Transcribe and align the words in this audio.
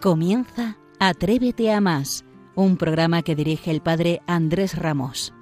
Comienza 0.00 0.78
Atrévete 0.98 1.70
a 1.70 1.82
más, 1.82 2.24
un 2.54 2.78
programa 2.78 3.20
que 3.20 3.36
dirige 3.36 3.70
el 3.70 3.82
padre 3.82 4.22
Andrés 4.26 4.78
Ramos. 4.78 5.34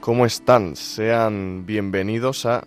¿Cómo 0.00 0.26
están? 0.26 0.74
Sean 0.74 1.64
bienvenidos 1.64 2.46
a 2.46 2.66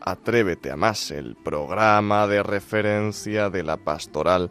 Atrévete 0.00 0.70
a 0.70 0.76
más, 0.76 1.10
el 1.10 1.36
programa 1.36 2.26
de 2.26 2.42
referencia 2.42 3.50
de 3.50 3.64
la 3.64 3.76
pastoral 3.76 4.50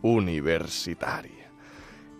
universitaria. 0.00 1.52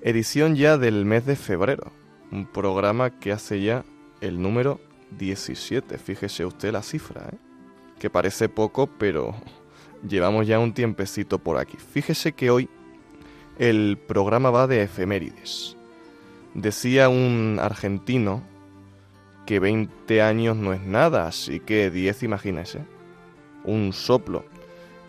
Edición 0.03 0.57
ya 0.57 0.77
del 0.77 1.07
mes 1.07 1.25
de 1.25 1.37
febrero, 1.37 2.04
un 2.35 2.47
programa 2.47 3.11
que 3.11 3.31
hace 3.31 3.63
ya 3.63 3.85
el 4.21 4.43
número 4.43 4.81
17, 5.19 5.99
fíjese 5.99 6.45
usted 6.45 6.73
la 6.73 6.83
cifra, 6.83 7.29
¿eh? 7.33 7.37
que 8.01 8.11
parece 8.11 8.49
poco, 8.49 8.89
pero 8.99 9.35
llevamos 10.09 10.47
ya 10.47 10.59
un 10.59 10.75
tiempecito 10.75 11.39
por 11.39 11.59
aquí. 11.59 11.77
Fíjese 11.77 12.33
que 12.33 12.51
hoy 12.51 12.69
el 13.59 13.99
programa 14.09 14.51
va 14.51 14.67
de 14.67 14.83
efemérides. 14.83 15.77
Decía 16.55 17.09
un 17.09 17.59
argentino 17.61 18.43
que 19.47 19.61
20 19.61 20.21
años 20.23 20.57
no 20.57 20.73
es 20.73 20.81
nada, 20.81 21.29
así 21.29 21.61
que 21.61 21.91
10 21.91 22.25
imagínese. 22.25 22.81
Un 23.65 23.93
soplo. 23.93 24.45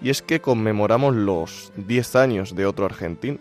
Y 0.02 0.10
es 0.12 0.22
que 0.22 0.42
conmemoramos 0.42 1.16
los 1.16 1.74
10 1.76 2.16
años 2.18 2.56
de 2.56 2.68
otro 2.68 2.86
argentino, 2.86 3.40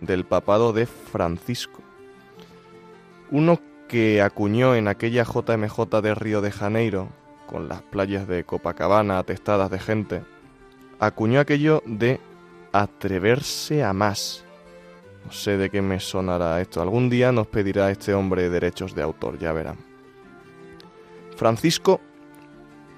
del 0.00 0.24
papado 0.24 0.72
de 0.72 0.86
Francisco. 0.86 1.85
Uno 3.30 3.60
que 3.88 4.22
acuñó 4.22 4.74
en 4.74 4.88
aquella 4.88 5.24
JMJ 5.24 6.00
de 6.02 6.14
Río 6.14 6.40
de 6.40 6.52
Janeiro, 6.52 7.08
con 7.46 7.68
las 7.68 7.82
playas 7.82 8.28
de 8.28 8.44
Copacabana 8.44 9.18
atestadas 9.18 9.70
de 9.70 9.78
gente, 9.78 10.22
acuñó 10.98 11.40
aquello 11.40 11.82
de 11.86 12.20
atreverse 12.72 13.82
a 13.82 13.92
más. 13.92 14.44
No 15.24 15.32
sé 15.32 15.56
de 15.56 15.70
qué 15.70 15.82
me 15.82 15.98
sonará 15.98 16.60
esto. 16.60 16.80
Algún 16.80 17.10
día 17.10 17.32
nos 17.32 17.48
pedirá 17.48 17.90
este 17.90 18.14
hombre 18.14 18.48
derechos 18.48 18.94
de 18.94 19.02
autor, 19.02 19.38
ya 19.38 19.52
verán. 19.52 19.78
Francisco, 21.36 22.00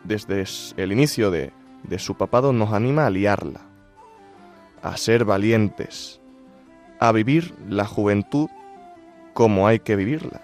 desde 0.05 0.45
el 0.77 0.93
inicio 0.93 1.31
de, 1.31 1.53
de 1.85 1.99
su 1.99 2.17
papado, 2.17 2.53
nos 2.53 2.73
anima 2.73 3.07
a 3.07 3.11
liarla, 3.11 3.63
a 4.83 4.97
ser 4.97 5.25
valientes, 5.25 6.21
a 7.01 7.13
vivir 7.13 7.55
la 7.67 7.87
juventud 7.87 8.49
como 9.39 9.69
hay 9.69 9.79
que 9.79 9.95
vivirla, 9.95 10.41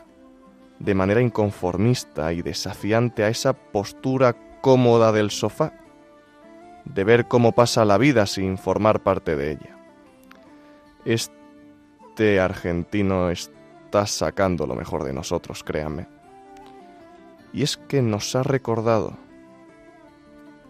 de 0.79 0.95
manera 0.95 1.21
inconformista 1.21 2.33
y 2.33 2.43
desafiante 2.43 3.25
a 3.25 3.29
esa 3.29 3.53
postura 3.53 4.37
cómoda 4.61 5.11
del 5.11 5.33
sofá, 5.33 5.73
de 6.85 7.03
ver 7.03 7.27
cómo 7.27 7.51
pasa 7.51 7.85
la 7.85 7.99
vida 7.99 8.25
sin 8.27 8.57
formar 8.57 9.03
parte 9.03 9.35
de 9.35 9.51
ella. 9.51 9.77
Este 11.05 12.39
argentino 12.39 13.31
está 13.31 14.07
sacando 14.07 14.65
lo 14.65 14.77
mejor 14.77 15.03
de 15.03 15.13
nosotros, 15.13 15.65
créanme. 15.65 16.07
Y 17.53 17.65
es 17.65 17.77
que 17.77 18.01
nos 18.01 18.37
ha 18.37 18.45
recordado 18.45 19.19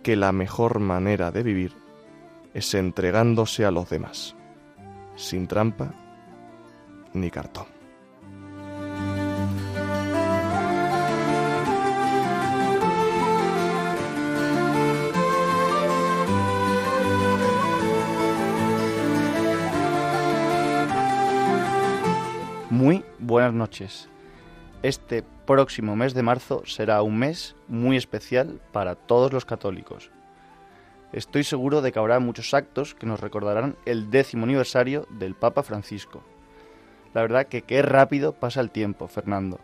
que 0.03 0.17
la 0.17 0.33
mejor 0.33 0.79
manera 0.79 1.31
de 1.31 1.43
vivir 1.43 1.77
es 2.55 2.73
entregándose 2.73 3.67
a 3.67 3.71
los 3.71 3.91
demás, 3.91 4.35
sin 5.15 5.47
trampa 5.47 5.93
ni 7.13 7.31
cartón. 7.31 7.74
Muy 22.85 23.03
buenas 23.19 23.55
noches. 23.55 24.11
Este 24.83 25.25
próximo 25.47 25.97
mes 25.97 26.13
de 26.13 26.23
marzo 26.23 26.65
será 26.67 27.01
un 27.01 27.19
mes 27.19 27.57
muy 27.67 27.97
especial 27.97 28.61
para 28.73 28.95
todos 28.95 29.33
los 29.33 29.47
católicos. 29.47 30.11
Estoy 31.11 31.45
seguro 31.45 31.81
de 31.81 31.93
que 31.93 31.99
habrá 31.99 32.19
muchos 32.19 32.53
actos 32.53 32.95
que 32.95 33.07
nos 33.07 33.21
recordarán 33.21 33.75
el 33.87 34.11
décimo 34.11 34.45
aniversario 34.45 35.07
del 35.09 35.35
Papa 35.35 35.63
Francisco. 35.63 36.23
La 37.15 37.23
verdad 37.23 37.47
que 37.47 37.63
qué 37.63 37.81
rápido 37.81 38.35
pasa 38.35 38.61
el 38.61 38.71
tiempo, 38.71 39.09
Fernando. 39.09 39.61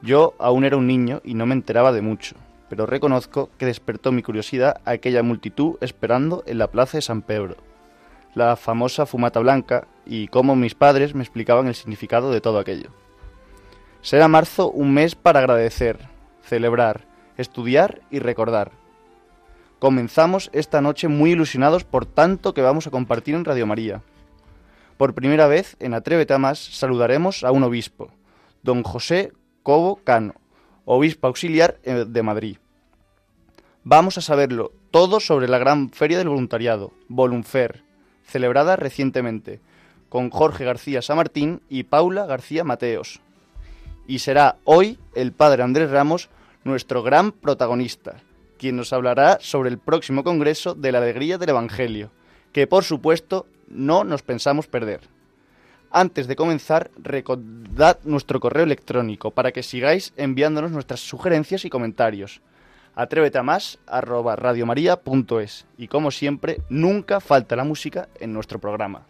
Yo 0.00 0.32
aún 0.38 0.64
era 0.64 0.78
un 0.78 0.86
niño 0.86 1.20
y 1.22 1.34
no 1.34 1.44
me 1.44 1.52
enteraba 1.52 1.92
de 1.92 2.00
mucho, 2.00 2.36
pero 2.70 2.86
reconozco 2.86 3.50
que 3.58 3.66
despertó 3.66 4.12
mi 4.12 4.22
curiosidad 4.22 4.80
aquella 4.86 5.22
multitud 5.22 5.76
esperando 5.82 6.42
en 6.46 6.56
la 6.56 6.68
plaza 6.68 6.96
de 6.96 7.02
San 7.02 7.20
Pedro, 7.20 7.58
la 8.34 8.56
famosa 8.56 9.04
fumata 9.04 9.40
blanca 9.40 9.88
y 10.10 10.26
cómo 10.26 10.56
mis 10.56 10.74
padres 10.74 11.14
me 11.14 11.22
explicaban 11.22 11.68
el 11.68 11.76
significado 11.76 12.32
de 12.32 12.40
todo 12.40 12.58
aquello. 12.58 12.90
Será 14.02 14.26
marzo 14.26 14.68
un 14.68 14.92
mes 14.92 15.14
para 15.14 15.38
agradecer, 15.38 16.00
celebrar, 16.42 17.06
estudiar 17.36 18.00
y 18.10 18.18
recordar. 18.18 18.72
Comenzamos 19.78 20.50
esta 20.52 20.80
noche 20.80 21.06
muy 21.06 21.30
ilusionados 21.30 21.84
por 21.84 22.06
tanto 22.06 22.54
que 22.54 22.60
vamos 22.60 22.88
a 22.88 22.90
compartir 22.90 23.36
en 23.36 23.44
Radio 23.44 23.68
María. 23.68 24.02
Por 24.96 25.14
primera 25.14 25.46
vez 25.46 25.76
en 25.78 25.94
Atrévete 25.94 26.34
a 26.34 26.38
Más 26.38 26.58
saludaremos 26.58 27.44
a 27.44 27.52
un 27.52 27.62
obispo, 27.62 28.10
don 28.64 28.82
José 28.82 29.32
Cobo 29.62 30.00
Cano, 30.02 30.34
obispo 30.86 31.28
auxiliar 31.28 31.78
eh, 31.84 32.04
de 32.04 32.22
Madrid. 32.24 32.56
Vamos 33.84 34.18
a 34.18 34.22
saberlo 34.22 34.72
todo 34.90 35.20
sobre 35.20 35.46
la 35.46 35.58
gran 35.58 35.90
feria 35.90 36.18
del 36.18 36.30
voluntariado, 36.30 36.92
Volunfer, 37.06 37.84
celebrada 38.24 38.74
recientemente, 38.74 39.60
con 40.10 40.28
Jorge 40.28 40.66
García 40.66 41.00
Samartín 41.00 41.62
y 41.70 41.84
Paula 41.84 42.26
García 42.26 42.64
Mateos, 42.64 43.20
y 44.06 44.18
será 44.18 44.56
hoy 44.64 44.98
el 45.14 45.32
Padre 45.32 45.62
Andrés 45.62 45.90
Ramos 45.90 46.28
nuestro 46.64 47.02
gran 47.02 47.32
protagonista, 47.32 48.16
quien 48.58 48.76
nos 48.76 48.92
hablará 48.92 49.38
sobre 49.40 49.70
el 49.70 49.78
próximo 49.78 50.24
Congreso 50.24 50.74
de 50.74 50.92
la 50.92 50.98
Alegría 50.98 51.38
del 51.38 51.50
Evangelio, 51.50 52.10
que 52.52 52.66
por 52.66 52.84
supuesto 52.84 53.46
no 53.68 54.04
nos 54.04 54.22
pensamos 54.22 54.66
perder. 54.66 55.00
Antes 55.92 56.26
de 56.26 56.36
comenzar, 56.36 56.90
recordad 56.96 57.98
nuestro 58.04 58.40
correo 58.40 58.64
electrónico 58.64 59.30
para 59.30 59.52
que 59.52 59.62
sigáis 59.62 60.12
enviándonos 60.16 60.72
nuestras 60.72 61.00
sugerencias 61.00 61.64
y 61.64 61.70
comentarios. 61.70 62.42
Atrévete 62.94 63.38
a 63.38 63.42
más 63.42 63.78
arroba 63.86 64.36
radiomaria.es 64.36 65.66
y 65.78 65.88
como 65.88 66.10
siempre, 66.10 66.60
nunca 66.68 67.20
falta 67.20 67.56
la 67.56 67.64
música 67.64 68.08
en 68.18 68.32
nuestro 68.32 68.58
programa. 68.58 69.06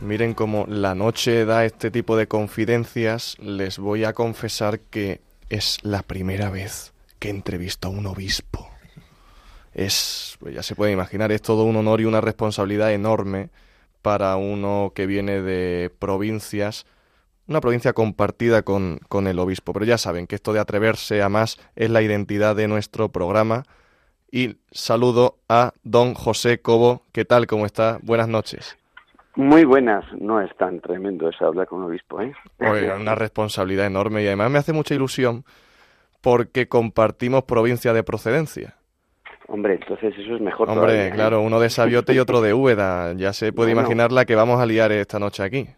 Miren 0.00 0.32
cómo 0.32 0.64
la 0.66 0.94
noche 0.94 1.44
da 1.44 1.66
este 1.66 1.90
tipo 1.90 2.16
de 2.16 2.26
confidencias, 2.26 3.36
les 3.38 3.78
voy 3.78 4.04
a 4.04 4.14
confesar 4.14 4.80
que 4.80 5.20
es 5.50 5.76
la 5.82 6.02
primera 6.02 6.48
vez 6.48 6.94
que 7.18 7.28
entrevisto 7.28 7.88
a 7.88 7.90
un 7.90 8.06
obispo. 8.06 8.70
Es, 9.74 10.38
pues 10.40 10.54
ya 10.54 10.62
se 10.62 10.74
puede 10.74 10.92
imaginar, 10.92 11.32
es 11.32 11.42
todo 11.42 11.64
un 11.64 11.76
honor 11.76 12.00
y 12.00 12.06
una 12.06 12.22
responsabilidad 12.22 12.94
enorme 12.94 13.50
para 14.00 14.36
uno 14.36 14.92
que 14.94 15.04
viene 15.04 15.42
de 15.42 15.92
provincias, 15.98 16.86
una 17.46 17.60
provincia 17.60 17.92
compartida 17.92 18.62
con, 18.62 19.00
con 19.10 19.26
el 19.26 19.38
obispo. 19.38 19.74
Pero 19.74 19.84
ya 19.84 19.98
saben 19.98 20.26
que 20.26 20.36
esto 20.36 20.54
de 20.54 20.60
atreverse 20.60 21.20
a 21.20 21.28
más 21.28 21.58
es 21.76 21.90
la 21.90 22.00
identidad 22.00 22.56
de 22.56 22.68
nuestro 22.68 23.10
programa. 23.10 23.64
Y 24.32 24.56
saludo 24.72 25.40
a 25.46 25.74
don 25.82 26.14
José 26.14 26.62
Cobo. 26.62 27.02
¿Qué 27.12 27.26
tal? 27.26 27.46
¿Cómo 27.46 27.66
está? 27.66 27.98
Buenas 28.02 28.28
noches. 28.28 28.79
Muy 29.36 29.64
buenas, 29.64 30.04
no 30.20 30.40
es 30.40 30.54
tan 30.56 30.80
tremendo 30.80 31.28
eso 31.28 31.46
hablar 31.46 31.66
con 31.66 31.80
un 31.80 31.86
obispo, 31.86 32.20
¿eh? 32.20 32.32
Oye, 32.58 32.92
una 33.00 33.14
responsabilidad 33.14 33.86
enorme 33.86 34.22
y 34.22 34.26
además 34.26 34.50
me 34.50 34.58
hace 34.58 34.72
mucha 34.72 34.94
ilusión 34.94 35.44
porque 36.20 36.68
compartimos 36.68 37.44
provincia 37.44 37.92
de 37.92 38.02
procedencia. 38.02 38.74
Hombre, 39.46 39.74
entonces 39.74 40.14
eso 40.18 40.34
es 40.36 40.40
mejor 40.40 40.68
Hombre, 40.68 40.84
todavía, 40.86 41.06
¿eh? 41.08 41.12
claro, 41.12 41.40
uno 41.42 41.58
de 41.60 41.70
Sabiote 41.70 42.12
y 42.14 42.18
otro 42.18 42.40
de 42.40 42.54
Úbeda. 42.54 43.12
Ya 43.14 43.32
se 43.32 43.52
puede 43.52 43.72
Bueno. 43.72 43.80
imaginar 43.88 44.12
la 44.12 44.24
que 44.24 44.34
vamos 44.36 44.60
a 44.60 44.66
liar 44.66 44.92
esta 44.92 45.18
noche 45.18 45.42
aquí. 45.42 45.68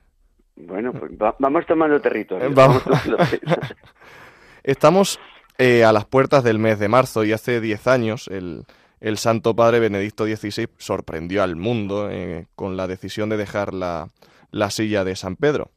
Bueno, 0.56 0.92
pues 0.92 1.12
va- 1.12 1.34
vamos 1.38 1.64
tomando 1.66 1.98
territorio. 2.00 2.50
Vamos. 2.54 2.82
tomando 2.84 3.16
territorio. 3.16 3.76
Estamos 4.62 5.18
eh, 5.58 5.84
a 5.84 5.92
las 5.92 6.04
puertas 6.04 6.44
del 6.44 6.58
mes 6.58 6.78
de 6.78 6.88
marzo 6.88 7.24
y 7.24 7.32
hace 7.32 7.60
10 7.60 7.86
años 7.86 8.28
el, 8.28 8.64
el 9.02 9.18
Santo 9.18 9.56
Padre 9.56 9.80
Benedicto 9.80 10.24
XVI 10.24 10.68
sorprendió 10.78 11.42
al 11.42 11.56
mundo 11.56 12.08
eh, 12.08 12.46
con 12.54 12.76
la 12.76 12.86
decisión 12.86 13.28
de 13.28 13.36
dejar 13.36 13.74
la, 13.74 14.08
la, 14.52 14.70
silla 14.70 15.02
de 15.02 15.16
San 15.16 15.34
Pedro. 15.34 15.72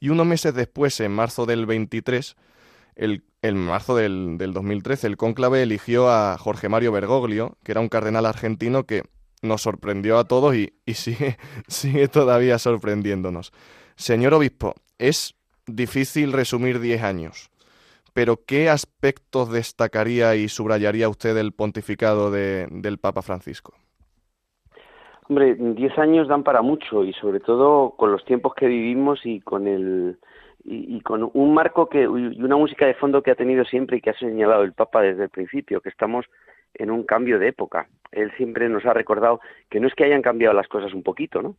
Y 0.00 0.08
unos 0.08 0.26
meses 0.26 0.54
después, 0.54 0.98
en 0.98 1.12
marzo 1.12 1.46
del 1.46 1.66
23, 1.66 2.34
el, 2.96 3.22
en 3.42 3.58
marzo 3.58 3.94
del, 3.94 4.38
del 4.38 4.52
2013, 4.52 5.06
el 5.06 5.16
cónclave 5.16 5.62
eligió 5.62 6.10
a 6.10 6.36
Jorge 6.36 6.68
Mario 6.68 6.90
Bergoglio, 6.90 7.56
que 7.62 7.70
era 7.70 7.80
un 7.80 7.88
cardenal 7.88 8.26
argentino 8.26 8.86
que 8.86 9.04
nos 9.40 9.62
sorprendió 9.62 10.18
a 10.18 10.24
todos 10.24 10.56
y, 10.56 10.74
y 10.84 10.94
sigue, 10.94 11.38
sigue 11.68 12.08
todavía 12.08 12.58
sorprendiéndonos. 12.58 13.52
Señor 13.94 14.34
obispo, 14.34 14.74
es 14.98 15.36
difícil 15.68 16.32
resumir 16.32 16.80
10 16.80 17.04
años, 17.04 17.50
pero 18.14 18.38
¿qué 18.46 18.70
aspectos 18.70 19.52
destacaría 19.52 20.36
y 20.36 20.48
subrayaría 20.48 21.08
usted 21.08 21.34
del 21.34 21.52
pontificado 21.52 22.30
de, 22.30 22.66
del 22.70 22.98
Papa 22.98 23.22
Francisco? 23.22 23.74
Hombre, 25.28 25.54
10 25.54 25.98
años 25.98 26.28
dan 26.28 26.44
para 26.44 26.62
mucho 26.62 27.04
y 27.04 27.12
sobre 27.14 27.40
todo 27.40 27.90
con 27.96 28.12
los 28.12 28.24
tiempos 28.24 28.54
que 28.54 28.66
vivimos 28.66 29.20
y 29.24 29.40
con 29.40 29.66
el 29.66 30.18
y, 30.64 30.96
y, 30.96 31.00
con 31.00 31.30
un 31.34 31.54
marco 31.54 31.88
que 31.88 32.02
y 32.02 32.06
una 32.06 32.56
música 32.56 32.86
de 32.86 32.94
fondo 32.94 33.22
que 33.22 33.30
ha 33.30 33.34
tenido 33.34 33.64
siempre 33.64 33.98
y 33.98 34.00
que 34.00 34.10
ha 34.10 34.18
señalado 34.18 34.62
el 34.62 34.72
Papa 34.72 35.02
desde 35.02 35.24
el 35.24 35.30
principio, 35.30 35.80
que 35.80 35.90
estamos 35.90 36.24
en 36.74 36.90
un 36.90 37.04
cambio 37.04 37.38
de 37.38 37.48
época. 37.48 37.88
Él 38.12 38.32
siempre 38.36 38.68
nos 38.68 38.84
ha 38.86 38.92
recordado 38.92 39.40
que 39.70 39.80
no 39.80 39.88
es 39.88 39.94
que 39.94 40.04
hayan 40.04 40.22
cambiado 40.22 40.54
las 40.54 40.68
cosas 40.68 40.92
un 40.92 41.02
poquito, 41.02 41.42
¿no? 41.42 41.56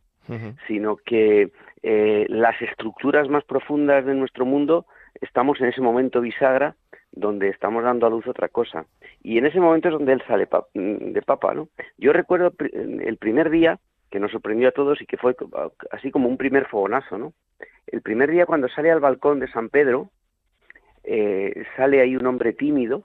Sino 0.66 0.96
que 0.96 1.52
eh, 1.84 2.26
las 2.28 2.60
estructuras 2.60 3.28
más 3.28 3.44
profundas 3.44 4.04
de 4.04 4.14
nuestro 4.14 4.44
mundo 4.44 4.86
estamos 5.20 5.60
en 5.60 5.68
ese 5.68 5.80
momento 5.80 6.20
bisagra 6.20 6.76
donde 7.12 7.48
estamos 7.48 7.82
dando 7.82 8.06
a 8.06 8.10
luz 8.10 8.26
otra 8.26 8.48
cosa. 8.48 8.86
Y 9.22 9.38
en 9.38 9.46
ese 9.46 9.60
momento 9.60 9.88
es 9.88 9.94
donde 9.94 10.12
él 10.12 10.22
sale 10.26 10.48
de 10.74 11.22
papa, 11.22 11.54
¿no? 11.54 11.68
Yo 11.96 12.12
recuerdo 12.12 12.52
el 12.58 13.16
primer 13.16 13.50
día 13.50 13.78
que 14.10 14.20
nos 14.20 14.30
sorprendió 14.30 14.68
a 14.68 14.72
todos 14.72 15.00
y 15.00 15.06
que 15.06 15.16
fue 15.16 15.34
así 15.90 16.10
como 16.10 16.28
un 16.28 16.36
primer 16.36 16.66
fogonazo, 16.66 17.18
¿no? 17.18 17.32
El 17.86 18.02
primer 18.02 18.30
día 18.30 18.46
cuando 18.46 18.68
sale 18.68 18.90
al 18.90 19.00
balcón 19.00 19.40
de 19.40 19.48
San 19.48 19.68
Pedro, 19.68 20.10
eh, 21.04 21.64
sale 21.76 22.00
ahí 22.00 22.16
un 22.16 22.26
hombre 22.26 22.52
tímido, 22.52 23.04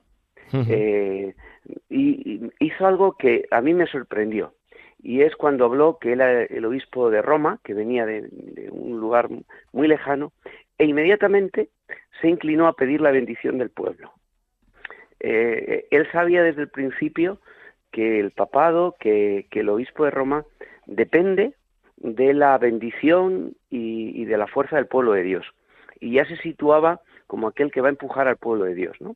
eh, 0.54 1.34
y 1.90 2.42
hizo 2.60 2.86
algo 2.86 3.14
que 3.14 3.46
a 3.52 3.62
mí 3.62 3.74
me 3.74 3.88
sorprendió 3.88 4.54
y 5.04 5.22
es 5.22 5.36
cuando 5.36 5.66
habló 5.66 5.98
que 6.00 6.12
era 6.12 6.44
el 6.44 6.66
obispo 6.66 7.10
de 7.10 7.22
Roma, 7.22 7.60
que 7.64 7.74
venía 7.74 8.06
de, 8.06 8.28
de, 8.32 8.70
un 8.72 9.00
lugar 9.00 9.30
muy 9.72 9.88
lejano, 9.88 10.32
e 10.82 10.86
inmediatamente 10.86 11.70
se 12.20 12.28
inclinó 12.28 12.66
a 12.66 12.74
pedir 12.74 13.02
la 13.02 13.12
bendición 13.12 13.60
del 13.60 13.70
pueblo. 13.70 14.12
Eh, 15.20 15.86
él 15.92 16.12
sabía 16.12 16.42
desde 16.42 16.64
el 16.64 16.70
principio 16.70 17.40
que 17.92 18.20
el 18.20 18.32
papado, 18.32 18.96
que, 19.00 19.46
el 19.52 19.70
obispo 19.70 20.06
de 20.06 20.10
Roma 20.10 20.44
depende 20.88 21.54
de 21.98 22.34
la 22.34 22.58
bendición 22.58 23.56
y, 23.70 24.26
de 24.26 24.38
la 24.40 24.48
fuerza 24.48 24.78
del 24.78 24.88
pueblo 24.88 25.12
de 25.12 25.22
Dios. 25.22 25.46
Y 26.00 26.14
ya 26.14 26.26
se 26.26 26.38
situaba 26.38 27.02
como 27.28 27.48
aquel 27.48 27.72
que 27.72 27.82
va 27.82 27.90
a 27.90 27.92
empujar 27.92 28.28
al 28.28 28.38
pueblo 28.38 28.66
de 28.66 28.74
Dios, 28.74 29.00
¿no? 29.02 29.16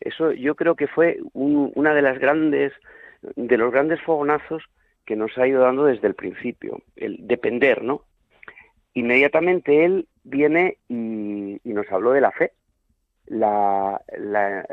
Eso 0.00 0.32
yo 0.32 0.56
creo 0.56 0.74
que 0.74 0.88
fue 0.88 1.20
un, 1.34 1.70
una 1.76 1.94
de 1.94 2.02
las 2.02 2.18
grandes, 2.18 2.72
de 3.36 3.56
los 3.56 3.70
grandes 3.70 4.02
fogonazos 4.02 4.64
que 5.04 5.14
nos 5.14 5.38
ha 5.38 5.46
ido 5.46 5.62
dando 5.62 5.84
desde 5.84 6.08
el 6.08 6.14
principio, 6.14 6.82
el 6.96 7.28
depender, 7.28 7.84
¿no? 7.84 8.02
Inmediatamente 8.92 9.84
él 9.84 10.08
viene 10.26 10.78
y, 10.88 11.60
y 11.62 11.72
nos 11.72 11.90
habló 11.90 12.12
de 12.12 12.20
la 12.20 12.32
fe, 12.32 12.52
la, 13.26 14.00
la, 14.18 14.66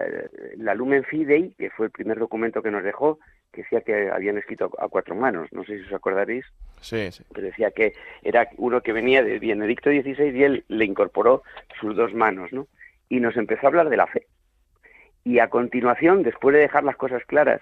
la, 0.57 0.75
Lumen 0.75 1.03
Fidei, 1.03 1.53
que 1.57 1.69
fue 1.71 1.87
el 1.87 1.91
primer 1.91 2.19
documento 2.19 2.61
que 2.61 2.71
nos 2.71 2.83
dejó, 2.83 3.19
que 3.51 3.61
decía 3.61 3.81
que 3.81 4.09
habían 4.09 4.37
escrito 4.37 4.71
a, 4.77 4.87
cuatro 4.89 5.15
manos, 5.15 5.51
no 5.51 5.63
sé 5.63 5.77
si 5.77 5.85
os 5.85 5.93
acordaréis, 5.93 6.45
sí, 6.81 7.11
sí. 7.11 7.23
pero 7.33 7.47
decía 7.47 7.71
que 7.71 7.93
era 8.21 8.49
uno 8.57 8.81
que 8.81 8.93
venía 8.93 9.23
de 9.23 9.39
Benedicto 9.39 9.89
XVI 9.89 10.37
y 10.37 10.43
él 10.43 10.65
le 10.67 10.85
incorporó 10.85 11.43
sus 11.79 11.95
dos 11.95 12.13
manos, 12.13 12.51
¿no? 12.51 12.67
Y 13.09 13.19
nos 13.19 13.37
empezó 13.37 13.65
a 13.65 13.69
hablar 13.69 13.89
de 13.89 13.97
la 13.97 14.07
fe. 14.07 14.27
Y 15.23 15.39
a 15.39 15.49
continuación, 15.49 16.23
después 16.23 16.53
de 16.53 16.61
dejar 16.61 16.83
las 16.83 16.97
cosas 16.97 17.23
claras 17.25 17.61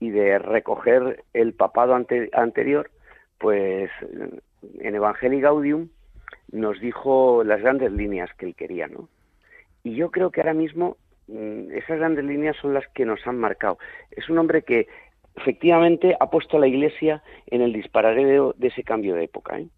y 0.00 0.10
de 0.10 0.38
recoger 0.38 1.24
el 1.32 1.52
papado 1.54 1.94
ante, 1.94 2.30
anterior, 2.32 2.90
pues 3.38 3.90
en 4.80 4.94
Evangelii 4.94 5.40
Gaudium 5.40 5.88
nos 6.52 6.80
dijo 6.80 7.44
las 7.44 7.60
grandes 7.60 7.92
líneas 7.92 8.30
que 8.36 8.46
él 8.46 8.54
quería, 8.54 8.88
¿no? 8.88 9.08
Y 9.82 9.94
yo 9.94 10.10
creo 10.10 10.30
que 10.30 10.40
ahora 10.40 10.54
mismo 10.54 10.96
mm, 11.28 11.72
esas 11.72 11.98
grandes 11.98 12.24
líneas 12.24 12.56
son 12.56 12.74
las 12.74 12.86
que 12.88 13.04
nos 13.04 13.26
han 13.26 13.38
marcado. 13.38 13.78
Es 14.10 14.28
un 14.28 14.38
hombre 14.38 14.62
que 14.62 14.88
efectivamente 15.36 16.16
ha 16.18 16.30
puesto 16.30 16.56
a 16.56 16.60
la 16.60 16.66
Iglesia 16.66 17.22
en 17.46 17.62
el 17.62 17.72
disparadero 17.72 18.54
de 18.58 18.68
ese 18.68 18.82
cambio 18.82 19.14
de 19.14 19.24
época, 19.24 19.58
¿eh? 19.58 19.68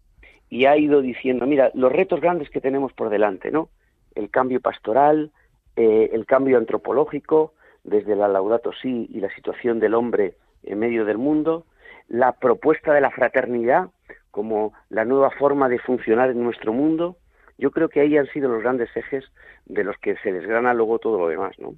Y 0.49 0.65
ha 0.65 0.75
ido 0.75 1.01
diciendo, 1.01 1.47
mira, 1.47 1.71
los 1.75 1.91
retos 1.91 2.19
grandes 2.19 2.49
que 2.49 2.59
tenemos 2.59 2.91
por 2.91 3.09
delante, 3.09 3.51
¿no? 3.51 3.69
El 4.15 4.29
cambio 4.29 4.59
pastoral, 4.59 5.31
eh, 5.77 6.09
el 6.11 6.25
cambio 6.25 6.57
antropológico, 6.57 7.53
desde 7.83 8.15
la 8.15 8.27
Laudato 8.27 8.71
Si 8.73 9.07
y 9.09 9.19
la 9.21 9.33
situación 9.33 9.79
del 9.79 9.93
hombre 9.93 10.35
en 10.63 10.79
medio 10.79 11.05
del 11.05 11.17
mundo, 11.17 11.65
la 12.07 12.33
propuesta 12.33 12.93
de 12.93 13.01
la 13.01 13.11
fraternidad 13.11 13.89
como 14.31 14.73
la 14.89 15.05
nueva 15.05 15.29
forma 15.31 15.69
de 15.69 15.79
funcionar 15.79 16.31
en 16.31 16.43
nuestro 16.43 16.73
mundo, 16.73 17.17
yo 17.57 17.71
creo 17.71 17.89
que 17.89 18.01
ahí 18.01 18.17
han 18.17 18.27
sido 18.27 18.49
los 18.49 18.63
grandes 18.63 18.89
ejes 18.95 19.25
de 19.65 19.83
los 19.83 19.97
que 19.97 20.15
se 20.23 20.31
desgrana 20.31 20.73
luego 20.73 20.99
todo 20.99 21.19
lo 21.19 21.27
demás, 21.27 21.57
¿no? 21.59 21.75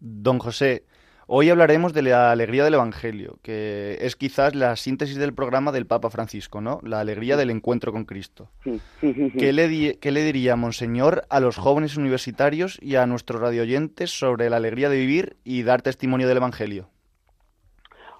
Don 0.00 0.38
José, 0.38 0.84
hoy 1.26 1.50
hablaremos 1.50 1.92
de 1.92 2.02
la 2.02 2.30
alegría 2.30 2.64
del 2.64 2.74
Evangelio, 2.74 3.38
que 3.42 3.98
es 4.00 4.16
quizás 4.16 4.54
la 4.54 4.76
síntesis 4.76 5.16
del 5.16 5.34
programa 5.34 5.72
del 5.72 5.86
Papa 5.86 6.10
Francisco, 6.10 6.60
¿no? 6.60 6.80
La 6.82 7.00
alegría 7.00 7.36
del 7.36 7.50
encuentro 7.50 7.92
con 7.92 8.04
Cristo. 8.04 8.48
¿Qué 9.00 9.52
le, 9.52 9.98
¿Qué 9.98 10.10
le 10.10 10.22
diría, 10.22 10.56
Monseñor, 10.56 11.22
a 11.30 11.40
los 11.40 11.56
jóvenes 11.56 11.96
universitarios 11.96 12.78
y 12.82 12.96
a 12.96 13.06
nuestros 13.06 13.40
radioyentes 13.40 14.10
sobre 14.10 14.50
la 14.50 14.56
alegría 14.56 14.88
de 14.88 14.98
vivir 14.98 15.36
y 15.44 15.62
dar 15.62 15.82
testimonio 15.82 16.28
del 16.28 16.38
Evangelio? 16.38 16.88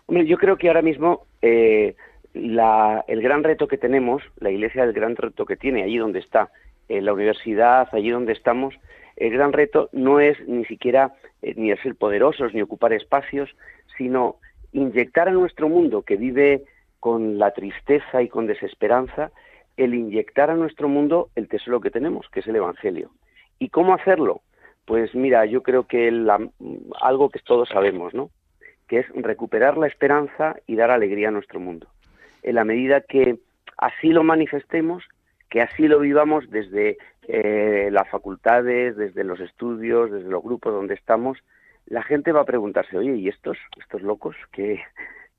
Hombre, 0.07 0.27
yo 0.27 0.37
creo 0.39 0.57
que 0.57 0.69
ahora 0.69 0.83
mismo 0.83 1.27
eh, 1.43 1.95
la, 2.39 3.05
el 3.09 3.21
gran 3.23 3.45
reto 3.45 3.69
que 3.69 3.79
tenemos, 3.79 4.23
la 4.39 4.51
Iglesia, 4.51 4.85
el 4.85 4.93
gran 4.93 5.17
reto 5.17 5.45
que 5.45 5.57
tiene 5.57 5.83
allí 5.83 5.99
donde 5.99 6.21
está, 6.21 6.51
en 6.89 7.05
la 7.05 7.13
universidad, 7.13 7.89
allí 7.93 8.11
donde 8.11 8.33
estamos, 8.33 8.75
el 9.17 9.33
gran 9.33 9.53
reto 9.53 9.89
no 9.93 10.21
es 10.21 10.39
ni 10.49 10.65
siquiera 10.65 11.15
eh, 11.43 11.55
ni 11.57 11.75
ser 11.77 11.97
poderosos 11.97 12.55
ni 12.55 12.63
ocupar 12.63 12.93
espacios, 12.93 13.51
sino 13.97 14.37
inyectar 14.73 15.29
a 15.29 15.33
nuestro 15.33 15.69
mundo 15.69 16.03
que 16.03 16.17
vive 16.17 16.65
con 17.01 17.39
la 17.39 17.53
tristeza 17.53 18.23
y 18.23 18.29
con 18.29 18.47
desesperanza, 18.47 19.31
el 19.77 19.95
inyectar 19.95 20.51
a 20.51 20.55
nuestro 20.55 20.89
mundo 20.89 21.31
el 21.37 21.49
tesoro 21.49 21.81
que 21.81 21.91
tenemos, 21.91 22.29
que 22.31 22.41
es 22.41 22.47
el 22.47 22.57
Evangelio. 22.57 23.11
¿Y 23.59 23.69
cómo 23.69 23.95
hacerlo? 23.95 24.43
Pues 24.85 25.15
mira, 25.15 25.45
yo 25.47 25.63
creo 25.63 25.87
que 25.87 26.09
algo 27.01 27.31
que 27.31 27.39
todos 27.41 27.69
sabemos, 27.69 28.15
¿no? 28.15 28.31
Que 28.89 29.01
es 29.01 29.07
recuperar 29.15 29.77
la 29.77 29.87
esperanza 29.87 30.57
y 30.67 30.77
dar 30.77 30.91
alegría 30.91 31.29
a 31.29 31.33
nuestro 31.33 31.61
mundo. 31.61 31.89
En 32.43 32.55
la 32.55 32.65
medida 32.65 33.01
que 33.01 33.39
así 33.77 34.09
lo 34.09 34.23
manifestemos, 34.23 35.05
que 35.49 35.63
así 35.63 35.89
lo 35.89 36.01
vivamos 36.01 36.51
desde 36.51 36.99
eh, 37.27 37.89
las 37.93 38.09
facultades, 38.09 38.97
desde 38.97 39.25
los 39.25 39.41
estudios, 39.41 40.11
desde 40.11 40.29
los 40.29 40.43
grupos 40.43 40.73
donde 40.73 40.95
estamos, 40.95 41.39
la 41.87 42.03
gente 42.03 42.33
va 42.33 42.43
a 42.43 42.47
preguntarse, 42.47 42.99
oye, 42.99 43.17
¿y 43.17 43.29
estos, 43.29 43.57
estos 43.81 44.03
locos 44.03 44.37
que, 44.53 44.81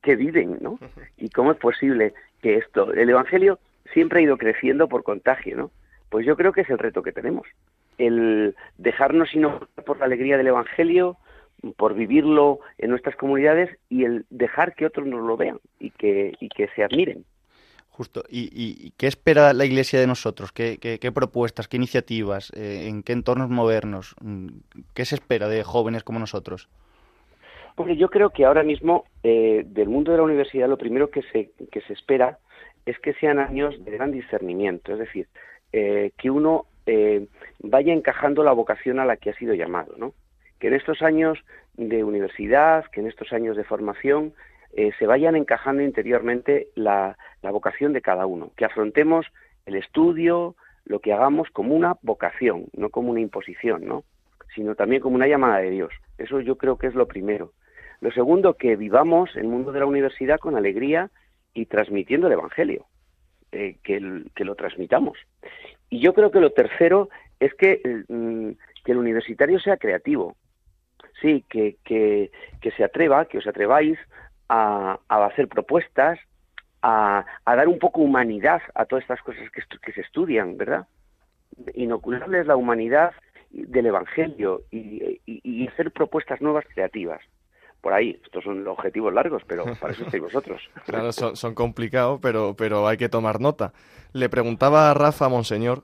que 0.01 0.15
viven, 0.15 0.57
no? 0.61 0.79
¿Y 1.17 1.29
cómo 1.29 1.51
es 1.51 1.57
posible 1.57 2.13
que 2.41 2.55
esto, 2.55 2.93
el 2.93 3.09
Evangelio 3.09 3.59
siempre 3.93 4.19
ha 4.19 4.23
ido 4.23 4.37
creciendo 4.37 4.87
por 4.87 5.03
contagio, 5.03 5.57
¿no? 5.57 5.71
Pues 6.09 6.25
yo 6.25 6.35
creo 6.35 6.53
que 6.53 6.61
es 6.61 6.69
el 6.69 6.79
reto 6.79 7.03
que 7.03 7.11
tenemos, 7.11 7.47
el 7.97 8.55
dejarnos 8.77 9.29
sino 9.29 9.67
por 9.85 9.99
la 9.99 10.05
alegría 10.05 10.37
del 10.37 10.47
Evangelio, 10.47 11.17
por 11.77 11.93
vivirlo 11.93 12.59
en 12.77 12.89
nuestras 12.89 13.15
comunidades 13.15 13.69
y 13.89 14.05
el 14.05 14.25
dejar 14.29 14.75
que 14.75 14.85
otros 14.85 15.07
nos 15.07 15.21
lo 15.25 15.37
vean 15.37 15.59
y 15.79 15.91
que, 15.91 16.33
y 16.39 16.49
que 16.49 16.67
se 16.75 16.83
admiren. 16.83 17.25
Justo. 17.89 18.23
¿Y, 18.29 18.49
y 18.53 18.91
qué 18.91 19.07
espera 19.07 19.51
la 19.51 19.65
Iglesia 19.65 19.99
de 19.99 20.07
nosotros? 20.07 20.53
¿Qué, 20.53 20.77
qué, 20.77 20.99
qué 20.99 21.11
propuestas, 21.11 21.67
qué 21.67 21.75
iniciativas, 21.75 22.49
eh, 22.55 22.87
en 22.87 23.03
qué 23.03 23.11
entornos 23.11 23.49
movernos? 23.49 24.15
¿Qué 24.93 25.03
se 25.03 25.15
espera 25.15 25.49
de 25.49 25.63
jóvenes 25.63 26.03
como 26.03 26.17
nosotros? 26.17 26.69
Porque 27.75 27.97
yo 27.97 28.09
creo 28.09 28.29
que 28.29 28.45
ahora 28.45 28.63
mismo 28.63 29.05
eh, 29.23 29.63
del 29.65 29.89
mundo 29.89 30.11
de 30.11 30.17
la 30.17 30.23
universidad 30.23 30.69
lo 30.69 30.77
primero 30.77 31.09
que 31.09 31.23
se, 31.31 31.51
que 31.71 31.81
se 31.81 31.93
espera 31.93 32.39
es 32.85 32.97
que 32.99 33.13
sean 33.13 33.39
años 33.39 33.75
de 33.83 33.91
gran 33.91 34.11
discernimiento, 34.11 34.93
es 34.93 34.99
decir, 34.99 35.27
eh, 35.71 36.11
que 36.17 36.29
uno 36.29 36.65
eh, 36.85 37.27
vaya 37.59 37.93
encajando 37.93 38.43
la 38.43 38.51
vocación 38.51 38.99
a 38.99 39.05
la 39.05 39.17
que 39.17 39.29
ha 39.29 39.35
sido 39.35 39.53
llamado, 39.53 39.93
¿no? 39.97 40.13
Que 40.59 40.67
en 40.67 40.73
estos 40.73 41.01
años 41.01 41.39
de 41.75 42.03
universidad, 42.03 42.85
que 42.91 42.99
en 42.99 43.07
estos 43.07 43.31
años 43.31 43.55
de 43.55 43.63
formación, 43.63 44.33
eh, 44.73 44.91
se 44.99 45.07
vayan 45.07 45.35
encajando 45.35 45.81
interiormente 45.81 46.67
la, 46.75 47.17
vocación 47.41 47.93
de 47.93 48.01
cada 48.01 48.25
uno, 48.25 48.51
que 48.55 48.65
afrontemos 48.65 49.25
el 49.65 49.75
estudio, 49.75 50.55
lo 50.85 50.99
que 50.99 51.13
hagamos 51.13 51.49
como 51.49 51.75
una 51.75 51.95
vocación, 52.01 52.67
no 52.75 52.89
como 52.89 53.11
una 53.11 53.21
imposición, 53.21 53.85
¿no? 53.85 54.03
sino 54.55 54.75
también 54.75 55.01
como 55.01 55.15
una 55.15 55.27
llamada 55.27 55.59
de 55.59 55.69
Dios. 55.69 55.91
Eso 56.17 56.41
yo 56.41 56.57
creo 56.57 56.77
que 56.77 56.87
es 56.87 56.95
lo 56.95 57.07
primero. 57.07 57.53
Lo 58.01 58.11
segundo, 58.11 58.55
que 58.55 58.75
vivamos 58.75 59.35
el 59.35 59.47
mundo 59.47 59.71
de 59.71 59.79
la 59.79 59.85
universidad 59.85 60.39
con 60.39 60.55
alegría 60.55 61.09
y 61.53 61.65
transmitiendo 61.65 62.27
el 62.27 62.33
Evangelio, 62.33 62.85
eh, 63.51 63.77
que, 63.83 63.99
lo 63.99 64.55
transmitamos. 64.55 65.17
Y 65.89 65.99
yo 65.99 66.13
creo 66.13 66.31
que 66.31 66.39
lo 66.39 66.51
tercero 66.51 67.09
es 67.39 67.53
que, 67.55 67.81
mm, 68.07 68.51
que 68.83 68.91
el 68.91 68.97
universitario 68.97 69.59
sea 69.59 69.77
creativo, 69.77 70.35
sí, 71.21 71.45
que, 71.49 71.77
que, 71.83 72.31
que, 72.61 72.71
se 72.71 72.83
atreva, 72.83 73.25
que 73.25 73.37
os 73.37 73.47
atreváis 73.47 73.97
a, 74.47 74.99
a 75.07 75.25
hacer 75.25 75.47
propuestas, 75.47 76.19
a, 76.81 77.25
a, 77.45 77.55
dar 77.55 77.67
un 77.67 77.79
poco 77.79 78.01
humanidad 78.01 78.61
a 78.75 78.85
todas 78.85 79.03
estas 79.03 79.21
cosas 79.21 79.49
que, 79.51 79.61
que 79.81 79.93
se 79.93 80.01
estudian, 80.01 80.57
¿verdad? 80.57 80.87
Inocularles 81.73 82.47
la 82.47 82.55
humanidad 82.55 83.11
del 83.49 83.87
Evangelio 83.87 84.61
y, 84.71 85.21
y, 85.25 85.67
hacer 85.67 85.91
propuestas 85.91 86.41
nuevas 86.41 86.65
creativas 86.73 87.21
por 87.81 87.93
ahí. 87.93 88.19
Estos 88.23 88.43
son 88.43 88.67
objetivos 88.67 89.13
largos, 89.13 89.43
pero 89.47 89.65
para 89.79 89.93
eso 89.93 90.03
estáis 90.03 90.21
vosotros. 90.21 90.61
claro, 90.85 91.11
son, 91.11 91.35
son, 91.35 91.55
complicados, 91.55 92.19
pero, 92.21 92.55
pero 92.55 92.87
hay 92.87 92.97
que 92.97 93.09
tomar 93.09 93.39
nota. 93.39 93.73
Le 94.13 94.29
preguntaba 94.29 94.91
a 94.91 94.93
Rafa, 94.93 95.29
Monseñor, 95.29 95.83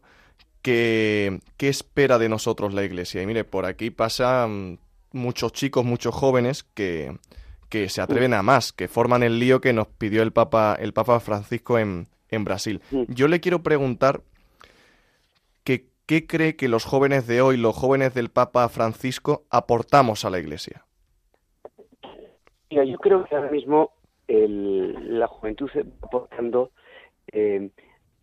que, 0.62 1.40
qué 1.58 1.70
espera 1.70 2.20
de 2.20 2.30
nosotros 2.30 2.74
la 2.74 2.84
Iglesia. 2.84 3.22
Y 3.22 3.26
mire, 3.26 3.44
por 3.44 3.66
aquí 3.66 3.90
pasan 3.90 4.80
muchos 5.16 5.54
chicos, 5.54 5.84
muchos 5.84 6.14
jóvenes 6.14 6.64
que, 6.64 7.18
que 7.70 7.90
se 7.90 8.02
atreven 8.02 8.34
a 8.34 8.44
más, 8.44 8.74
que 8.74 8.88
forman 8.88 9.24
el 9.24 9.40
lío 9.40 9.62
que 9.62 9.74
nos 9.74 9.88
pidió 9.88 10.22
el 10.22 10.32
Papa, 10.32 10.78
el 10.80 10.94
Papa 10.94 11.20
Francisco 11.20 11.80
en, 11.80 12.08
en 12.30 12.44
Brasil. 12.44 12.82
Yo 13.08 13.28
le 13.28 13.40
quiero 13.40 13.64
preguntar 13.64 14.22
que, 15.64 15.88
qué 16.06 16.28
cree 16.28 16.56
que 16.56 16.68
los 16.68 16.86
jóvenes 16.86 17.28
de 17.28 17.42
hoy, 17.42 17.58
los 17.58 17.76
jóvenes 17.76 18.14
del 18.14 18.30
Papa 18.30 18.70
Francisco, 18.70 19.46
aportamos 19.50 20.26
a 20.26 20.30
la 20.30 20.40
Iglesia. 20.40 20.86
Mira, 22.70 22.84
yo 22.84 22.98
creo 22.98 23.26
que 23.26 23.36
ahora 23.36 23.52
mismo 23.52 23.92
el, 24.28 25.20
la 25.20 25.28
juventud 25.28 25.70
se 25.72 25.82
está 25.82 25.96
aportando 26.02 26.72
eh, 27.32 27.70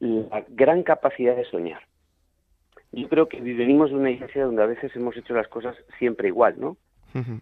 la 0.01 0.45
gran 0.49 0.83
capacidad 0.83 1.37
de 1.37 1.45
soñar. 1.45 1.81
Yo 2.93 3.09
creo 3.09 3.29
que 3.29 3.41
vivimos 3.41 3.91
en 3.91 3.97
una 3.97 4.11
iglesia 4.11 4.45
donde 4.45 4.63
a 4.63 4.67
veces 4.67 4.95
hemos 4.95 5.17
hecho 5.17 5.35
las 5.35 5.49
cosas 5.49 5.77
siempre 5.99 6.29
igual, 6.29 6.57
¿no? 6.59 6.77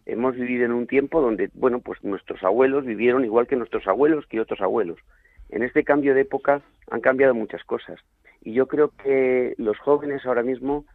Hemos 0.04 0.34
vivido 0.34 0.64
en 0.64 0.72
un 0.72 0.88
tiempo 0.88 1.20
donde, 1.20 1.48
bueno, 1.54 1.78
pues 1.80 2.02
nuestros 2.02 2.42
abuelos 2.42 2.84
vivieron 2.84 3.24
igual 3.24 3.46
que 3.46 3.54
nuestros 3.54 3.86
abuelos 3.86 4.26
que 4.26 4.40
otros 4.40 4.60
abuelos. 4.60 4.98
En 5.48 5.62
este 5.62 5.84
cambio 5.84 6.14
de 6.14 6.22
época 6.22 6.62
han 6.90 7.00
cambiado 7.00 7.34
muchas 7.34 7.62
cosas. 7.64 8.00
Y 8.42 8.52
yo 8.52 8.66
creo 8.66 8.90
que 9.02 9.54
los 9.58 9.78
jóvenes 9.78 10.26
ahora 10.26 10.42
mismo 10.42 10.86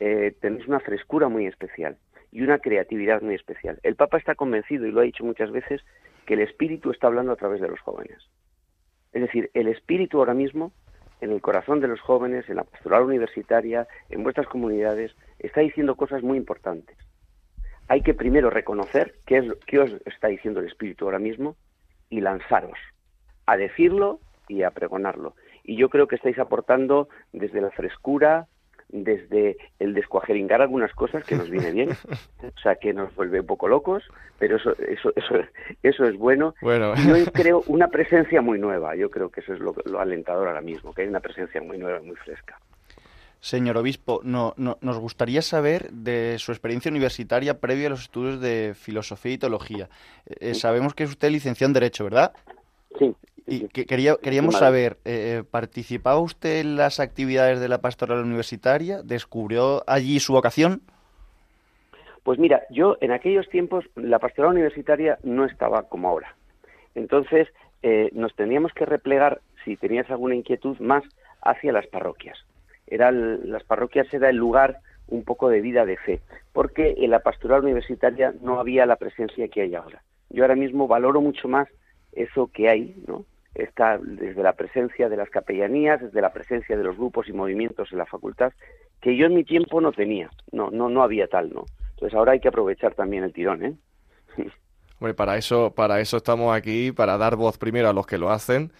eh, 0.00 0.34
una 0.66 0.80
frescura 0.80 1.28
muy 1.28 1.46
especial 1.46 1.96
y 2.32 2.42
una 2.42 2.58
creatividad 2.58 3.22
muy 3.22 3.34
especial. 3.34 3.78
El 3.82 3.94
Papa 3.94 4.18
está 4.18 4.34
convencido, 4.34 4.86
y 4.86 4.90
lo 4.90 5.00
ha 5.00 5.04
dicho 5.04 5.24
muchas 5.24 5.52
veces, 5.52 5.82
que 6.26 6.34
el 6.34 6.40
Espíritu 6.40 6.90
está 6.90 7.06
hablando 7.06 7.32
a 7.32 7.36
través 7.36 7.60
de 7.60 7.68
los 7.68 7.80
jóvenes. 7.80 8.18
Es 9.12 9.22
decir, 9.22 9.50
el 9.54 9.68
Espíritu 9.68 10.18
ahora 10.18 10.34
mismo, 10.34 10.72
en 11.20 11.32
el 11.32 11.40
corazón 11.40 11.80
de 11.80 11.88
los 11.88 12.00
jóvenes, 12.00 12.48
en 12.48 12.56
la 12.56 12.64
pastoral 12.64 13.04
universitaria, 13.04 13.86
en 14.10 14.22
vuestras 14.22 14.46
comunidades, 14.46 15.14
está 15.38 15.60
diciendo 15.60 15.96
cosas 15.96 16.22
muy 16.22 16.36
importantes. 16.36 16.96
Hay 17.88 18.02
que 18.02 18.14
primero 18.14 18.50
reconocer 18.50 19.16
qué, 19.26 19.38
es, 19.38 19.44
qué 19.66 19.78
os 19.78 19.90
está 20.06 20.28
diciendo 20.28 20.60
el 20.60 20.66
Espíritu 20.66 21.04
ahora 21.04 21.18
mismo 21.18 21.56
y 22.10 22.20
lanzaros 22.20 22.78
a 23.46 23.56
decirlo 23.56 24.20
y 24.48 24.62
a 24.62 24.70
pregonarlo. 24.70 25.34
Y 25.62 25.76
yo 25.76 25.88
creo 25.88 26.06
que 26.06 26.16
estáis 26.16 26.38
aportando 26.38 27.08
desde 27.32 27.60
la 27.60 27.70
frescura, 27.70 28.46
desde 28.88 29.56
el 29.78 29.94
descuajeringar 29.94 30.62
algunas 30.62 30.92
cosas 30.92 31.24
que 31.24 31.36
nos 31.36 31.50
viene 31.50 31.72
bien, 31.72 31.90
o 32.42 32.60
sea, 32.60 32.76
que 32.76 32.92
nos 32.92 33.14
vuelve 33.14 33.40
un 33.40 33.46
poco 33.46 33.68
locos, 33.68 34.04
pero 34.38 34.56
eso 34.56 34.76
eso 34.78 35.12
eso, 35.16 35.34
eso 35.82 36.04
es 36.04 36.16
bueno. 36.16 36.54
bueno. 36.60 36.94
Yo 36.96 37.32
creo 37.32 37.62
una 37.66 37.88
presencia 37.88 38.40
muy 38.42 38.58
nueva, 38.58 38.94
yo 38.96 39.10
creo 39.10 39.30
que 39.30 39.40
eso 39.40 39.54
es 39.54 39.60
lo, 39.60 39.74
lo 39.84 40.00
alentador 40.00 40.48
ahora 40.48 40.60
mismo, 40.60 40.94
que 40.94 41.02
hay 41.02 41.08
una 41.08 41.20
presencia 41.20 41.60
muy 41.60 41.78
nueva, 41.78 42.00
muy 42.00 42.16
fresca. 42.16 42.58
Señor 43.44 43.76
obispo, 43.76 44.22
no, 44.24 44.54
no, 44.56 44.78
nos 44.80 44.98
gustaría 44.98 45.42
saber 45.42 45.90
de 45.90 46.36
su 46.38 46.50
experiencia 46.50 46.90
universitaria 46.90 47.60
previa 47.60 47.88
a 47.88 47.90
los 47.90 48.00
estudios 48.00 48.40
de 48.40 48.72
filosofía 48.74 49.32
y 49.32 49.38
teología. 49.38 49.90
Eh, 50.40 50.54
sabemos 50.54 50.94
que 50.94 51.04
es 51.04 51.10
usted 51.10 51.30
licenciado 51.30 51.68
en 51.68 51.74
Derecho, 51.74 52.04
¿verdad? 52.04 52.32
Sí. 52.98 53.14
Y 53.46 53.68
que 53.68 53.84
quería, 53.84 54.16
queríamos 54.16 54.56
saber, 54.56 54.96
eh, 55.04 55.42
¿participaba 55.50 56.18
usted 56.18 56.60
en 56.60 56.76
las 56.76 56.98
actividades 56.98 57.60
de 57.60 57.68
la 57.68 57.82
pastoral 57.82 58.24
universitaria? 58.24 59.02
¿Descubrió 59.02 59.82
allí 59.86 60.18
su 60.18 60.32
vocación? 60.32 60.80
Pues 62.22 62.38
mira, 62.38 62.62
yo 62.70 62.96
en 63.02 63.12
aquellos 63.12 63.48
tiempos 63.50 63.84
la 63.96 64.18
pastoral 64.18 64.52
universitaria 64.52 65.18
no 65.22 65.44
estaba 65.44 65.82
como 65.82 66.08
ahora. 66.08 66.34
Entonces 66.94 67.48
eh, 67.82 68.08
nos 68.14 68.34
teníamos 68.34 68.72
que 68.72 68.86
replegar, 68.86 69.42
si 69.62 69.76
tenías 69.76 70.10
alguna 70.10 70.34
inquietud, 70.34 70.78
más 70.78 71.04
hacia 71.42 71.72
las 71.72 71.86
parroquias. 71.86 72.38
Era 72.86 73.10
el, 73.10 73.50
las 73.50 73.62
parroquias 73.64 74.12
era 74.14 74.30
el 74.30 74.36
lugar 74.36 74.78
un 75.08 75.22
poco 75.22 75.50
de 75.50 75.60
vida 75.60 75.84
de 75.84 75.98
fe, 75.98 76.20
porque 76.54 76.94
en 76.96 77.10
la 77.10 77.20
pastoral 77.20 77.62
universitaria 77.62 78.32
no 78.40 78.58
había 78.58 78.86
la 78.86 78.96
presencia 78.96 79.48
que 79.48 79.60
hay 79.60 79.74
ahora. 79.74 80.02
Yo 80.30 80.44
ahora 80.44 80.56
mismo 80.56 80.88
valoro 80.88 81.20
mucho 81.20 81.46
más 81.46 81.68
eso 82.16 82.50
que 82.52 82.68
hay, 82.68 83.02
¿no? 83.06 83.24
está 83.54 83.98
desde 83.98 84.42
la 84.42 84.54
presencia 84.54 85.08
de 85.08 85.16
las 85.16 85.30
capellanías, 85.30 86.00
desde 86.00 86.20
la 86.20 86.32
presencia 86.32 86.76
de 86.76 86.84
los 86.84 86.96
grupos 86.96 87.28
y 87.28 87.32
movimientos 87.32 87.92
en 87.92 87.98
la 87.98 88.06
facultad, 88.06 88.52
que 89.00 89.16
yo 89.16 89.26
en 89.26 89.34
mi 89.34 89.44
tiempo 89.44 89.80
no 89.80 89.92
tenía, 89.92 90.30
no, 90.50 90.70
no, 90.70 90.88
no 90.88 91.02
había 91.02 91.28
tal, 91.28 91.52
¿no? 91.52 91.64
Entonces 91.90 92.16
ahora 92.16 92.32
hay 92.32 92.40
que 92.40 92.48
aprovechar 92.48 92.94
también 92.94 93.22
el 93.22 93.32
tirón, 93.32 93.64
¿eh? 93.64 93.74
Hombre, 94.98 95.14
para 95.14 95.36
eso, 95.36 95.72
para 95.74 96.00
eso 96.00 96.16
estamos 96.16 96.54
aquí, 96.54 96.90
para 96.92 97.16
dar 97.16 97.36
voz 97.36 97.58
primero 97.58 97.88
a 97.88 97.92
los 97.92 98.06
que 98.06 98.18
lo 98.18 98.30
hacen 98.30 98.72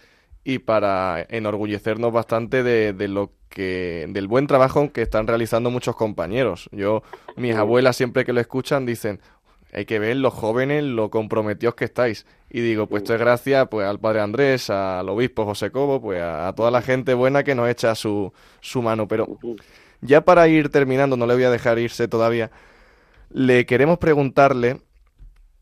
y 0.43 0.59
para 0.59 1.25
enorgullecernos 1.29 2.11
bastante 2.11 2.63
de, 2.63 2.93
de 2.93 3.07
lo 3.07 3.31
que, 3.49 4.05
del 4.09 4.27
buen 4.27 4.47
trabajo 4.47 4.91
que 4.91 5.01
están 5.01 5.27
realizando 5.27 5.71
muchos 5.71 5.95
compañeros. 5.95 6.69
Yo, 6.71 7.03
mis 7.35 7.55
abuelas 7.55 7.95
siempre 7.95 8.25
que 8.25 8.33
lo 8.33 8.41
escuchan 8.41 8.85
dicen, 8.85 9.19
hay 9.75 9.83
que 9.83 9.99
ver 9.99 10.15
los 10.15 10.33
jóvenes 10.33 10.85
lo 10.85 11.09
comprometidos 11.09 11.75
que 11.75 11.83
estáis. 11.83 12.25
Y 12.49 12.61
digo, 12.61 12.87
pues 12.87 13.03
esto 13.03 13.13
es 13.13 13.19
gracias 13.19 13.67
pues, 13.69 13.85
al 13.85 13.99
padre 13.99 14.21
Andrés, 14.21 14.69
al 14.69 15.09
obispo 15.09 15.43
José 15.43 15.69
Cobo, 15.69 16.01
pues 16.01 16.21
a, 16.21 16.47
a, 16.47 16.55
toda 16.55 16.71
la 16.71 16.81
gente 16.81 17.13
buena 17.13 17.43
que 17.43 17.55
nos 17.55 17.67
echa 17.67 17.93
su, 17.93 18.31
su 18.61 18.81
mano. 18.81 19.05
Pero 19.09 19.37
ya 19.99 20.21
para 20.21 20.47
ir 20.47 20.69
terminando, 20.69 21.17
no 21.17 21.27
le 21.27 21.33
voy 21.33 21.43
a 21.43 21.49
dejar 21.49 21.77
irse 21.77 22.07
todavía, 22.07 22.51
le 23.29 23.65
queremos 23.65 23.97
preguntarle 23.97 24.79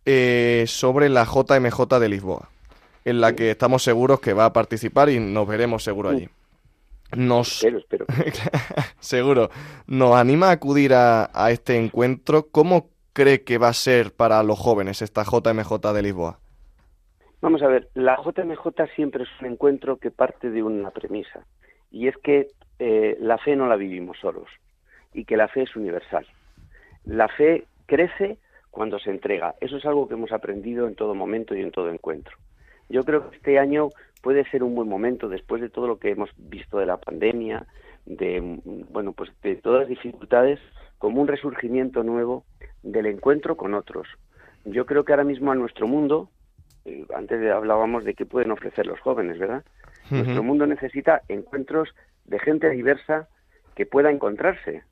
eh, 0.05 0.65
sobre 0.67 1.09
la 1.09 1.25
JMJ 1.25 1.99
de 1.99 2.09
Lisboa, 2.09 2.49
en 3.05 3.19
la 3.19 3.33
que 3.33 3.49
estamos 3.49 3.81
seguros 3.81 4.19
que 4.19 4.33
va 4.33 4.45
a 4.45 4.53
participar 4.53 5.09
y 5.09 5.19
nos 5.19 5.47
veremos 5.47 5.83
seguro 5.83 6.09
allí. 6.09 6.29
Nos... 7.15 7.63
Espero, 7.63 7.79
espero. 7.79 8.05
seguro. 8.99 9.49
Nos 9.87 10.15
anima 10.15 10.49
a 10.49 10.51
acudir 10.51 10.93
a, 10.93 11.31
a 11.33 11.49
este 11.49 11.77
encuentro. 11.77 12.49
¿Cómo 12.51 12.92
cree 13.13 13.43
que 13.43 13.57
va 13.57 13.69
a 13.69 13.73
ser 13.73 14.11
para 14.11 14.43
los 14.43 14.59
jóvenes 14.59 15.01
esta 15.01 15.23
JMJ 15.23 15.93
de 15.93 16.01
Lisboa? 16.01 16.39
Vamos 17.41 17.61
a 17.61 17.67
ver, 17.67 17.89
la 17.93 18.17
JMJ 18.17 18.93
siempre 18.95 19.23
es 19.23 19.29
un 19.41 19.47
encuentro 19.47 19.97
que 19.97 20.11
parte 20.11 20.49
de 20.49 20.63
una 20.63 20.91
premisa, 20.91 21.45
y 21.91 22.07
es 22.07 22.17
que 22.17 22.47
eh, 22.79 23.17
la 23.19 23.37
fe 23.37 23.55
no 23.55 23.67
la 23.67 23.75
vivimos 23.75 24.17
solos, 24.19 24.47
y 25.13 25.25
que 25.25 25.37
la 25.37 25.47
fe 25.47 25.63
es 25.63 25.75
universal. 25.75 26.25
La 27.05 27.27
fe 27.27 27.65
crece 27.85 28.37
cuando 28.71 28.97
se 28.97 29.11
entrega. 29.11 29.55
Eso 29.61 29.77
es 29.77 29.85
algo 29.85 30.07
que 30.07 30.15
hemos 30.15 30.31
aprendido 30.31 30.87
en 30.87 30.95
todo 30.95 31.13
momento 31.13 31.53
y 31.53 31.61
en 31.61 31.71
todo 31.71 31.89
encuentro. 31.89 32.35
Yo 32.89 33.03
creo 33.03 33.29
que 33.29 33.35
este 33.35 33.59
año 33.59 33.89
puede 34.21 34.49
ser 34.49 34.63
un 34.63 34.73
buen 34.73 34.87
momento, 34.87 35.27
después 35.29 35.61
de 35.61 35.69
todo 35.69 35.87
lo 35.87 35.99
que 35.99 36.11
hemos 36.11 36.29
visto 36.37 36.79
de 36.79 36.85
la 36.85 36.97
pandemia, 36.97 37.67
de 38.05 38.59
bueno, 38.89 39.13
pues 39.13 39.29
de 39.41 39.55
todas 39.57 39.81
las 39.81 39.89
dificultades, 39.89 40.59
como 41.03 41.19
un 41.19 41.27
resurgimiento 41.27 42.01
nuevo 42.01 42.45
del 42.81 43.07
encuentro 43.07 43.57
con 43.57 43.73
otros. 43.73 44.07
Yo 44.63 44.85
creo 44.85 45.03
que 45.03 45.11
ahora 45.11 45.25
mismo 45.25 45.51
a 45.51 45.55
nuestro 45.55 45.85
mundo, 45.85 46.29
eh, 46.85 47.05
antes 47.13 47.45
hablábamos 47.51 48.05
de 48.05 48.13
qué 48.13 48.25
pueden 48.25 48.51
ofrecer 48.51 48.87
los 48.87 49.01
jóvenes, 49.01 49.37
¿verdad? 49.37 49.65
Uh 50.05 50.13
-huh. 50.13 50.23
Nuestro 50.23 50.43
mundo 50.43 50.65
necesita 50.65 51.21
encuentros 51.27 51.93
de 52.23 52.39
gente 52.39 52.69
diversa 52.69 53.27
que 53.75 53.85
pueda 53.85 54.11
encontrarse 54.11 54.83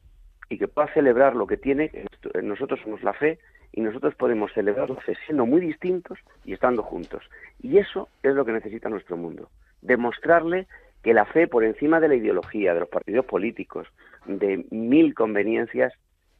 y 0.49 0.57
que 0.57 0.67
pueda 0.67 0.93
celebrar 0.93 1.33
lo 1.33 1.47
que 1.47 1.55
tiene. 1.55 1.89
Nosotros 2.43 2.81
somos 2.83 3.01
la 3.03 3.13
fe 3.13 3.39
y 3.71 3.79
nosotros 3.79 4.13
podemos 4.15 4.51
celebrar 4.51 4.89
la 4.89 4.99
fe 4.99 5.15
siendo 5.25 5.45
muy 5.45 5.61
distintos 5.61 6.19
y 6.43 6.51
estando 6.51 6.83
juntos. 6.83 7.23
Y 7.61 7.77
eso 7.77 8.09
es 8.21 8.35
lo 8.35 8.43
que 8.43 8.51
necesita 8.51 8.89
nuestro 8.89 9.15
mundo. 9.15 9.47
Demostrarle 9.81 10.67
que 11.03 11.13
la 11.13 11.23
fe, 11.23 11.47
por 11.47 11.63
encima 11.63 12.01
de 12.01 12.09
la 12.09 12.15
ideología, 12.15 12.73
de 12.73 12.81
los 12.81 12.89
partidos 12.89 13.25
políticos, 13.25 13.87
de 14.25 14.65
mil 14.71 15.13
conveniencias, 15.13 15.93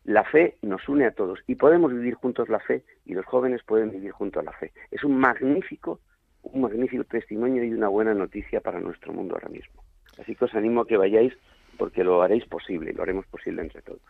la 0.04 0.24
fe 0.24 0.58
nos 0.62 0.88
une 0.90 1.06
a 1.06 1.12
todos 1.12 1.40
y 1.48 1.56
podemos 1.56 1.94
vivir 1.94 2.16
juntos 2.16 2.50
la 2.50 2.60
fe 2.60 2.84
y 3.06 3.14
los 3.14 3.26
jóvenes 3.26 3.62
pueden 3.64 3.92
vivir 3.92 4.12
juntos 4.12 4.44
la 4.44 4.54
fe. 4.54 4.72
Es 4.90 5.04
un 5.04 5.18
magnífico, 5.18 6.00
un 6.44 6.62
magnífico 6.62 7.04
testimonio 7.04 7.64
y 7.64 7.74
una 7.74 7.88
buena 7.88 8.14
noticia 8.14 8.62
para 8.62 8.80
nuestro 8.80 9.14
mundo 9.14 9.36
ahora 9.36 9.50
mismo. 9.50 9.84
Así 10.20 10.36
que 10.36 10.46
os 10.46 10.56
animo 10.56 10.82
a 10.82 10.88
que 10.88 10.98
vayáis 10.98 11.34
porque 11.78 12.04
lo 12.04 12.22
haréis 12.22 12.46
posible 12.46 12.94
lo 12.94 13.04
haremos 13.04 13.26
posible 13.28 13.62
entre 13.62 13.82
todos. 13.82 14.02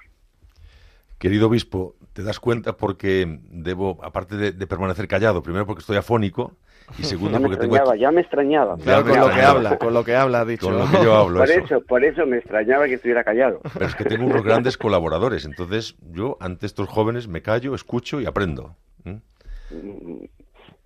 Querido 1.22 1.50
obispo, 1.50 1.94
te 2.13 2.24
das 2.24 2.40
cuenta 2.40 2.75
porque 2.75 3.40
debo, 3.51 4.00
aparte 4.01 4.36
de, 4.38 4.66
permanecer 4.66 5.08
callado, 5.08 5.44
primero 5.44 5.68
porque 5.68 5.82
estoy 5.82 5.96
afónico 5.96 6.56
y 6.98 7.04
segundo 7.04 7.40
porque 7.40 7.58
tengo... 7.58 7.75
Ya 7.94 8.10
me 8.10 8.22
extrañaba. 8.22 8.75
Ya 8.80 9.04
con 9.04 9.20
lo 9.20 9.30
que 9.30 9.42
habla, 9.44 9.78
con 9.78 9.94
lo 9.94 10.04
que 10.04 10.16
habla, 10.16 10.46
dicho. 10.46 10.66
Con 10.66 10.80
lo 10.80 10.90
que 10.90 11.04
yo 11.04 11.13
hablo, 11.13 11.38
por 11.38 11.51
eso. 11.51 11.82
por 11.82 12.04
eso 12.04 12.25
me 12.25 12.38
extrañaba 12.38 12.88
que 12.88 12.96
estuviera 12.96 13.24
callado. 13.24 13.62
Pero 13.72 13.86
es 13.86 13.94
que 13.94 14.04
tengo 14.04 14.25
unos 14.25 14.44
grandes 14.44 14.80
colaboradores, 14.80 15.46
entonces 15.46 15.96
yo 16.12 16.38
ante 16.40 16.66
estos 16.66 16.90
jóvenes 16.90 17.28
me 17.28 17.44
callo, 17.44 17.75
escucho 17.75 18.20
y 18.20 18.25
aprendo. 18.25 18.75
Mm, 19.04 20.25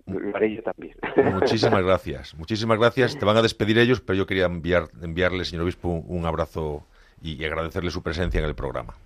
lo 0.06 0.36
haré 0.36 0.54
yo 0.54 0.62
también. 0.62 0.96
Muchísimas 1.32 1.82
gracias, 1.86 2.34
muchísimas 2.34 2.78
gracias. 2.78 3.18
Te 3.18 3.24
van 3.24 3.38
a 3.38 3.42
despedir 3.42 3.78
ellos, 3.78 4.02
pero 4.02 4.18
yo 4.18 4.26
quería 4.26 4.44
enviar, 4.44 4.88
enviarle, 5.00 5.46
señor 5.46 5.62
obispo, 5.62 5.88
un 5.88 6.26
abrazo 6.26 6.84
y 7.22 7.42
agradecerle 7.42 7.90
su 7.90 8.02
presencia 8.02 8.38
en 8.38 8.44
el 8.44 8.54
programa. 8.54 8.96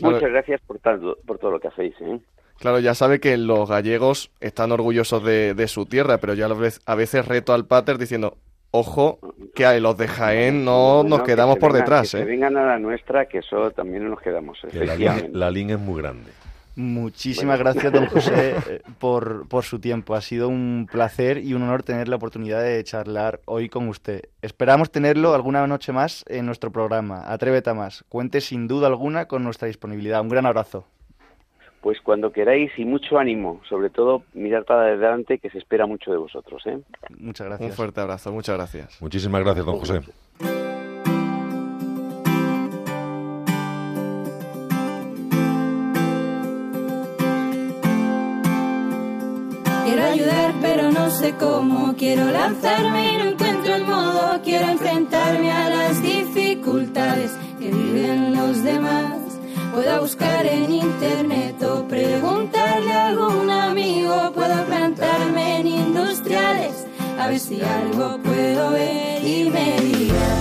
Muchas 0.00 0.30
gracias 0.30 0.60
por, 0.66 0.80
por 0.80 1.38
todo 1.38 1.50
lo 1.52 1.60
que 1.60 1.68
hacéis. 1.68 1.94
¿eh? 2.00 2.20
Claro, 2.58 2.78
ya 2.78 2.94
sabe 2.94 3.20
que 3.20 3.36
los 3.36 3.68
gallegos 3.68 4.30
están 4.40 4.72
orgullosos 4.72 5.22
de, 5.24 5.68
su 5.68 5.86
tierra, 5.86 6.18
pero 6.18 6.34
yo 6.34 6.46
a 6.86 6.94
veces 6.94 7.26
reto 7.26 7.52
al 7.52 7.66
pater 7.66 7.98
diciendo, 7.98 8.38
ojo, 8.70 9.18
que 9.54 9.66
a 9.66 9.78
los 9.78 9.96
de 9.98 10.08
Jaén 10.08 10.64
no 10.64 11.04
nos 11.04 11.22
quedamos 11.22 11.58
por 11.58 11.72
detrás. 11.72 12.12
Que 12.12 12.22
¿eh? 12.22 12.24
vengan 12.24 12.56
a 12.56 12.66
la 12.66 12.78
nuestra, 12.78 13.26
que 13.26 13.38
eso 13.38 13.70
también 13.72 14.08
nos 14.08 14.20
quedamos. 14.20 14.58
la 15.32 15.50
línea 15.50 15.76
es 15.76 15.82
muy 15.82 16.00
grande. 16.00 16.30
Muchísimas 16.76 17.58
gracias, 17.58 17.90
don 17.90 18.06
José, 18.10 18.54
eh, 18.68 18.82
por, 18.98 19.48
por, 19.48 19.64
su 19.64 19.80
tiempo. 19.80 20.14
Ha 20.14 20.20
sido 20.20 20.48
un 20.48 20.86
placer 20.90 21.38
y 21.38 21.54
un 21.54 21.62
honor 21.62 21.82
tener 21.82 22.06
la 22.06 22.16
oportunidad 22.16 22.62
de 22.62 22.84
charlar 22.84 23.40
hoy 23.46 23.70
con 23.70 23.88
usted. 23.88 24.24
Esperamos 24.42 24.90
tenerlo 24.90 25.34
alguna 25.34 25.66
noche 25.66 25.92
más 25.92 26.22
en 26.28 26.44
nuestro 26.44 26.70
programa. 26.70 27.32
Atrévete 27.32 27.70
a 27.70 27.74
más. 27.74 28.04
Cuente 28.10 28.42
sin 28.42 28.68
duda 28.68 28.88
alguna 28.88 29.26
con 29.26 29.42
nuestra 29.42 29.68
disponibilidad. 29.68 30.20
Un 30.20 30.28
gran 30.28 30.44
abrazo. 30.44 30.86
Pues 31.80 31.98
cuando 32.02 32.30
queráis 32.30 32.70
y 32.76 32.84
mucho 32.84 33.18
ánimo. 33.18 33.62
Sobre 33.68 33.88
todo, 33.88 34.24
mirar 34.34 34.64
para 34.64 34.82
adelante, 34.82 35.38
que 35.38 35.48
se 35.48 35.58
espera 35.58 35.86
mucho 35.86 36.10
de 36.10 36.18
vosotros. 36.18 36.62
¿eh? 36.66 36.78
Muchas 37.18 37.46
gracias. 37.46 37.70
Un 37.70 37.76
fuerte 37.76 38.00
abrazo. 38.02 38.32
Muchas 38.32 38.54
gracias. 38.54 39.00
Muchísimas 39.00 39.42
gracias, 39.42 39.64
don 39.64 39.78
José. 39.78 40.00
Sé 51.26 51.34
cómo, 51.40 51.94
quiero 51.96 52.30
lanzarme 52.30 53.14
y 53.14 53.16
no 53.18 53.24
encuentro 53.30 53.74
el 53.74 53.84
modo, 53.84 54.40
quiero 54.44 54.68
enfrentarme 54.68 55.50
a 55.50 55.68
las 55.70 56.02
dificultades 56.02 57.32
que 57.58 57.68
viven 57.68 58.36
los 58.36 58.62
demás. 58.62 59.12
Puedo 59.74 60.02
buscar 60.02 60.46
en 60.46 60.72
internet 60.72 61.60
o 61.64 61.86
preguntarle 61.88 62.92
a 62.92 63.08
algún 63.08 63.50
amigo, 63.50 64.14
puedo 64.34 64.64
plantarme 64.66 65.60
en 65.60 65.66
industriales, 65.66 66.86
a 67.18 67.26
ver 67.28 67.40
si 67.40 67.60
algo 67.60 68.18
puedo 68.22 68.70
ver 68.70 69.24
y 69.24 69.50
me 69.50 69.80
dirá 69.80 70.34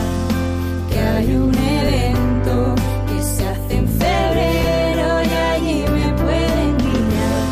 que 0.90 1.00
hay 1.00 1.36
un 1.36 1.56
evento 1.56 2.76
que 3.10 3.24
se 3.24 3.48
hace 3.48 3.76
en 3.82 3.88
febrero 3.88 5.08
y 5.30 5.34
allí 5.54 5.80
me 5.98 6.08
pueden 6.24 6.78
guiar. 6.78 7.44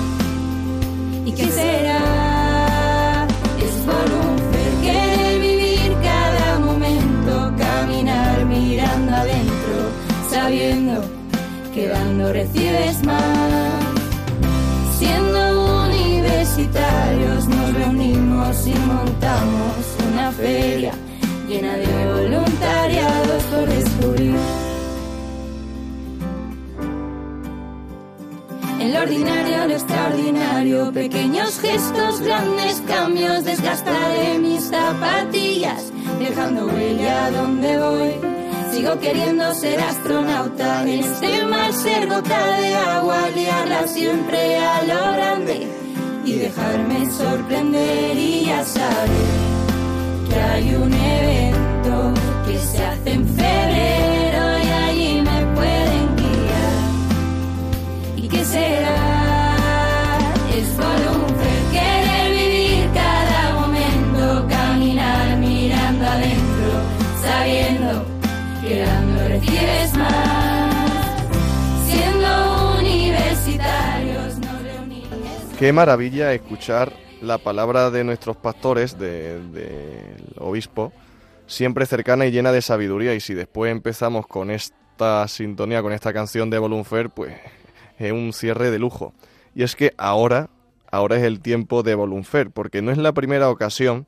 ¿Y 1.25 1.31
qué 1.31 1.47
será? 1.51 1.92
Quedando 12.13 12.33
recibes 12.33 13.03
más. 13.03 13.73
Siendo 14.97 15.85
universitarios 15.85 17.47
nos 17.47 17.73
reunimos 17.73 18.67
y 18.67 18.73
montamos 18.73 19.97
una 20.11 20.31
feria 20.31 20.93
llena 21.47 21.73
de 21.73 22.13
voluntariados 22.13 23.43
por 23.43 23.67
descubrir. 23.67 24.35
En 28.79 28.93
lo 28.93 28.99
ordinario, 28.99 29.67
lo 29.67 29.73
extraordinario, 29.73 30.91
pequeños 30.91 31.59
gestos, 31.59 32.19
grandes 32.21 32.81
cambios, 32.85 33.45
desgastaré 33.45 34.39
mis 34.39 34.65
zapatillas, 34.65 35.91
dejando 36.19 36.67
huella 36.67 37.31
donde 37.31 37.79
voy 37.79 38.32
Sigo 38.73 38.99
queriendo 38.99 39.53
ser 39.53 39.79
astronauta 39.79 40.81
en 40.81 41.03
este 41.03 41.45
mar, 41.45 41.71
ser 41.71 42.07
gota 42.07 42.57
de 42.57 42.73
agua, 42.73 43.29
liarla 43.35 43.85
siempre 43.87 44.57
a 44.57 44.81
lo 44.81 45.13
grande 45.13 45.67
y 46.25 46.33
dejarme 46.39 47.05
sorprender 47.11 48.17
y 48.17 48.45
ya 48.45 48.65
saber 48.65 49.29
que 50.27 50.39
hay 50.39 50.73
un 50.73 50.91
evento 50.91 52.13
que 52.47 52.57
se 52.57 52.83
hace 52.83 53.11
en 53.11 53.27
febrero 53.27 54.43
y 54.63 54.67
allí 54.87 55.21
me 55.21 55.45
pueden 55.53 56.15
guiar. 56.15 56.73
¿Y 58.17 58.27
qué 58.27 58.43
será? 58.43 59.49
Es 60.57 60.75
voluntad, 60.77 61.71
querer 61.71 62.13
adentro, 68.65 69.41
sabiendo 69.41 70.05
Siendo 71.85 72.79
universitarios 72.79 74.37
Qué 75.59 75.73
maravilla 75.73 76.33
escuchar 76.33 76.93
la 77.21 77.37
palabra 77.37 77.89
de 77.89 78.03
nuestros 78.03 78.35
pastores, 78.35 78.97
del 78.97 79.53
de, 79.53 80.15
obispo, 80.37 80.91
siempre 81.47 81.85
cercana 81.85 82.25
y 82.25 82.31
llena 82.31 82.51
de 82.51 82.61
sabiduría. 82.61 83.13
Y 83.13 83.21
si 83.21 83.33
después 83.33 83.71
empezamos 83.71 84.27
con 84.27 84.51
esta 84.51 85.27
sintonía, 85.27 85.81
con 85.81 85.93
esta 85.93 86.11
canción 86.11 86.49
de 86.49 86.59
Volunfer, 86.59 87.09
pues 87.09 87.35
es 87.97 88.11
un 88.11 88.33
cierre 88.33 88.71
de 88.71 88.79
lujo. 88.79 89.13
Y 89.55 89.63
es 89.63 89.75
que 89.75 89.93
ahora, 89.97 90.49
ahora 90.91 91.15
es 91.15 91.23
el 91.23 91.39
tiempo 91.39 91.83
de 91.83 91.95
Volunfer, 91.95 92.51
porque 92.51 92.81
no 92.81 92.91
es 92.91 92.97
la 92.97 93.13
primera 93.13 93.49
ocasión, 93.49 94.07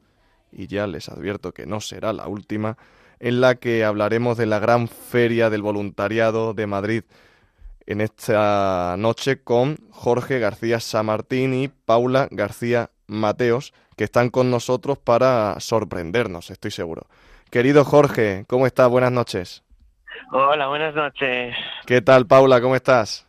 y 0.52 0.68
ya 0.68 0.88
les 0.88 1.08
advierto 1.10 1.54
que 1.54 1.66
no 1.66 1.80
será 1.80 2.12
la 2.12 2.28
última, 2.28 2.78
en 3.20 3.42
la 3.42 3.56
que 3.56 3.84
hablaremos 3.84 4.38
de 4.38 4.46
la 4.46 4.60
gran 4.60 4.88
feria 4.88 5.50
del 5.50 5.62
voluntariado 5.62 6.54
de 6.54 6.68
Madrid 6.68 7.04
en 7.88 8.02
esta 8.02 8.96
noche 8.98 9.42
con 9.44 9.78
Jorge 9.92 10.40
García 10.40 10.80
Samartín 10.80 11.54
y 11.54 11.68
Paula 11.68 12.28
García 12.32 12.90
Mateos, 13.08 13.74
que 13.96 14.04
están 14.04 14.30
con 14.30 14.50
nosotros 14.50 14.98
para 14.98 15.60
sorprendernos, 15.60 16.50
estoy 16.50 16.72
seguro. 16.72 17.08
Querido 17.52 17.86
Jorge, 17.86 18.46
¿cómo 18.48 18.66
estás? 18.66 18.90
Buenas 18.90 19.12
noches. 19.12 19.64
Hola, 20.32 20.68
buenas 20.68 20.96
noches. 20.96 21.56
¿Qué 21.86 22.02
tal, 22.02 22.26
Paula? 22.26 22.60
¿Cómo 22.60 22.76
estás? 22.76 23.28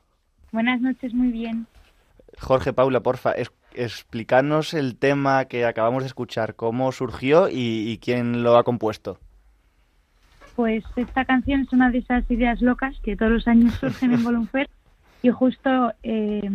Buenas 0.52 0.80
noches, 0.80 1.12
muy 1.12 1.28
bien. 1.28 1.66
Jorge, 2.38 2.72
Paula, 2.72 3.00
porfa, 3.00 3.34
explicarnos 3.74 4.72
el 4.72 4.96
tema 4.96 5.44
que 5.44 5.66
acabamos 5.66 6.02
de 6.02 6.08
escuchar, 6.08 6.54
cómo 6.54 6.90
surgió 6.92 7.48
y 7.50 7.98
quién 8.02 8.42
lo 8.42 8.56
ha 8.56 8.64
compuesto. 8.64 9.18
Pues 10.56 10.84
esta 10.96 11.26
canción 11.26 11.60
es 11.60 11.72
una 11.72 11.90
de 11.90 11.98
esas 11.98 12.28
ideas 12.30 12.62
locas 12.62 12.98
que 13.02 13.14
todos 13.14 13.30
los 13.30 13.46
años 13.46 13.74
surgen 13.74 14.14
en 14.14 14.24
Volunfer 14.24 14.68
y 15.22 15.28
justo 15.28 15.92
eh, 16.02 16.50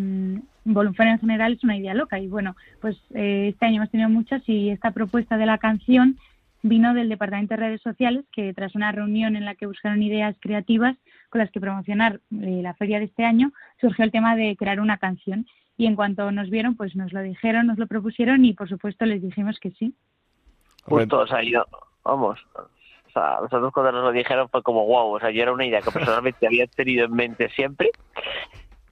Volunfer 0.66 1.08
en 1.08 1.20
general 1.20 1.54
es 1.54 1.64
una 1.64 1.78
idea 1.78 1.94
loca. 1.94 2.20
Y 2.20 2.28
bueno, 2.28 2.56
pues 2.82 2.98
eh, 3.14 3.50
este 3.50 3.68
año 3.68 3.78
hemos 3.78 3.92
tenido 3.92 4.10
muchas 4.10 4.42
y 4.50 4.72
esta 4.72 4.90
propuesta 4.90 5.38
de 5.38 5.46
la 5.46 5.60
canción 5.60 6.18
vino 6.64 6.96
del 6.96 7.10
Departamento 7.10 7.54
de 7.54 7.62
Redes 7.62 7.82
Sociales 7.82 8.26
que 8.32 8.54
tras 8.56 8.74
una 8.74 8.92
reunión 8.92 9.36
en 9.36 9.46
la 9.46 9.54
que 9.54 9.68
buscaron 9.68 10.02
ideas 10.02 10.36
creativas 10.40 10.98
con 11.30 11.40
las 11.40 11.52
que 11.52 11.62
promocionar 11.62 12.22
eh, 12.42 12.62
la 12.64 12.74
feria 12.74 13.00
de 13.00 13.06
este 13.06 13.24
año 13.24 13.52
surgió 13.80 14.04
el 14.04 14.12
tema 14.12 14.36
de 14.36 14.56
crear 14.58 14.80
una 14.80 14.98
canción. 14.98 15.46
Y 15.78 15.86
en 15.86 15.96
cuanto 15.96 16.32
nos 16.32 16.50
vieron 16.50 16.76
pues 16.76 16.96
nos 16.96 17.14
lo 17.14 17.22
dijeron, 17.22 17.68
nos 17.68 17.78
lo 17.78 17.86
propusieron 17.86 18.46
y 18.46 18.54
por 18.54 18.68
supuesto 18.68 19.06
les 19.06 19.22
dijimos 19.22 19.60
que 19.60 19.72
sí. 19.72 19.94
Pues 20.86 21.08
todos 21.08 21.32
ahí, 21.32 21.54
vamos, 22.04 22.40
o 23.12 23.20
sea, 23.20 23.38
nosotros 23.42 23.74
cuando 23.74 23.92
nos 23.92 24.04
lo 24.04 24.12
dijeron 24.12 24.50
fue 24.50 24.64
como 24.64 24.86
wow, 24.86 25.16
o 25.16 25.20
sea, 25.20 25.32
yo 25.32 25.42
era 25.44 25.52
una 25.52 25.66
idea 25.66 25.82
que 25.82 25.92
personalmente 25.92 26.46
había 26.48 26.68
tenido 26.68 27.06
en 27.06 27.14
mente 27.14 27.50
siempre. 27.50 27.92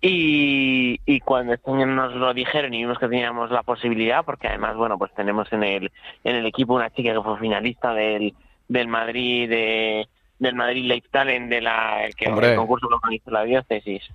Y, 0.02 1.02
y 1.06 1.20
cuando 1.20 1.54
este 1.54 1.72
nos 1.72 2.16
lo 2.16 2.34
dijeron 2.34 2.74
y 2.74 2.78
vimos 2.78 2.98
que 2.98 3.10
teníamos 3.10 3.52
la 3.52 3.64
posibilidad, 3.64 4.24
porque 4.24 4.48
además, 4.48 4.78
bueno, 4.78 4.98
pues 4.98 5.14
tenemos 5.14 5.52
en 5.52 5.64
el, 5.64 5.92
en 6.24 6.36
el 6.38 6.46
equipo 6.46 6.74
una 6.74 6.90
chica 6.90 7.12
que 7.14 7.22
fue 7.22 7.38
finalista 7.38 7.94
del, 7.94 8.34
del 8.70 8.88
Madrid, 8.88 9.50
de, 9.50 10.08
del 10.40 10.56
Madrid 10.56 10.86
Life 10.86 11.10
Talent, 11.12 11.50
de 11.50 11.60
la, 11.60 12.06
el, 12.06 12.16
que, 12.16 12.26
el 12.26 12.56
concurso 12.56 12.88
que 12.88 12.96
organizó 12.96 13.32
la 13.32 13.44
diócesis. 13.44 14.10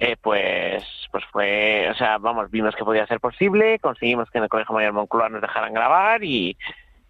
Eh, 0.00 0.16
pues 0.20 0.84
pues 1.12 1.24
fue, 1.30 1.88
o 1.88 1.94
sea, 1.94 2.18
vamos, 2.18 2.50
vimos 2.50 2.74
que 2.74 2.84
podía 2.84 3.06
ser 3.06 3.20
posible, 3.20 3.78
conseguimos 3.78 4.28
que 4.28 4.38
en 4.38 4.44
el 4.44 4.50
Colegio 4.50 4.74
Mayor 4.74 4.92
Moncloa 4.92 5.28
nos 5.28 5.40
dejaran 5.40 5.72
grabar 5.72 6.24
y, 6.24 6.56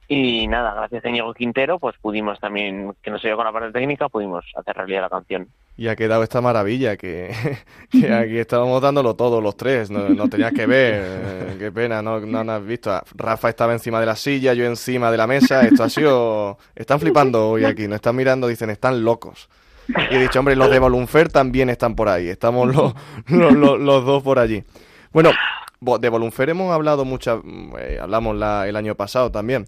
y 0.08 0.46
nada, 0.48 0.74
gracias 0.74 1.04
a 1.04 1.08
Diego 1.08 1.32
Quintero, 1.32 1.78
pues 1.78 1.96
pudimos 2.00 2.38
también, 2.38 2.94
que 3.02 3.10
nos 3.10 3.24
ayudó 3.24 3.36
con 3.36 3.46
la 3.46 3.52
parte 3.52 3.72
técnica, 3.72 4.08
pudimos 4.08 4.44
hacer 4.54 4.76
realidad 4.76 5.02
la 5.02 5.08
canción. 5.08 5.48
y 5.76 5.88
ha 5.88 5.96
quedado 5.96 6.22
esta 6.22 6.40
maravilla 6.40 6.96
que, 6.96 7.32
aquí 7.92 8.38
estábamos 8.38 8.82
dándolo 8.82 9.14
todo 9.14 9.40
los 9.40 9.56
tres, 9.56 9.90
no, 9.90 10.28
tenías 10.28 10.52
que 10.52 10.66
ver, 10.66 11.02
eh, 11.04 11.56
qué 11.58 11.72
pena, 11.72 12.02
no, 12.02 12.20
no, 12.20 12.52
has 12.52 12.64
visto. 12.64 12.90
Rafa 13.14 13.48
estaba 13.48 13.72
encima 13.72 13.98
de 14.00 14.06
la 14.06 14.16
silla, 14.16 14.52
yo 14.52 14.64
encima 14.64 15.10
de 15.10 15.16
la 15.16 15.26
mesa, 15.26 15.62
esto 15.62 15.84
ha 15.84 15.88
sido... 15.88 16.58
Están 16.74 17.00
flipando 17.00 17.50
hoy 17.50 17.64
aquí, 17.64 17.88
nos 17.88 17.96
están 17.96 18.16
mirando, 18.16 18.46
dicen, 18.46 18.70
están 18.70 19.04
locos. 19.04 19.48
Y 19.88 20.14
he 20.14 20.18
dicho, 20.18 20.38
hombre, 20.38 20.56
los 20.56 20.70
de 20.70 20.78
Volunfer 20.78 21.30
también 21.30 21.70
están 21.70 21.94
por 21.94 22.08
ahí, 22.08 22.28
estamos 22.28 22.74
los, 22.74 22.94
los, 23.28 24.04
dos 24.04 24.22
por 24.22 24.38
allí. 24.38 24.64
Bueno, 25.12 25.30
de 25.80 26.08
Volunfer 26.08 26.50
hemos 26.50 26.72
hablado 26.72 27.04
muchas, 27.04 27.40
eh, 27.78 27.98
hablamos 28.00 28.36
la, 28.36 28.68
el 28.68 28.76
año 28.76 28.94
pasado 28.94 29.30
también, 29.30 29.66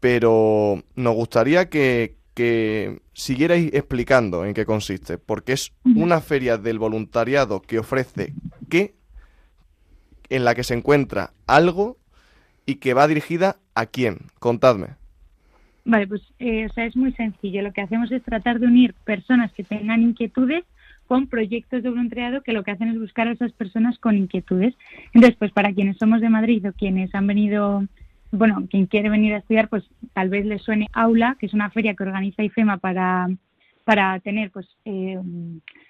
pero 0.00 0.82
nos 0.96 1.14
gustaría 1.14 1.68
que, 1.68 2.16
que 2.34 3.00
siguierais 3.12 3.72
explicando 3.74 4.44
en 4.44 4.54
qué 4.54 4.64
consiste, 4.64 5.18
porque 5.18 5.52
es 5.52 5.72
una 5.84 6.20
feria 6.20 6.56
del 6.56 6.78
voluntariado 6.78 7.60
que 7.60 7.78
ofrece 7.78 8.32
qué, 8.68 8.94
en 10.30 10.44
la 10.44 10.54
que 10.54 10.64
se 10.64 10.74
encuentra 10.74 11.32
algo 11.46 11.98
y 12.64 12.76
que 12.76 12.94
va 12.94 13.08
dirigida 13.08 13.56
a 13.74 13.86
quién. 13.86 14.18
Contadme. 14.38 15.00
Vale, 15.84 16.06
pues 16.06 16.22
eh, 16.38 16.66
o 16.66 16.72
sea, 16.72 16.86
es 16.86 16.96
muy 16.96 17.12
sencillo. 17.12 17.62
Lo 17.62 17.72
que 17.72 17.80
hacemos 17.80 18.10
es 18.12 18.22
tratar 18.22 18.60
de 18.60 18.66
unir 18.66 18.94
personas 19.04 19.52
que 19.52 19.64
tengan 19.64 20.02
inquietudes 20.02 20.64
con 21.06 21.26
proyectos 21.26 21.82
de 21.82 21.90
voluntariado 21.90 22.42
que 22.42 22.52
lo 22.52 22.62
que 22.62 22.70
hacen 22.70 22.88
es 22.88 22.98
buscar 22.98 23.26
a 23.26 23.32
esas 23.32 23.50
personas 23.52 23.98
con 23.98 24.16
inquietudes. 24.16 24.74
Entonces, 25.12 25.36
pues 25.38 25.50
para 25.50 25.72
quienes 25.72 25.96
somos 25.96 26.20
de 26.20 26.28
Madrid 26.28 26.68
o 26.68 26.72
quienes 26.72 27.12
han 27.14 27.26
venido 27.26 27.84
bueno, 28.32 28.66
quien 28.70 28.86
quiere 28.86 29.10
venir 29.10 29.34
a 29.34 29.38
estudiar, 29.38 29.68
pues 29.68 29.84
tal 30.12 30.28
vez 30.28 30.46
le 30.46 30.58
suene 30.58 30.86
Aula, 30.92 31.36
que 31.38 31.46
es 31.46 31.54
una 31.54 31.70
feria 31.70 31.94
que 31.94 32.04
organiza 32.04 32.42
IFEMA 32.42 32.78
para, 32.78 33.28
para 33.84 34.20
tener 34.20 34.50
pues 34.50 34.68
eh, 34.84 35.18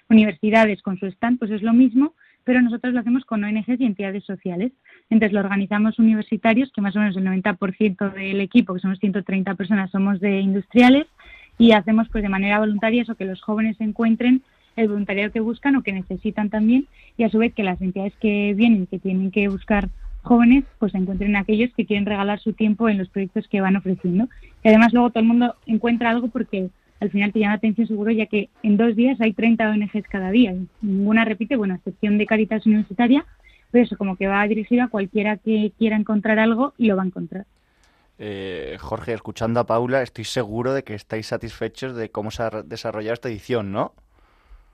universidades 0.09 0.81
con 0.81 0.97
su 0.97 1.05
stand, 1.07 1.39
pues 1.39 1.51
es 1.51 1.61
lo 1.61 1.73
mismo, 1.73 2.13
pero 2.43 2.61
nosotros 2.61 2.93
lo 2.93 2.99
hacemos 2.99 3.25
con 3.25 3.43
ONGs 3.43 3.79
y 3.79 3.85
entidades 3.85 4.23
sociales. 4.23 4.71
Entonces 5.09 5.33
lo 5.33 5.41
organizamos 5.41 5.99
universitarios, 5.99 6.71
que 6.73 6.81
más 6.81 6.95
o 6.95 6.99
menos 6.99 7.15
el 7.15 7.25
90% 7.25 8.13
del 8.13 8.41
equipo, 8.41 8.73
que 8.73 8.79
somos 8.79 8.99
130 8.99 9.53
personas, 9.55 9.91
somos 9.91 10.19
de 10.19 10.39
industriales, 10.39 11.07
y 11.57 11.73
hacemos 11.73 12.09
pues 12.09 12.23
de 12.23 12.29
manera 12.29 12.59
voluntaria 12.59 13.03
eso, 13.03 13.15
que 13.15 13.25
los 13.25 13.41
jóvenes 13.41 13.79
encuentren 13.79 14.41
el 14.75 14.87
voluntariado 14.87 15.31
que 15.31 15.41
buscan 15.41 15.75
o 15.75 15.83
que 15.83 15.93
necesitan 15.93 16.49
también, 16.49 16.87
y 17.17 17.23
a 17.23 17.29
su 17.29 17.37
vez 17.37 17.53
que 17.53 17.63
las 17.63 17.81
entidades 17.81 18.13
que 18.19 18.53
vienen, 18.55 18.87
que 18.87 18.99
tienen 18.99 19.29
que 19.29 19.47
buscar 19.47 19.89
jóvenes 20.23 20.63
pues 20.79 20.93
encuentren 20.95 21.35
aquellos 21.35 21.71
que 21.75 21.85
quieren 21.85 22.05
regalar 22.05 22.39
su 22.39 22.53
tiempo 22.53 22.89
en 22.89 22.97
los 22.97 23.09
proyectos 23.09 23.47
que 23.47 23.61
van 23.61 23.75
ofreciendo. 23.75 24.27
Y 24.63 24.69
además 24.69 24.93
luego 24.93 25.09
todo 25.09 25.21
el 25.21 25.27
mundo 25.27 25.55
encuentra 25.65 26.09
algo 26.09 26.27
porque 26.27 26.69
al 26.99 27.09
final 27.09 27.33
te 27.33 27.39
llama 27.39 27.53
la 27.53 27.57
atención 27.57 27.87
seguro 27.87 28.11
ya 28.11 28.27
que 28.27 28.49
en 28.61 28.77
dos 28.77 28.95
días 28.95 29.19
hay 29.21 29.33
30 29.33 29.69
ONGs 29.69 30.07
cada 30.07 30.29
día. 30.31 30.53
Ninguna 30.81 31.25
repite, 31.25 31.55
bueno, 31.55 31.73
a 31.73 31.77
excepción 31.77 32.17
de 32.17 32.27
Caritas 32.27 32.65
Universitaria, 32.65 33.25
pero 33.71 33.85
eso 33.85 33.97
como 33.97 34.15
que 34.15 34.27
va 34.27 34.47
dirigido 34.47 34.83
a 34.83 34.89
cualquiera 34.89 35.37
que 35.37 35.71
quiera 35.77 35.95
encontrar 35.95 36.37
algo 36.37 36.73
y 36.77 36.87
lo 36.87 36.95
va 36.95 37.03
a 37.03 37.07
encontrar. 37.07 37.45
Eh, 38.19 38.77
Jorge, 38.79 39.13
escuchando 39.13 39.59
a 39.59 39.65
Paula, 39.65 40.03
estoy 40.03 40.25
seguro 40.25 40.73
de 40.73 40.83
que 40.83 40.93
estáis 40.93 41.25
satisfechos 41.25 41.95
de 41.95 42.11
cómo 42.11 42.29
se 42.29 42.43
ha 42.43 42.49
desarrollado 42.61 43.15
esta 43.15 43.29
edición, 43.29 43.71
¿no? 43.71 43.93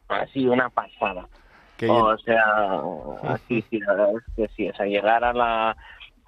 Ha 0.09 0.27
sido 0.27 0.51
una 0.51 0.69
pasada. 0.69 1.29
O 1.87 2.17
sea, 2.17 2.81
así 3.33 3.63
sí, 3.69 3.79
la 3.79 3.93
verdad 3.93 4.13
es 4.15 4.35
que 4.35 4.47
sí, 4.55 4.69
o 4.69 4.75
sea, 4.75 4.85
llegar 4.85 5.23
a 5.23 5.33
la, 5.33 5.77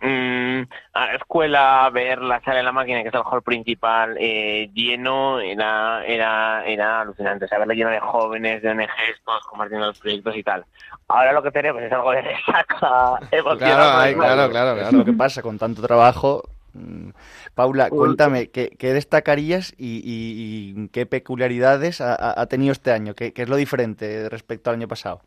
mm, 0.01 0.62
a 0.93 1.05
la 1.05 1.15
escuela, 1.15 1.89
ver 1.91 2.21
la 2.21 2.39
sala 2.41 2.57
de 2.57 2.63
la 2.63 2.71
máquina, 2.71 3.01
que 3.01 3.09
es 3.09 3.13
el 3.13 3.21
hall 3.21 3.41
principal, 3.41 4.15
eh, 4.19 4.69
lleno, 4.73 5.39
era, 5.39 6.05
era, 6.05 6.65
era 6.65 7.01
alucinante. 7.01 7.45
O 7.45 7.47
sea, 7.47 7.59
verlo 7.59 7.73
lleno 7.73 7.89
de 7.89 7.99
jóvenes, 7.99 8.62
de 8.62 8.69
ONGs, 8.69 9.23
todos 9.25 9.45
compartiendo 9.47 9.88
los 9.88 9.99
proyectos 9.99 10.35
y 10.35 10.43
tal. 10.43 10.65
Ahora 11.07 11.33
lo 11.33 11.41
que 11.41 11.51
tenemos 11.51 11.81
es 11.81 11.91
algo 11.91 12.12
de 12.12 12.21
resaca 12.21 13.19
Claro, 13.31 13.57
claro, 13.57 14.15
claro, 14.15 14.49
claro. 14.49 14.91
lo 14.91 15.05
que 15.05 15.13
pasa 15.13 15.41
con 15.41 15.57
tanto 15.57 15.81
trabajo. 15.81 16.43
Mm, 16.73 17.09
Paula, 17.55 17.89
cuéntame, 17.89 18.49
¿qué, 18.49 18.93
destacarías 18.93 19.73
y, 19.77 20.88
qué 20.89 21.05
peculiaridades 21.05 21.99
ha, 22.01 22.45
tenido 22.47 22.71
este 22.71 22.91
año? 22.91 23.15
¿Qué, 23.15 23.33
es 23.35 23.49
lo 23.49 23.55
diferente 23.55 24.29
respecto 24.29 24.69
al 24.69 24.77
año 24.77 24.88
pasado? 24.88 25.21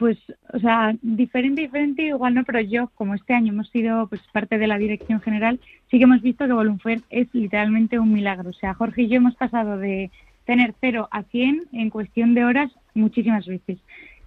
Pues, 0.00 0.16
o 0.54 0.58
sea, 0.58 0.94
diferente, 1.02 1.60
diferente, 1.60 2.04
igual 2.04 2.32
no, 2.32 2.42
pero 2.44 2.58
yo, 2.62 2.90
como 2.94 3.14
este 3.14 3.34
año 3.34 3.52
hemos 3.52 3.68
sido 3.68 4.06
pues 4.06 4.22
parte 4.32 4.56
de 4.56 4.66
la 4.66 4.78
dirección 4.78 5.20
general, 5.20 5.60
sí 5.90 5.98
que 5.98 6.04
hemos 6.04 6.22
visto 6.22 6.46
que 6.46 6.54
Volunfer 6.54 7.02
es 7.10 7.28
literalmente 7.34 7.98
un 7.98 8.10
milagro. 8.10 8.48
O 8.48 8.54
sea, 8.54 8.72
Jorge 8.72 9.02
y 9.02 9.08
yo 9.08 9.16
hemos 9.16 9.34
pasado 9.34 9.76
de 9.76 10.10
tener 10.46 10.72
cero 10.80 11.06
a 11.10 11.24
100 11.24 11.64
en 11.72 11.90
cuestión 11.90 12.32
de 12.32 12.46
horas 12.46 12.72
muchísimas 12.94 13.44
veces. 13.46 13.76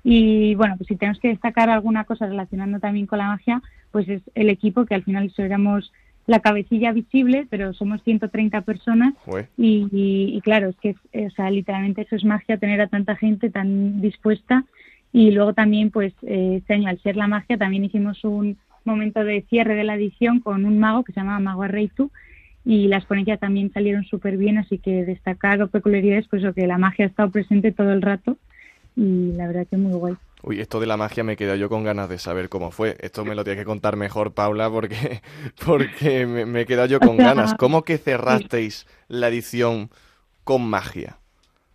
Y 0.04 0.54
bueno, 0.54 0.78
pues 0.78 0.90
si 0.90 0.96
tenemos 0.96 1.20
que 1.20 1.30
destacar 1.30 1.72
alguna 1.72 2.04
cosa 2.04 2.28
relacionando 2.28 2.80
también 2.80 3.08
con 3.08 3.18
la 3.18 3.30
magia, 3.30 3.64
pues 3.90 4.08
es 4.08 4.22
el 4.36 4.52
equipo, 4.52 4.86
que 4.86 4.94
al 4.94 5.04
final 5.04 5.34
éramos 5.40 5.92
la 6.28 6.40
cabecilla 6.40 6.92
visible, 6.92 7.48
pero 7.50 7.74
somos 7.74 8.04
130 8.04 8.62
personas 8.62 9.16
y, 9.58 9.88
y, 9.92 10.40
claro, 10.42 10.70
es 10.70 10.76
que 10.76 10.96
o 11.26 11.30
sea, 11.32 11.50
literalmente 11.50 12.04
eso 12.04 12.16
es 12.16 12.24
magia, 12.24 12.58
tener 12.58 12.80
a 12.80 12.88
tanta 12.88 13.16
gente 13.16 13.50
tan 13.50 14.02
dispuesta 14.02 14.66
y 15.14 15.30
luego 15.30 15.54
también, 15.54 15.92
pues, 15.92 16.12
eh, 16.24 16.56
este 16.58 16.74
año, 16.74 16.90
al 16.90 17.00
ser 17.02 17.16
la 17.16 17.28
magia, 17.28 17.56
también 17.56 17.86
hicimos 17.86 18.24
un 18.24 18.58
momento 18.84 19.24
de 19.24 19.46
cierre 19.48 19.76
de 19.76 19.84
la 19.84 19.96
edición 19.96 20.40
con 20.40 20.66
un 20.66 20.80
mago 20.80 21.04
que 21.04 21.14
se 21.14 21.20
llama 21.20 21.40
Mago 21.40 21.62
Arreitu 21.62 22.12
y 22.66 22.88
las 22.88 23.06
ponencias 23.06 23.40
también 23.40 23.72
salieron 23.72 24.04
súper 24.06 24.38
bien, 24.38 24.58
así 24.58 24.80
que 24.80 25.06
destacar 25.06 25.62
o 25.62 25.68
peculiaridades, 25.68 26.28
pues 26.28 26.44
que 26.56 26.66
la 26.66 26.80
magia 26.80 27.06
ha 27.06 27.10
estado 27.10 27.30
presente 27.30 27.72
todo 27.72 27.94
el 27.94 28.02
rato 28.02 28.38
y 28.96 29.34
la 29.34 29.48
verdad 29.48 29.68
que 29.70 29.78
muy 29.78 29.94
guay. 29.94 30.16
Uy, 30.42 30.60
esto 30.60 30.80
de 30.80 30.88
la 30.88 30.98
magia 30.98 31.24
me 31.24 31.38
quedo 31.38 31.56
yo 31.56 31.70
con 31.70 31.84
ganas 31.84 32.10
de 32.10 32.18
saber 32.18 32.50
cómo 32.50 32.72
fue. 32.72 32.98
Esto 33.00 33.24
me 33.24 33.36
lo 33.36 33.44
tiene 33.44 33.60
que 33.60 33.66
contar 33.66 33.96
mejor, 33.96 34.34
Paula, 34.34 34.70
porque, 34.70 35.22
porque 35.66 36.26
me, 36.26 36.46
me 36.46 36.62
he 36.62 36.66
quedado 36.66 36.88
yo 36.88 37.00
con 37.00 37.18
ganas. 37.18 37.54
¿Cómo 37.54 37.84
que 37.84 38.00
cerrasteis 38.00 38.88
la 39.08 39.28
edición 39.28 39.90
con 40.44 40.64
magia? 40.64 41.18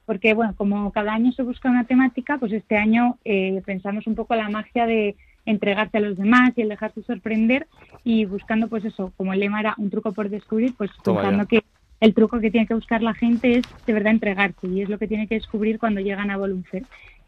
Porque 0.08 0.32
bueno, 0.32 0.54
como 0.56 0.90
cada 0.90 1.12
año 1.12 1.32
se 1.32 1.42
busca 1.42 1.68
una 1.68 1.84
temática, 1.84 2.38
pues 2.38 2.50
este 2.52 2.78
año 2.78 3.18
eh, 3.26 3.60
pensamos 3.66 4.06
un 4.06 4.14
poco 4.14 4.34
la 4.34 4.48
magia 4.48 4.86
de 4.86 5.16
entregarse 5.44 5.98
a 5.98 6.00
los 6.00 6.16
demás 6.16 6.52
y 6.56 6.62
el 6.62 6.70
dejarse 6.70 7.02
sorprender 7.02 7.66
y 8.04 8.24
buscando 8.24 8.68
pues 8.68 8.86
eso, 8.86 9.12
como 9.18 9.34
el 9.34 9.40
lema 9.40 9.60
era 9.60 9.74
un 9.76 9.90
truco 9.90 10.12
por 10.12 10.30
descubrir, 10.30 10.72
pues 10.78 10.90
pensando 11.04 11.44
que 11.44 11.62
el 12.00 12.14
truco 12.14 12.40
que 12.40 12.50
tiene 12.50 12.66
que 12.66 12.72
buscar 12.72 13.02
la 13.02 13.12
gente 13.12 13.58
es 13.58 13.66
de 13.86 13.92
verdad 13.92 14.12
entregarse 14.12 14.66
y 14.66 14.80
es 14.80 14.88
lo 14.88 14.98
que 14.98 15.08
tiene 15.08 15.26
que 15.26 15.34
descubrir 15.34 15.78
cuando 15.78 16.00
llegan 16.00 16.30
a 16.30 16.38
Volunfer. 16.38 16.84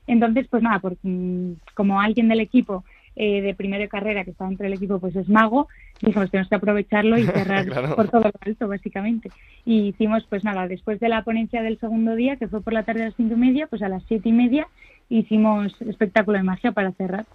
Entonces, 0.06 0.48
pues 0.48 0.62
nada, 0.62 0.78
por, 0.78 0.96
mm, 1.02 1.56
como 1.74 2.00
alguien 2.00 2.28
del 2.28 2.40
equipo 2.40 2.82
eh, 3.22 3.42
de 3.42 3.54
primero 3.54 3.82
de 3.82 3.88
carrera 3.90 4.24
que 4.24 4.30
está 4.30 4.46
dentro 4.46 4.64
del 4.64 4.72
equipo 4.72 4.98
pues 4.98 5.14
es 5.14 5.28
mago, 5.28 5.68
dijimos 6.00 6.30
tenemos 6.30 6.48
que 6.48 6.54
aprovecharlo 6.54 7.18
y 7.18 7.24
cerrar 7.26 7.94
por 7.94 8.08
todo 8.08 8.22
lo 8.22 8.32
alto 8.40 8.66
básicamente. 8.66 9.30
Y 9.66 9.88
hicimos 9.88 10.24
pues 10.30 10.42
nada, 10.42 10.66
después 10.66 10.98
de 11.00 11.10
la 11.10 11.22
ponencia 11.22 11.60
del 11.60 11.78
segundo 11.78 12.14
día, 12.14 12.36
que 12.36 12.48
fue 12.48 12.62
por 12.62 12.72
la 12.72 12.84
tarde 12.84 13.02
a 13.02 13.04
las 13.06 13.16
cinco 13.16 13.34
y 13.34 13.36
media, 13.36 13.66
pues 13.66 13.82
a 13.82 13.90
las 13.90 14.02
siete 14.04 14.30
y 14.30 14.32
media 14.32 14.68
hicimos 15.10 15.78
espectáculo 15.82 16.38
de 16.38 16.44
magia 16.44 16.72
para 16.72 16.92
cerrar 16.92 17.26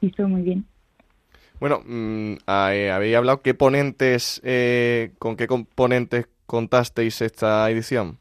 y 0.00 0.06
estuvo 0.06 0.28
muy 0.28 0.40
bien. 0.40 0.64
Bueno, 1.60 1.80
mm, 1.84 2.36
eh, 2.72 2.90
habéis 2.90 3.14
hablado 3.14 3.42
qué 3.42 3.52
ponentes, 3.52 4.40
eh, 4.44 5.12
con 5.18 5.36
qué 5.36 5.46
componentes 5.46 6.26
contasteis 6.46 7.20
esta 7.20 7.68
edición. 7.70 8.16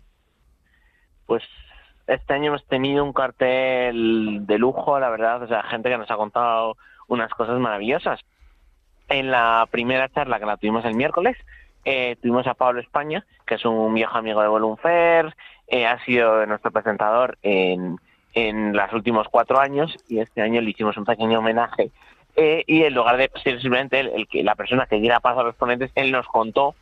Pues 1.26 1.44
este 2.06 2.34
año 2.34 2.48
hemos 2.48 2.68
tenido 2.68 3.02
un 3.02 3.14
cartel 3.14 4.46
de 4.46 4.58
lujo, 4.58 5.00
la 5.00 5.10
verdad, 5.10 5.42
o 5.42 5.48
sea, 5.48 5.64
gente 5.64 5.90
que 5.90 5.98
nos 5.98 6.12
ha 6.12 6.18
contado 6.18 6.76
unas 7.14 7.32
cosas 7.32 7.60
maravillosas. 7.60 8.20
En 9.10 9.32
la 9.32 9.68
primera 9.70 10.10
charla 10.10 10.40
que 10.40 10.46
la 10.46 10.58
tuvimos 10.58 10.86
el 10.86 10.96
miércoles, 10.96 11.38
eh, 11.86 12.16
tuvimos 12.22 12.48
a 12.48 12.54
Pablo 12.54 12.80
España, 12.80 13.26
que 13.46 13.56
es 13.56 13.66
un 13.66 13.94
viejo 13.94 14.18
amigo 14.18 14.42
de 14.42 14.48
Volunfer, 14.48 15.36
eh, 15.68 15.86
ha 15.86 16.04
sido 16.06 16.46
nuestro 16.46 16.72
presentador 16.72 17.38
en, 17.42 18.00
en 18.34 18.74
los 18.76 18.94
últimos 18.94 19.28
cuatro 19.30 19.60
años 19.60 19.96
y 20.08 20.20
este 20.20 20.42
año 20.42 20.62
le 20.62 20.70
hicimos 20.70 20.98
un 20.98 21.06
pequeño 21.06 21.40
homenaje. 21.40 21.92
Eh, 22.36 22.64
y 22.66 22.84
en 22.84 22.96
lugar 22.96 23.18
de 23.18 23.30
ser 23.44 23.62
simplemente 23.62 24.00
el, 24.00 24.28
que 24.28 24.44
la 24.44 24.56
persona 24.56 24.88
que 24.88 25.00
diera 25.00 25.20
paso 25.20 25.42
a 25.42 25.44
los 25.44 25.56
ponentes, 25.56 25.92
él 25.96 26.12
nos 26.12 26.26
contó, 26.28 26.76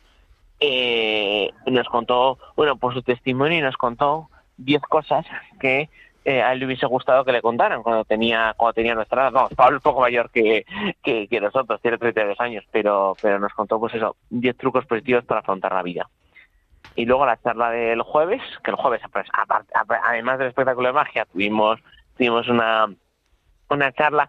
nos 1.66 1.88
contó, 1.88 2.38
bueno, 2.56 2.76
por 2.76 2.94
su 2.94 3.02
testimonio 3.02 3.58
y 3.58 3.62
nos 3.62 3.76
contó 3.76 4.30
diez 4.56 4.80
cosas 4.82 5.26
que 5.60 5.90
eh, 6.24 6.42
a 6.42 6.52
él 6.52 6.60
le 6.60 6.66
hubiese 6.66 6.86
gustado 6.86 7.24
que 7.24 7.32
le 7.32 7.42
contaran 7.42 7.82
cuando 7.82 8.04
tenía 8.04 8.54
cuando 8.56 8.74
tenía 8.74 8.94
nuestra 8.94 9.22
edad. 9.22 9.32
Vamos, 9.32 9.54
Pablo 9.54 9.78
es 9.78 9.82
poco 9.82 10.00
mayor 10.00 10.30
que, 10.30 10.64
que, 11.02 11.40
nosotros, 11.40 11.80
tiene 11.80 11.98
32 11.98 12.40
años, 12.40 12.64
pero, 12.70 13.16
pero 13.20 13.38
nos 13.38 13.52
contó 13.54 13.78
pues 13.78 13.94
eso, 13.94 14.16
10 14.30 14.56
trucos 14.56 14.86
positivos 14.86 15.24
para 15.24 15.40
afrontar 15.40 15.72
la 15.72 15.82
vida. 15.82 16.08
Y 16.94 17.06
luego 17.06 17.24
la 17.24 17.40
charla 17.40 17.70
del 17.70 18.02
jueves, 18.02 18.42
que 18.62 18.70
el 18.70 18.76
jueves, 18.76 19.00
pues, 19.12 19.26
además 20.04 20.38
del 20.38 20.48
espectáculo 20.48 20.88
de 20.88 20.92
magia, 20.92 21.24
tuvimos, 21.24 21.80
tuvimos 22.16 22.48
una, 22.48 22.86
una 23.70 23.92
charla 23.92 24.28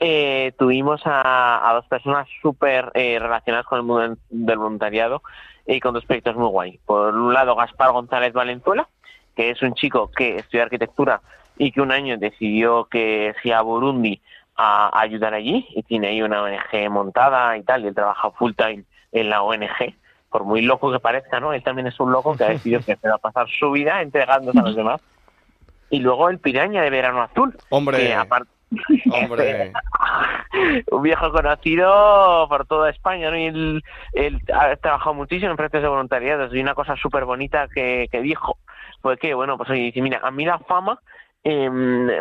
eh, 0.00 0.52
tuvimos 0.58 1.00
a, 1.04 1.70
dos 1.74 1.86
personas 1.86 2.28
súper 2.42 2.90
eh, 2.94 3.18
relacionadas 3.18 3.66
con 3.66 3.78
el 3.78 3.84
mundo 3.84 4.16
del 4.28 4.58
voluntariado 4.58 5.22
y 5.66 5.80
con 5.80 5.94
dos 5.94 6.04
proyectos 6.04 6.36
muy 6.36 6.48
guay. 6.48 6.80
Por 6.84 7.14
un 7.14 7.32
lado, 7.32 7.54
Gaspar 7.54 7.92
González 7.92 8.32
Valenzuela, 8.32 8.88
que 9.34 9.50
es 9.50 9.62
un 9.62 9.74
chico 9.74 10.10
que 10.10 10.36
estudia 10.36 10.64
arquitectura 10.64 11.20
y 11.58 11.72
que 11.72 11.80
un 11.80 11.92
año 11.92 12.16
decidió 12.18 12.86
que 12.86 13.34
se 13.42 13.52
a 13.52 13.62
Burundi 13.62 14.20
a, 14.56 15.00
ayudar 15.00 15.34
allí 15.34 15.66
y 15.70 15.82
tiene 15.82 16.08
ahí 16.08 16.22
una 16.22 16.42
ONG 16.42 16.90
montada 16.90 17.56
y 17.56 17.62
tal, 17.62 17.84
y 17.84 17.88
él 17.88 17.94
trabaja 17.94 18.30
full 18.32 18.52
time 18.56 18.84
en 19.12 19.30
la 19.30 19.42
ONG, 19.42 19.94
por 20.30 20.44
muy 20.44 20.62
loco 20.62 20.90
que 20.90 21.00
parezca, 21.00 21.40
¿no? 21.40 21.52
Él 21.52 21.62
también 21.62 21.86
es 21.86 21.98
un 22.00 22.12
loco 22.12 22.36
que 22.36 22.44
ha 22.44 22.48
decidido 22.48 22.80
que 22.80 22.96
se 22.96 23.08
va 23.08 23.16
a 23.16 23.18
pasar 23.18 23.48
su 23.48 23.70
vida 23.70 24.02
entregándose 24.02 24.58
a 24.58 24.62
los 24.62 24.76
demás. 24.76 25.00
Y 25.90 26.00
luego 26.00 26.28
el 26.28 26.38
piraña 26.38 26.82
de 26.82 26.90
verano 26.90 27.22
azul. 27.22 27.56
Hombre. 27.68 28.14
Aparte, 28.14 28.50
Hombre. 29.12 29.72
un 30.90 31.02
viejo 31.02 31.30
conocido 31.30 32.46
por 32.48 32.66
toda 32.66 32.90
España, 32.90 33.30
¿no? 33.30 33.38
Y 33.38 33.44
él, 33.44 33.84
él 34.12 34.40
ha 34.52 34.74
trabajado 34.76 35.14
muchísimo 35.14 35.50
en 35.50 35.56
proyectos 35.56 35.82
de 35.82 35.88
voluntariado. 35.88 36.54
Y 36.54 36.60
una 36.60 36.74
cosa 36.74 36.96
súper 36.96 37.24
bonita 37.24 37.68
que, 37.68 38.08
que 38.10 38.20
dijo 38.20 38.58
fue 39.04 39.18
que, 39.18 39.34
bueno, 39.34 39.58
pues 39.58 39.68
oye, 39.68 39.82
dice, 39.82 40.00
mira, 40.00 40.20
a 40.22 40.30
mí 40.30 40.46
la 40.46 40.58
fama 40.60 40.98
eh, 41.44 41.70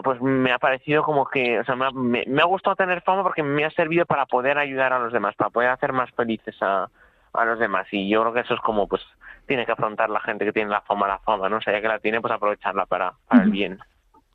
pues 0.04 0.22
me 0.22 0.52
ha 0.52 0.60
parecido 0.60 1.02
como 1.02 1.26
que, 1.26 1.58
o 1.58 1.64
sea, 1.64 1.78
me 1.78 1.86
ha, 1.86 1.92
me, 1.92 2.26
me 2.28 2.42
ha, 2.42 2.46
gustado 2.46 2.76
tener 2.76 3.02
fama 3.04 3.24
porque 3.24 3.42
me 3.42 3.64
ha 3.64 3.72
servido 3.72 4.06
para 4.06 4.26
poder 4.26 4.58
ayudar 4.58 4.92
a 4.92 5.00
los 5.00 5.14
demás, 5.14 5.34
para 5.38 5.50
poder 5.50 5.70
hacer 5.70 5.94
más 5.94 6.12
felices 6.12 6.58
a, 6.60 6.90
a 7.32 7.46
los 7.46 7.58
demás. 7.58 7.88
Y 7.94 8.10
yo 8.10 8.20
creo 8.20 8.34
que 8.34 8.42
eso 8.42 8.54
es 8.54 8.60
como, 8.60 8.86
pues, 8.86 9.02
tiene 9.48 9.66
que 9.66 9.72
afrontar 9.72 10.10
la 10.10 10.20
gente 10.20 10.44
que 10.44 10.52
tiene 10.52 10.72
la 10.72 10.82
fama, 10.82 11.08
la 11.08 11.20
fama, 11.20 11.48
¿no? 11.48 11.56
O 11.56 11.62
sea, 11.62 11.72
ya 11.72 11.80
que 11.82 11.88
la 11.88 12.00
tiene, 12.00 12.20
pues 12.20 12.34
aprovecharla 12.34 12.86
para, 12.86 13.14
para 13.30 13.44
el 13.44 13.50
bien. 13.50 13.80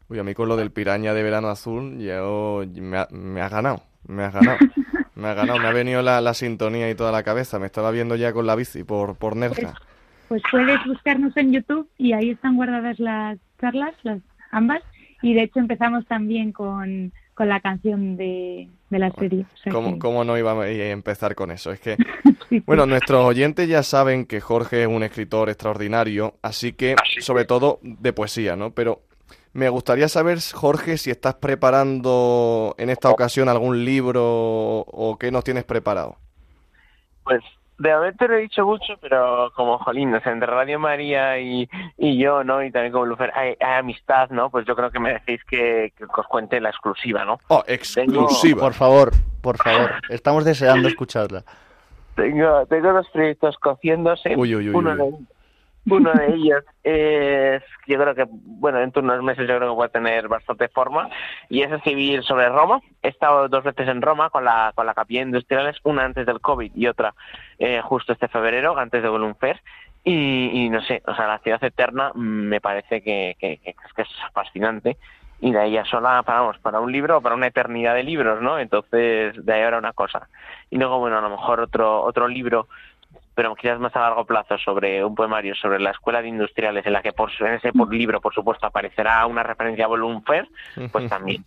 Uy, 0.09 0.19
a 0.19 0.25
mí 0.25 0.33
con 0.33 0.49
lo 0.49 0.57
del 0.57 0.71
piraña 0.71 1.13
de 1.13 1.23
verano 1.23 1.49
azul, 1.49 1.99
yo, 1.99 2.63
me, 2.77 2.97
ha, 2.97 3.09
me 3.11 3.43
ha 3.43 3.51
ganado, 3.51 3.83
me 4.07 4.25
ha 4.25 4.31
ganado. 4.31 4.57
Me 5.15 5.27
ha 5.27 5.35
ganado, 5.35 5.59
me 5.59 5.67
ha 5.67 5.73
venido 5.73 6.01
la, 6.01 6.21
la, 6.21 6.33
sintonía 6.33 6.89
y 6.89 6.95
toda 6.95 7.11
la 7.11 7.25
cabeza. 7.25 7.59
Me 7.59 7.67
estaba 7.67 7.91
viendo 7.91 8.15
ya 8.15 8.33
con 8.33 8.47
la 8.47 8.55
bici 8.55 8.85
por, 8.85 9.17
por 9.17 9.35
Nerja. 9.35 9.75
Pues, 10.29 10.43
puedes 10.51 10.85
buscarnos 10.87 11.37
en 11.37 11.53
YouTube 11.53 11.89
y 11.97 12.13
ahí 12.13 12.31
están 12.31 12.57
guardadas 12.57 12.99
las 12.99 13.39
charlas, 13.61 13.95
las 14.03 14.21
ambas, 14.51 14.83
y 15.23 15.35
de 15.35 15.45
hecho 15.45 15.59
empezamos 15.59 16.07
también 16.07 16.53
con, 16.53 17.13
con 17.35 17.49
la 17.49 17.61
canción 17.61 18.17
de, 18.17 18.69
de 18.91 18.99
la 18.99 19.11
serie. 19.13 19.47
O 19.53 19.57
sea 19.57 19.73
¿Cómo, 19.73 19.95
que... 19.95 19.99
¿Cómo, 19.99 20.25
no 20.25 20.37
iba 20.37 20.53
a 20.53 20.69
empezar 20.69 21.35
con 21.35 21.51
eso? 21.51 21.73
Es 21.73 21.81
que, 21.81 21.97
sí, 22.49 22.63
bueno, 22.67 22.85
sí. 22.85 22.91
nuestros 22.91 23.25
oyentes 23.25 23.69
ya 23.69 23.83
saben 23.83 24.27
que 24.27 24.41
Jorge 24.41 24.83
es 24.83 24.89
un 24.89 25.03
escritor 25.03 25.49
extraordinario, 25.49 26.35
así 26.43 26.73
que, 26.73 26.95
sobre 27.21 27.45
todo 27.45 27.81
de 27.83 28.13
poesía, 28.13 28.55
¿no? 28.55 28.73
Pero 28.73 29.03
me 29.53 29.69
gustaría 29.71 30.09
saber, 30.09 30.39
Jorge, 30.53 30.99
si 30.99 31.11
estás 31.11 31.37
preparando 31.37 32.75
en 32.79 32.91
esta 32.91 33.11
ocasión 33.11 33.49
algún 33.49 33.85
libro 33.85 34.23
o 34.23 35.17
qué 35.19 35.31
nos 35.31 35.43
tienes 35.43 35.65
preparado. 35.65 36.19
Pues 37.25 37.43
de 37.79 37.93
haber 37.93 38.17
te 38.17 38.27
lo 38.27 38.35
he 38.35 38.43
dicho 38.43 38.67
mucho, 38.67 38.95
pero 39.01 39.53
como 39.55 39.79
jolín, 39.79 40.13
o 40.15 40.21
sea, 40.21 40.33
entre 40.33 40.47
Radio 40.49 40.79
María 40.79 41.39
y, 41.39 41.69
y 41.97 42.19
yo, 42.19 42.43
¿no? 42.43 42.63
Y 42.63 42.73
también 42.73 42.93
como 42.93 43.07
Lufer, 43.07 43.31
hay, 43.35 43.57
hay, 43.61 43.79
amistad, 43.79 44.31
¿no? 44.31 44.51
Pues 44.51 44.67
yo 44.67 44.75
creo 44.75 44.91
que 44.91 44.99
me 44.99 45.13
decís 45.15 45.43
que, 45.45 45.93
que 45.97 46.05
os 46.05 46.27
cuente 46.27 46.61
la 46.61 46.71
exclusiva, 46.71 47.25
¿no? 47.25 47.39
Oh, 47.49 47.63
exclusiva. 47.67 48.55
Tengo... 48.55 48.61
Por 48.61 48.75
favor, 48.75 49.13
por 49.41 49.57
favor. 49.59 49.93
Estamos 50.09 50.45
deseando 50.45 50.89
escucharla. 50.89 51.45
Tengo, 52.17 52.67
tengo 52.67 52.93
dos 52.93 53.09
proyectos 53.11 53.57
cociéndose. 53.59 54.35
Uy, 54.37 54.57
uy, 54.57 54.69
uy, 54.71 54.75
uno, 54.75 54.95
uy. 55.05 55.27
Uno 55.87 56.13
de 56.13 56.35
ellos 56.35 56.65
es, 56.83 57.63
yo 57.87 57.99
creo 57.99 58.15
que, 58.15 58.27
bueno, 58.31 58.79
de 58.79 59.01
unos 59.01 59.23
meses 59.23 59.49
yo 59.49 59.57
creo 59.57 59.71
que 59.71 59.77
puede 59.77 59.89
tener 59.89 60.29
bastante 60.29 60.69
forma, 60.69 61.09
y 61.49 61.63
es 61.63 61.73
escribir 61.73 62.23
sobre 62.25 62.49
Roma. 62.49 62.81
He 63.03 63.09
estado 63.09 63.49
dos 63.49 63.65
veces 63.65 63.89
en 63.89 64.03
Roma 64.03 64.31
con 64.31 64.45
la, 64.45 64.73
con 64.75 64.87
la 64.87 64.95
capilla 64.95 65.23
industriales, 65.23 65.77
una 65.85 66.05
antes 66.05 66.27
del 66.27 66.41
COVID 66.41 66.73
y 66.75 66.87
otra 66.87 67.15
eh, 67.59 67.81
justo 67.83 68.13
este 68.13 68.29
febrero, 68.29 68.77
antes 68.79 69.03
de 69.03 69.09
Volume. 69.09 69.35
Y, 70.05 70.65
y, 70.65 70.71
no 70.71 70.81
sé, 70.83 71.03
o 71.07 71.15
sea, 71.15 71.27
la 71.27 71.39
ciudad 71.39 71.63
eterna 71.63 72.13
me 72.15 72.61
parece 72.61 73.03
que, 73.03 73.37
que, 73.39 73.59
que, 73.59 73.71
es 73.71 74.09
fascinante 74.33 74.97
y 75.41 75.53
de 75.53 75.59
ahí 75.61 75.73
ya 75.73 75.85
sola 75.85 76.23
paramos 76.25 76.59
para 76.59 76.81
un 76.81 76.91
libro 76.91 77.21
para 77.21 77.35
una 77.35 77.47
eternidad 77.47 77.95
de 77.95 78.03
libros, 78.03 78.43
¿no? 78.43 78.59
Entonces, 78.59 79.35
de 79.45 79.53
ahí 79.53 79.63
ahora 79.63 79.79
una 79.79 79.93
cosa. 79.93 80.29
Y 80.71 80.79
luego, 80.79 80.99
bueno, 80.99 81.19
a 81.19 81.21
lo 81.21 81.31
mejor 81.31 81.61
otro, 81.61 82.03
otro 82.03 82.27
libro 82.27 82.69
pero 83.39 83.55
quizás 83.55 83.79
más 83.79 83.95
a 83.95 84.01
largo 84.01 84.25
plazo 84.25 84.59
sobre 84.59 85.05
un 85.05 85.15
poemario 85.15 85.55
sobre 85.55 85.79
la 85.79 85.93
escuela 85.93 86.21
de 86.21 86.27
industriales 86.27 86.85
en 86.85 86.93
la 86.93 87.03
que 87.03 87.13
por 87.13 87.31
en 87.39 87.55
ese 87.55 87.73
por 87.73 87.95
libro 87.95 88.21
por 88.21 88.35
supuesto 88.35 88.67
aparecerá 88.67 89.25
una 89.27 89.45
referencia 89.45 89.85
a 89.85 89.87
Volunfer 89.87 90.49
pues 90.91 91.09
también 91.09 91.45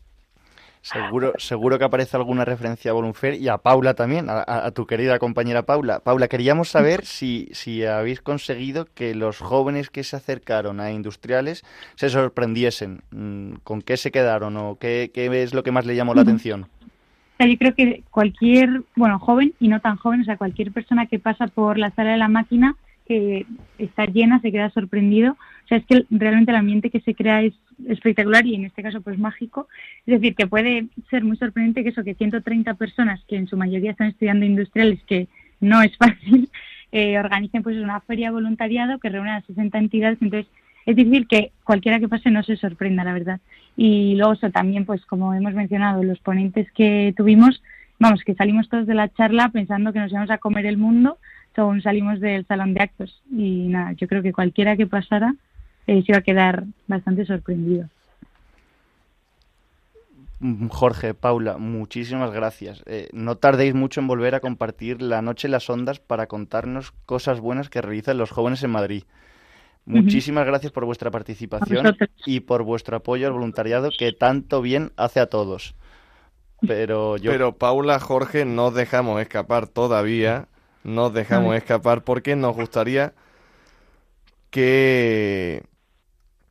Seguro, 0.82 1.34
seguro 1.38 1.78
que 1.78 1.84
aparece 1.84 2.16
alguna 2.16 2.46
referencia 2.46 2.92
a 2.92 2.94
Volunfer 2.94 3.36
y 3.36 3.50
a 3.50 3.58
Paula 3.58 3.94
también, 3.94 4.30
a, 4.30 4.44
a, 4.48 4.72
tu 4.72 4.88
querida 4.88 5.20
compañera 5.20 5.62
Paula. 5.62 6.00
Paula, 6.00 6.28
queríamos 6.28 6.70
saber 6.70 7.06
si, 7.06 7.50
si 7.52 7.86
habéis 7.86 8.20
conseguido 8.22 8.86
que 8.86 9.14
los 9.14 9.38
jóvenes 9.38 9.92
que 9.92 10.04
se 10.04 10.16
acercaron 10.16 10.80
a 10.80 10.90
industriales 10.90 11.64
se 11.94 12.10
sorprendiesen. 12.10 13.04
Mm, 13.12 13.58
¿Con 13.64 13.84
qué 13.84 13.96
se 13.96 14.10
quedaron 14.10 14.58
o 14.58 14.78
qué, 14.80 15.12
qué 15.14 15.44
es 15.44 15.54
lo 15.54 15.62
que 15.62 15.72
más 15.72 15.86
le 15.86 15.96
llamó 15.96 16.16
la 16.16 16.24
atención? 16.24 16.68
Yo 17.48 17.58
creo 17.58 17.74
que 17.76 18.04
cualquier, 18.10 18.84
bueno, 18.96 19.20
joven 19.20 19.54
y 19.60 19.68
no 19.68 19.80
tan 19.80 19.98
joven, 19.98 20.22
o 20.22 20.24
sea, 20.24 20.38
cualquier 20.38 20.72
persona 20.72 21.06
que 21.06 21.20
pasa 21.20 21.48
por 21.48 21.78
la 21.78 21.92
sala 21.92 22.12
de 22.12 22.18
la 22.18 22.28
máquina 22.28 22.76
que 23.08 23.46
está 23.78 24.06
llena 24.06 24.40
se 24.40 24.52
queda 24.52 24.70
sorprendido. 24.70 25.34
O 25.34 25.68
sea, 25.68 25.78
es 25.78 25.86
que 25.86 26.06
realmente 26.10 26.52
el 26.52 26.58
ambiente 26.58 26.90
que 26.90 27.02
se 27.02 27.14
crea 27.14 27.42
es 27.42 27.54
espectacular 27.88 28.46
y 28.46 28.56
en 28.56 28.66
este 28.66 28.84
caso 28.84 29.02
pues 29.02 29.18
mágico. 29.18 29.68
Es 30.06 30.20
decir, 30.20 30.36
que 30.36 30.48
puede 30.48 30.88
ser 31.10 31.24
muy 31.24 31.38
sorprendente 31.38 31.84
que 31.84 31.90
eso, 31.90 32.04
que 32.04 32.16
130 32.16 32.74
personas, 32.76 33.22
que 33.28 33.36
en 33.36 33.48
su 33.48 33.58
mayoría 33.58 33.92
están 33.92 34.08
estudiando 34.08 34.46
industriales, 34.46 35.02
que 35.08 35.28
no 35.60 35.82
es 35.82 35.96
fácil, 35.98 36.50
eh, 36.92 37.18
organicen 37.20 37.64
pues 37.64 37.78
una 37.78 38.00
feria 38.02 38.32
voluntariado 38.32 39.00
que 39.00 39.10
reúne 39.10 39.32
a 39.32 39.42
60 39.42 39.78
entidades. 39.78 40.22
Entonces, 40.22 40.52
es 40.86 40.96
difícil 40.96 41.28
que 41.28 41.52
cualquiera 41.64 42.00
que 42.00 42.08
pase 42.08 42.32
no 42.32 42.44
se 42.44 42.58
sorprenda, 42.58 43.04
la 43.04 43.14
verdad. 43.14 43.40
Y 43.78 44.16
luego 44.16 44.36
también, 44.52 44.86
pues 44.86 45.06
como 45.06 45.34
hemos 45.34 45.54
mencionado, 45.54 46.04
los 46.04 46.20
ponentes 46.20 46.72
que 46.72 47.14
tuvimos, 47.16 47.62
vamos, 48.00 48.24
que 48.24 48.36
salimos 48.36 48.70
todos 48.70 48.88
de 48.88 48.96
la 48.96 49.10
charla 49.10 49.50
pensando 49.50 49.94
que 49.94 50.00
nos 50.00 50.12
íbamos 50.12 50.30
a 50.30 50.38
comer 50.38 50.66
el 50.66 50.78
mundo, 50.78 51.18
según 51.56 51.82
salimos 51.82 52.20
del 52.20 52.46
salón 52.46 52.74
de 52.74 52.84
actos. 52.84 53.22
Y 53.32 53.68
nada, 53.70 53.94
yo 53.94 54.08
creo 54.08 54.22
que 54.22 54.34
cualquiera 54.34 54.78
que 54.78 54.88
pasara 54.88 55.36
eh, 55.88 56.04
se 56.04 56.12
iba 56.12 56.20
a 56.20 56.24
quedar 56.24 56.66
bastante 56.88 57.26
sorprendido. 57.26 57.88
Jorge, 60.70 61.14
Paula, 61.14 61.58
muchísimas 61.58 62.32
gracias. 62.32 62.82
Eh, 62.88 63.10
no 63.14 63.36
tardéis 63.38 63.76
mucho 63.76 64.02
en 64.02 64.08
volver 64.08 64.34
a 64.34 64.40
compartir 64.40 65.02
la 65.02 65.22
noche 65.22 65.48
en 65.48 65.52
las 65.52 65.70
ondas 65.70 66.00
para 66.00 66.26
contarnos 66.26 66.94
cosas 67.06 67.40
buenas 67.40 67.70
que 67.70 67.82
realizan 67.82 68.18
los 68.18 68.32
jóvenes 68.32 68.64
en 68.64 68.72
Madrid. 68.72 69.04
Muchísimas 69.86 70.44
uh 70.44 70.46
-huh. 70.46 70.48
gracias 70.50 70.72
por 70.72 70.86
vuestra 70.86 71.12
participación 71.12 71.98
y 72.26 72.42
por 72.42 72.64
vuestro 72.64 72.98
apoyo 72.98 73.28
al 73.28 73.34
voluntariado 73.34 73.90
que 73.98 74.14
tanto 74.14 74.62
bien 74.62 74.92
hace 74.96 75.20
a 75.20 75.28
todos. 75.28 75.76
Pero 76.68 77.18
yo... 77.18 77.32
Pero 77.32 77.58
Paula, 77.58 78.00
Jorge, 78.00 78.46
no 78.46 78.72
dejamos 78.72 79.20
escapar 79.22 79.68
todavía, 79.68 80.48
no 80.84 81.10
dejamos 81.10 81.56
escapar 81.56 82.04
porque 82.04 82.36
nos 82.36 82.56
gustaría 82.56 83.14
que 84.52 85.64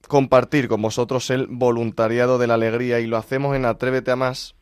compartir 0.08 0.66
con 0.66 0.82
vosotros 0.82 1.30
el 1.30 1.46
voluntariado 1.46 2.38
de 2.38 2.48
la 2.48 2.54
alegría 2.54 2.98
y 2.98 3.06
lo 3.06 3.16
hacemos 3.16 3.54
en 3.54 3.64
Atrévete 3.64 4.10
a 4.10 4.16
más 4.16 4.56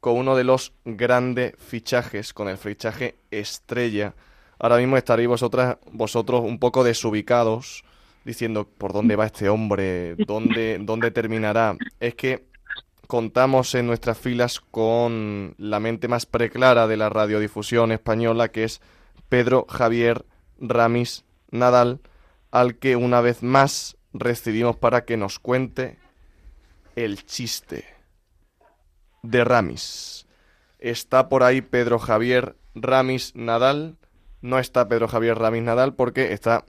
con 0.00 0.16
uno 0.16 0.36
de 0.36 0.44
los 0.44 0.72
grandes 0.84 1.54
fichajes, 1.58 2.34
con 2.34 2.48
el 2.48 2.58
fichaje 2.58 3.16
estrella. 3.30 4.14
Ahora 4.58 4.76
mismo 4.76 4.96
estaréis 4.96 5.28
vosotras, 5.28 5.78
vosotros 5.90 6.42
un 6.42 6.58
poco 6.58 6.84
desubicados 6.84 7.84
diciendo 8.24 8.68
por 8.68 8.92
dónde 8.92 9.16
va 9.16 9.26
este 9.26 9.48
hombre, 9.48 10.14
dónde, 10.16 10.78
dónde 10.80 11.10
terminará. 11.10 11.76
Es 11.98 12.14
que 12.14 12.46
contamos 13.06 13.74
en 13.74 13.86
nuestras 13.86 14.18
filas 14.18 14.60
con 14.60 15.54
la 15.58 15.80
mente 15.80 16.08
más 16.08 16.26
preclara 16.26 16.86
de 16.86 16.96
la 16.96 17.08
radiodifusión 17.08 17.92
española, 17.92 18.50
que 18.50 18.64
es 18.64 18.80
Pedro 19.28 19.66
Javier 19.68 20.24
Ramis 20.58 21.24
Nadal, 21.50 22.00
al 22.50 22.78
que 22.78 22.96
una 22.96 23.20
vez 23.20 23.42
más 23.42 23.96
recibimos 24.12 24.76
para 24.76 25.04
que 25.04 25.16
nos 25.16 25.38
cuente 25.38 25.98
el 26.96 27.24
chiste 27.24 27.84
de 29.22 29.44
Ramis. 29.44 30.26
Está 30.78 31.28
por 31.28 31.42
ahí 31.42 31.60
Pedro 31.60 31.98
Javier 31.98 32.56
Ramis 32.74 33.34
Nadal. 33.34 33.96
No 34.40 34.58
está 34.58 34.88
Pedro 34.88 35.08
Javier 35.08 35.38
Ramis 35.38 35.62
Nadal 35.62 35.94
porque 35.94 36.32
está 36.32 36.64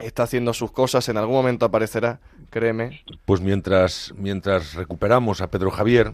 está 0.00 0.24
haciendo 0.24 0.52
sus 0.52 0.72
cosas, 0.72 1.08
en 1.08 1.16
algún 1.16 1.34
momento 1.34 1.66
aparecerá, 1.66 2.20
créeme. 2.50 3.02
Pues 3.24 3.40
mientras, 3.40 4.12
mientras 4.16 4.74
recuperamos 4.74 5.40
a 5.40 5.50
Pedro 5.50 5.70
Javier, 5.70 6.12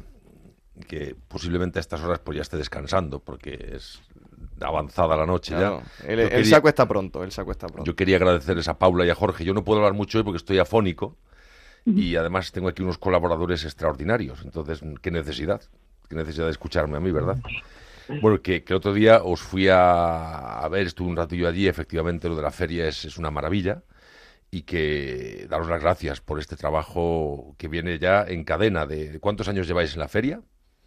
que 0.88 1.16
posiblemente 1.28 1.78
a 1.78 1.80
estas 1.80 2.02
horas 2.02 2.20
pues 2.20 2.36
ya 2.36 2.42
esté 2.42 2.56
descansando, 2.56 3.20
porque 3.20 3.72
es 3.74 4.00
avanzada 4.60 5.16
la 5.16 5.26
noche 5.26 5.54
claro, 5.54 5.82
ya. 6.00 6.08
Él, 6.08 6.20
él 6.20 6.28
quería, 6.28 6.44
se 6.44 6.56
acuesta 6.56 6.86
pronto, 6.86 7.24
él 7.24 7.32
se 7.32 7.40
acuesta 7.40 7.66
pronto. 7.66 7.84
Yo 7.84 7.96
quería 7.96 8.16
agradecerles 8.16 8.68
a 8.68 8.78
Paula 8.78 9.04
y 9.06 9.10
a 9.10 9.14
Jorge. 9.14 9.44
Yo 9.44 9.54
no 9.54 9.64
puedo 9.64 9.80
hablar 9.80 9.94
mucho 9.94 10.18
hoy 10.18 10.24
porque 10.24 10.38
estoy 10.38 10.58
afónico 10.58 11.16
y 11.84 12.16
además 12.16 12.50
tengo 12.50 12.68
aquí 12.68 12.82
unos 12.82 12.98
colaboradores 12.98 13.64
extraordinarios. 13.64 14.42
Entonces, 14.44 14.80
qué 15.02 15.10
necesidad, 15.12 15.62
qué 16.08 16.16
necesidad 16.16 16.46
de 16.46 16.50
escucharme 16.50 16.96
a 16.96 17.00
mí, 17.00 17.12
¿verdad? 17.12 17.38
Bueno, 18.08 18.40
que, 18.40 18.62
que, 18.64 18.72
el 18.72 18.76
otro 18.76 18.94
día 18.94 19.22
os 19.22 19.40
fui 19.40 19.68
a, 19.68 20.58
a, 20.60 20.68
ver, 20.68 20.86
estuve 20.86 21.08
un 21.08 21.16
ratillo 21.16 21.48
allí, 21.48 21.66
efectivamente 21.66 22.28
lo 22.28 22.36
de 22.36 22.42
la 22.42 22.50
feria 22.50 22.86
es, 22.86 23.04
es 23.04 23.18
una 23.18 23.30
maravilla. 23.30 23.82
y 24.50 24.62
que 24.62 25.46
daros 25.50 25.68
las 25.68 25.82
gracias 25.82 26.20
por 26.20 26.38
este 26.38 26.56
trabajo 26.56 27.54
que 27.58 27.68
viene 27.68 27.98
ya 27.98 28.24
en 28.26 28.44
cadena. 28.44 28.86
de 28.86 29.18
¿Cuántos 29.20 29.48
años 29.48 29.66
lleváis 29.66 29.94
en 29.94 30.00
la 30.00 30.08
feria? 30.08 30.40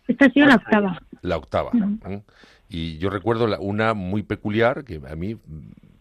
Esta 0.08 0.26
ha 0.26 0.30
sido 0.30 0.48
la 0.48 0.56
octava. 0.56 1.02
La 1.22 1.38
octava. 1.38 1.72
¿eh? 2.08 2.22
Y 2.70 2.98
yo 2.98 3.10
recuerdo 3.10 3.60
una 3.60 3.94
muy 3.94 4.24
peculiar 4.24 4.84
que 4.84 5.02
a 5.08 5.16
mí 5.16 5.38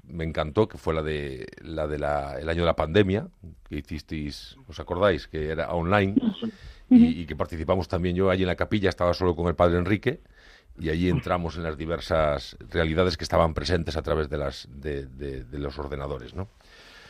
me 0.05 0.25
encantó, 0.25 0.69
que 0.69 0.79
fue 0.79 0.95
la 0.95 1.03
de 1.03 1.47
la 1.63 1.87
de 1.87 1.97
el 1.97 2.49
año 2.49 2.63
de 2.63 2.67
la 2.67 2.77
pandemia, 2.77 3.29
que 3.69 3.77
hicisteis, 3.77 4.57
¿os 4.67 4.81
acordáis? 4.81 5.29
Que 5.29 5.49
era 5.49 5.71
online 5.73 6.15
y, 6.89 7.27
que 7.27 7.37
participamos 7.37 7.89
también 7.89 8.17
yo 8.17 8.31
allí 8.31 8.43
en 8.43 8.49
la 8.49 8.57
capilla, 8.57 8.89
estaba 8.89 9.13
solo 9.13 9.37
con 9.37 9.49
el 9.49 9.55
padre 9.55 9.79
Enrique 9.79 10.21
y 10.81 10.91
allí 10.91 11.09
entramos 11.09 11.57
en 11.57 11.63
las 11.65 11.77
diversas 11.77 12.57
realidades 12.71 13.17
que 13.17 13.25
estaban 13.25 13.55
presentes 13.55 13.97
a 13.97 14.03
través 14.03 14.29
de 14.29 14.39
las 14.39 14.69
de, 14.71 15.07
de, 15.07 15.59
los 15.59 15.79
ordenadores, 15.79 16.35
¿no? 16.35 16.49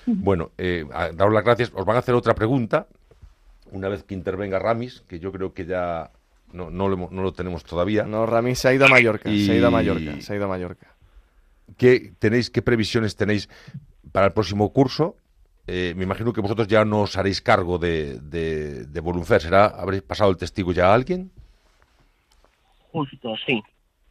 Bueno, 0.07 0.52
eh, 0.57 0.87
daros 1.14 1.35
las 1.35 1.44
gracias. 1.44 1.70
Os 1.74 1.85
van 1.85 1.96
a 1.96 1.98
hacer 1.98 2.14
otra 2.14 2.35
pregunta 2.35 2.87
una 3.70 3.88
vez 3.88 4.04
que 4.04 4.14
intervenga 4.14 4.59
Ramis, 4.59 5.02
que 5.07 5.18
yo 5.18 5.31
creo 5.33 5.52
que 5.52 5.66
ya 5.66 6.11
no, 6.52 6.70
no, 6.70 6.88
lo, 6.88 7.09
no 7.11 7.22
lo 7.22 7.33
tenemos 7.33 7.64
todavía. 7.64 8.04
No, 8.04 8.24
Ramis 8.24 8.61
se 8.61 8.68
ha 8.68 8.74
ido 8.74 8.87
a 8.87 8.88
Mallorca, 8.88 9.28
se 9.28 9.52
ha 9.52 9.57
ido 9.57 9.66
a 9.66 9.70
Mallorca, 9.70 10.20
se 10.20 10.33
ha 10.33 10.37
ido 10.37 10.46
a 10.46 10.48
Mallorca. 10.48 10.94
¿Qué, 11.76 12.14
tenéis, 12.18 12.50
¿Qué 12.50 12.62
previsiones 12.62 13.16
tenéis 13.16 13.48
para 14.11 14.26
el 14.26 14.33
próximo 14.33 14.72
curso? 14.72 15.16
Eh, 15.66 15.92
me 15.96 16.04
imagino 16.04 16.33
que 16.33 16.40
vosotros 16.40 16.66
ya 16.66 16.85
no 16.87 17.02
os 17.02 17.16
haréis 17.18 17.42
cargo 17.42 17.76
de, 17.78 18.18
de, 18.20 18.87
de 18.87 19.38
¿Será, 19.38 19.66
¿Habréis 19.66 20.02
pasado 20.02 20.31
el 20.31 20.38
testigo 20.38 20.72
ya 20.72 20.90
a 20.90 20.94
alguien? 20.94 21.31
Justo, 22.92 23.35
sí. 23.46 23.62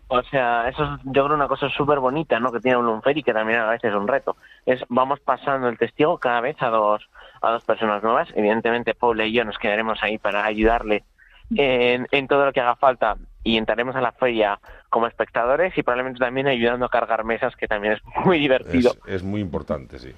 O 0.10 0.22
sea, 0.24 0.70
eso 0.70 0.84
es, 0.84 1.02
yo 1.04 1.26
creo 1.26 1.36
una 1.36 1.50
cosa 1.50 1.68
súper 1.70 2.00
bonita, 2.00 2.40
¿no? 2.40 2.52
Que 2.52 2.62
tiene 2.62 2.78
Volunfer 2.78 3.18
y 3.18 3.24
que 3.24 3.34
también 3.34 3.60
a 3.60 3.70
veces 3.70 3.92
es 3.92 3.98
un 3.98 4.08
reto. 4.08 4.38
Es, 4.66 4.82
vamos 4.88 5.20
pasando 5.20 5.68
el 5.68 5.78
testigo 5.78 6.18
cada 6.18 6.40
vez 6.40 6.56
a 6.62 6.70
dos, 6.70 7.10
a 7.42 7.52
dos 7.52 7.64
personas 7.66 8.02
nuevas. 8.02 8.30
Evidentemente, 8.36 8.94
Paul 8.94 9.22
y 9.22 9.34
yo 9.34 9.44
nos 9.44 9.58
quedaremos 9.58 10.02
ahí 10.02 10.18
para 10.18 10.46
ayudarle 10.46 11.04
en, 11.56 12.08
en 12.12 12.28
todo 12.28 12.46
lo 12.46 12.54
que 12.54 12.62
haga 12.62 12.76
falta 12.78 13.18
y 13.44 13.58
entraremos 13.58 13.96
a 13.96 14.02
la 14.02 14.12
feria 14.12 14.60
como 14.90 15.08
espectadores 15.08 15.78
y 15.78 15.84
probablemente 15.84 16.20
también 16.20 16.48
ayudando 16.48 16.86
a 16.86 16.90
cargar 16.90 17.24
mesas, 17.24 17.56
que 17.56 17.68
también 17.68 17.94
es 17.94 18.02
muy 18.26 18.40
divertido. 18.40 18.94
Es, 19.06 19.24
muy 19.24 19.42
importante, 19.42 20.00
sí. 20.00 20.14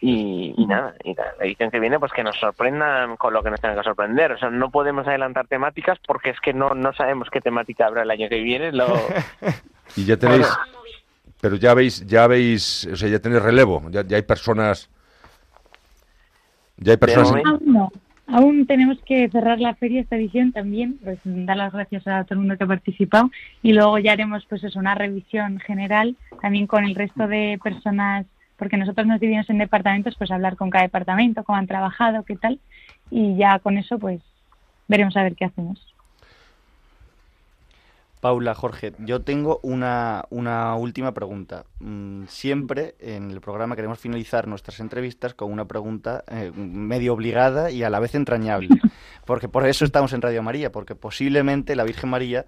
Y, 0.00 0.54
nada, 0.66 0.94
y 1.02 1.14
la 1.14 1.32
edición 1.40 1.70
que 1.70 1.80
viene, 1.80 1.98
pues 1.98 2.12
que 2.12 2.22
nos 2.22 2.36
sorprendan 2.36 3.16
con 3.16 3.32
lo 3.32 3.42
que 3.42 3.50
nos 3.50 3.60
tengan 3.60 3.78
que 3.78 3.84
sorprender. 3.84 4.32
O 4.32 4.38
sea, 4.38 4.50
no 4.50 4.70
podemos 4.70 5.06
adelantar 5.06 5.46
temáticas 5.46 5.98
porque 6.06 6.30
es 6.30 6.40
que 6.40 6.52
no, 6.52 6.74
no 6.74 6.92
sabemos 6.92 7.28
qué 7.30 7.40
temática 7.40 7.86
habrá 7.86 8.02
el 8.02 8.10
año 8.10 8.28
que 8.28 8.40
viene. 8.40 8.72
Lo... 8.72 8.86
y 9.96 10.04
ya 10.04 10.16
tenéis, 10.18 10.46
pero 11.40 11.56
ya 11.56 11.74
veis, 11.74 12.06
ya 12.06 12.26
veis, 12.26 12.88
o 12.92 12.96
sea, 12.96 13.08
ya 13.08 13.18
tenéis 13.18 13.42
relevo, 13.42 13.82
ya, 13.90 14.02
ya 14.02 14.16
hay 14.16 14.22
personas. 14.22 14.90
Ya 16.76 16.92
hay 16.92 16.98
personas. 16.98 17.42
Aún 18.28 18.66
tenemos 18.66 18.98
que 19.06 19.28
cerrar 19.28 19.60
la 19.60 19.76
feria 19.76 20.00
esta 20.00 20.16
edición 20.16 20.50
también, 20.50 20.98
pues 21.02 21.18
dar 21.24 21.56
las 21.56 21.72
gracias 21.72 22.06
a 22.08 22.24
todo 22.24 22.34
el 22.34 22.40
mundo 22.40 22.56
que 22.56 22.64
ha 22.64 22.66
participado 22.66 23.30
y 23.62 23.72
luego 23.72 23.98
ya 23.98 24.12
haremos 24.12 24.44
pues 24.48 24.64
eso, 24.64 24.80
una 24.80 24.96
revisión 24.96 25.60
general 25.60 26.16
también 26.42 26.66
con 26.66 26.84
el 26.84 26.96
resto 26.96 27.28
de 27.28 27.60
personas, 27.62 28.26
porque 28.56 28.76
nosotros 28.76 29.06
nos 29.06 29.20
dividimos 29.20 29.48
en 29.50 29.58
departamentos, 29.58 30.16
pues 30.16 30.30
hablar 30.30 30.56
con 30.56 30.70
cada 30.70 30.84
departamento, 30.84 31.44
cómo 31.44 31.58
han 31.58 31.66
trabajado, 31.66 32.24
qué 32.24 32.36
tal, 32.36 32.60
y 33.10 33.36
ya 33.36 33.58
con 33.58 33.78
eso 33.78 33.98
pues 33.98 34.20
veremos 34.88 35.16
a 35.16 35.22
ver 35.22 35.36
qué 35.36 35.44
hacemos. 35.46 35.96
Paula, 38.20 38.54
Jorge, 38.54 38.92
yo 38.98 39.20
tengo 39.20 39.60
una, 39.62 40.24
última 40.78 41.12
pregunta. 41.12 41.64
Mm, 41.80 42.24
siempre 42.26 42.96
en 42.98 43.30
el 43.30 43.40
programa 43.40 43.76
queremos 43.76 44.00
finalizar 44.00 44.48
nuestras 44.48 44.80
entrevistas 44.80 45.34
con 45.34 45.52
una 45.52 45.66
pregunta 45.66 46.24
eh, 46.28 46.50
medio 46.56 47.12
obligada 47.12 47.70
y 47.70 47.82
a 47.82 47.90
la 47.90 48.00
vez 48.00 48.14
entrañable. 48.14 48.68
Porque 49.26 49.48
por 49.48 49.66
eso 49.66 49.84
estamos 49.84 50.12
en 50.12 50.22
Radio 50.22 50.42
María, 50.42 50.72
porque 50.72 50.94
posiblemente 50.94 51.76
la 51.76 51.84
Virgen 51.84 52.10
María 52.10 52.46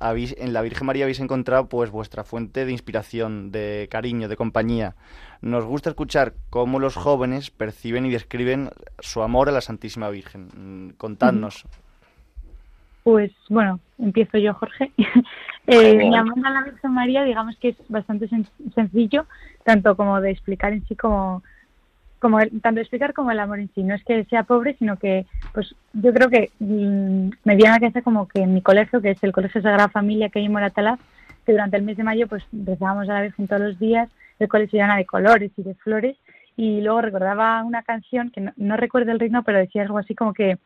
en 0.00 0.52
la 0.52 0.62
Virgen 0.62 0.86
María 0.86 1.04
habéis 1.04 1.20
encontrado 1.20 1.68
pues 1.68 1.90
vuestra 1.90 2.24
fuente 2.24 2.64
de 2.64 2.72
inspiración, 2.72 3.50
de 3.52 3.88
cariño, 3.90 4.28
de 4.28 4.36
compañía. 4.36 4.94
Nos 5.40 5.64
gusta 5.64 5.90
escuchar 5.90 6.34
cómo 6.50 6.78
los 6.78 6.96
jóvenes 6.96 7.50
perciben 7.50 8.06
y 8.06 8.10
describen 8.10 8.70
su 8.98 9.22
amor 9.22 9.48
a 9.48 9.52
la 9.52 9.60
Santísima 9.60 10.10
Virgen. 10.10 10.48
Mm, 10.56 10.90
contadnos. 10.96 11.66
Pues 13.02 13.32
bueno, 13.50 13.80
empiezo 13.98 14.38
yo, 14.38 14.54
Jorge. 14.54 14.90
eh, 15.66 15.94
mi 15.94 16.16
amor 16.16 16.34
a 16.44 16.50
la 16.50 16.62
Virgen 16.64 16.92
María, 16.92 17.24
digamos 17.24 17.56
que 17.58 17.68
es 17.70 17.76
bastante 17.88 18.28
sencillo, 18.74 19.26
tanto 19.64 19.96
como 19.96 20.20
de 20.20 20.30
explicar 20.30 20.72
en 20.72 20.86
sí 20.86 20.96
como 20.96 21.42
como 22.24 22.38
tanto 22.62 22.76
de 22.76 22.80
explicar 22.80 23.12
como 23.12 23.32
el 23.32 23.38
amor 23.38 23.58
en 23.58 23.68
sí. 23.74 23.82
No 23.82 23.94
es 23.94 24.02
que 24.02 24.24
sea 24.24 24.44
pobre, 24.44 24.74
sino 24.78 24.96
que, 24.96 25.26
pues, 25.52 25.74
yo 25.92 26.10
creo 26.14 26.30
que 26.30 26.50
mm, 26.58 27.28
me 27.44 27.54
viene 27.54 27.68
a 27.68 27.78
la 27.78 28.00
como 28.00 28.26
que 28.26 28.40
en 28.40 28.54
mi 28.54 28.62
colegio, 28.62 29.02
que 29.02 29.10
es 29.10 29.22
el 29.22 29.30
Colegio 29.30 29.60
Sagrada 29.60 29.90
Familia 29.90 30.30
que 30.30 30.38
hay 30.38 30.46
en 30.46 30.52
Moratalaz, 30.52 30.98
que 31.44 31.52
durante 31.52 31.76
el 31.76 31.82
mes 31.82 31.98
de 31.98 32.02
mayo, 32.02 32.26
pues, 32.26 32.42
rezábamos 32.50 33.10
a 33.10 33.12
la 33.12 33.20
Virgen 33.20 33.46
todos 33.46 33.60
los 33.60 33.78
días, 33.78 34.08
el 34.38 34.48
colegio 34.48 34.80
llena 34.80 34.96
de 34.96 35.04
colores 35.04 35.52
y 35.54 35.62
de 35.64 35.74
flores, 35.74 36.16
y 36.56 36.80
luego 36.80 37.02
recordaba 37.02 37.62
una 37.62 37.82
canción 37.82 38.30
que 38.30 38.40
no, 38.40 38.52
no 38.56 38.78
recuerdo 38.78 39.12
el 39.12 39.20
ritmo, 39.20 39.42
pero 39.42 39.58
decía 39.58 39.82
algo 39.82 39.98
así 39.98 40.14
como 40.14 40.32
que 40.32 40.56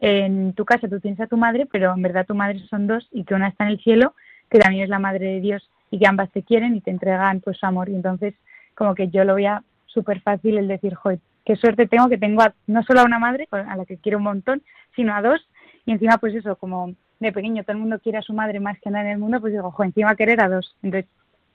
en 0.00 0.52
tu 0.52 0.66
casa 0.66 0.88
tú 0.88 1.00
tienes 1.00 1.20
a 1.20 1.26
tu 1.26 1.38
madre, 1.38 1.64
pero 1.72 1.94
en 1.94 2.02
verdad 2.02 2.26
tu 2.26 2.34
madre 2.34 2.58
son 2.68 2.86
dos 2.86 3.08
y 3.12 3.24
que 3.24 3.34
una 3.34 3.48
está 3.48 3.64
en 3.64 3.70
el 3.70 3.80
cielo, 3.80 4.14
que 4.50 4.58
también 4.58 4.84
es 4.84 4.90
la 4.90 4.98
madre 4.98 5.24
de 5.24 5.40
Dios 5.40 5.70
y 5.90 5.98
que 5.98 6.06
ambas 6.06 6.30
te 6.32 6.42
quieren 6.42 6.76
y 6.76 6.82
te 6.82 6.90
entregan 6.90 7.40
pues 7.40 7.56
su 7.56 7.64
amor. 7.64 7.88
Y 7.88 7.94
entonces 7.94 8.34
como 8.74 8.94
que 8.94 9.08
yo 9.08 9.24
lo 9.24 9.36
veía 9.36 9.62
súper 9.98 10.20
fácil 10.20 10.58
el 10.58 10.68
decir, 10.68 10.94
joder, 10.94 11.18
qué 11.44 11.56
suerte 11.56 11.86
tengo 11.86 12.08
que 12.08 12.18
tengo 12.18 12.42
no 12.66 12.82
solo 12.82 13.00
a 13.00 13.04
una 13.04 13.18
madre, 13.18 13.48
a 13.50 13.76
la 13.76 13.84
que 13.84 13.96
quiero 13.98 14.18
un 14.18 14.24
montón, 14.24 14.62
sino 14.94 15.14
a 15.14 15.22
dos. 15.22 15.40
Y 15.86 15.92
encima 15.92 16.18
pues 16.18 16.34
eso, 16.34 16.56
como 16.56 16.94
de 17.20 17.32
pequeño 17.32 17.62
todo 17.62 17.72
el 17.72 17.80
mundo 17.80 17.98
quiere 17.98 18.18
a 18.18 18.22
su 18.22 18.32
madre 18.32 18.60
más 18.60 18.78
que 18.80 18.90
nada 18.90 19.06
en 19.06 19.12
el 19.12 19.18
mundo, 19.18 19.40
pues 19.40 19.52
digo, 19.52 19.70
joder, 19.70 19.88
encima 19.88 20.14
querer 20.14 20.42
a 20.42 20.48
dos. 20.48 20.76
Entonces, 20.82 21.10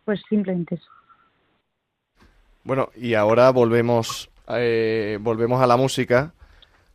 pues 0.06 0.22
simplemente 0.28 0.76
eso. 0.76 0.90
Bueno, 2.64 2.90
y 2.96 3.14
ahora 3.14 3.50
volvemos, 3.52 4.30
eh, 4.50 5.18
volvemos 5.22 5.62
a 5.62 5.68
la 5.68 5.78
música 5.78 6.34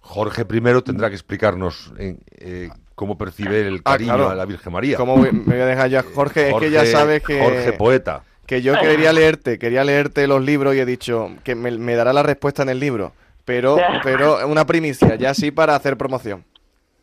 Jorge 0.01 0.47
primero 0.47 0.83
tendrá 0.83 1.11
que 1.11 1.17
explicarnos 1.17 1.93
eh, 1.99 2.71
cómo 2.95 3.19
percibe 3.19 3.61
el 3.67 3.83
ah, 3.85 3.93
cariño 3.93 4.29
a 4.29 4.35
la 4.35 4.47
Virgen 4.47 4.73
María. 4.73 4.97
¿Cómo 4.97 5.17
me 5.19 5.31
voy 5.31 5.61
a 5.61 5.67
dejar 5.67 5.91
ya? 5.91 6.03
Jorge, 6.03 6.49
es 6.49 6.57
que 6.57 6.71
ya 6.71 6.87
sabes 6.87 7.23
que... 7.23 7.39
Jorge, 7.39 7.73
poeta. 7.75 8.23
Que 8.49 8.63
yo 8.63 8.75
quería 8.81 9.13
leerte, 9.13 9.59
quería 9.59 9.85
leerte 9.85 10.27
los 10.27 10.43
libros 10.43 10.75
y 10.75 10.81
he 10.81 10.85
dicho 10.85 11.31
que 11.45 11.55
me, 11.55 11.95
dará 11.95 12.13
la 12.13 12.25
respuesta 12.25 12.63
en 12.63 12.71
el 12.71 12.81
libro. 12.81 13.13
Pero, 13.45 13.77
pero 14.03 14.49
una 14.49 14.65
primicia, 14.65 15.15
ya 15.15 15.35
sí 15.35 15.53
para 15.53 15.77
hacer 15.77 15.97
promoción. 15.97 16.45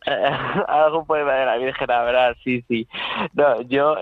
Algo 0.68 1.04
puede 1.06 1.24
de 1.24 1.46
la 1.46 1.56
Virgen, 1.56 1.86
la 1.88 2.02
verdad, 2.02 2.36
sí, 2.44 2.62
sí. 2.68 2.86
No, 3.32 3.62
yo, 3.62 3.96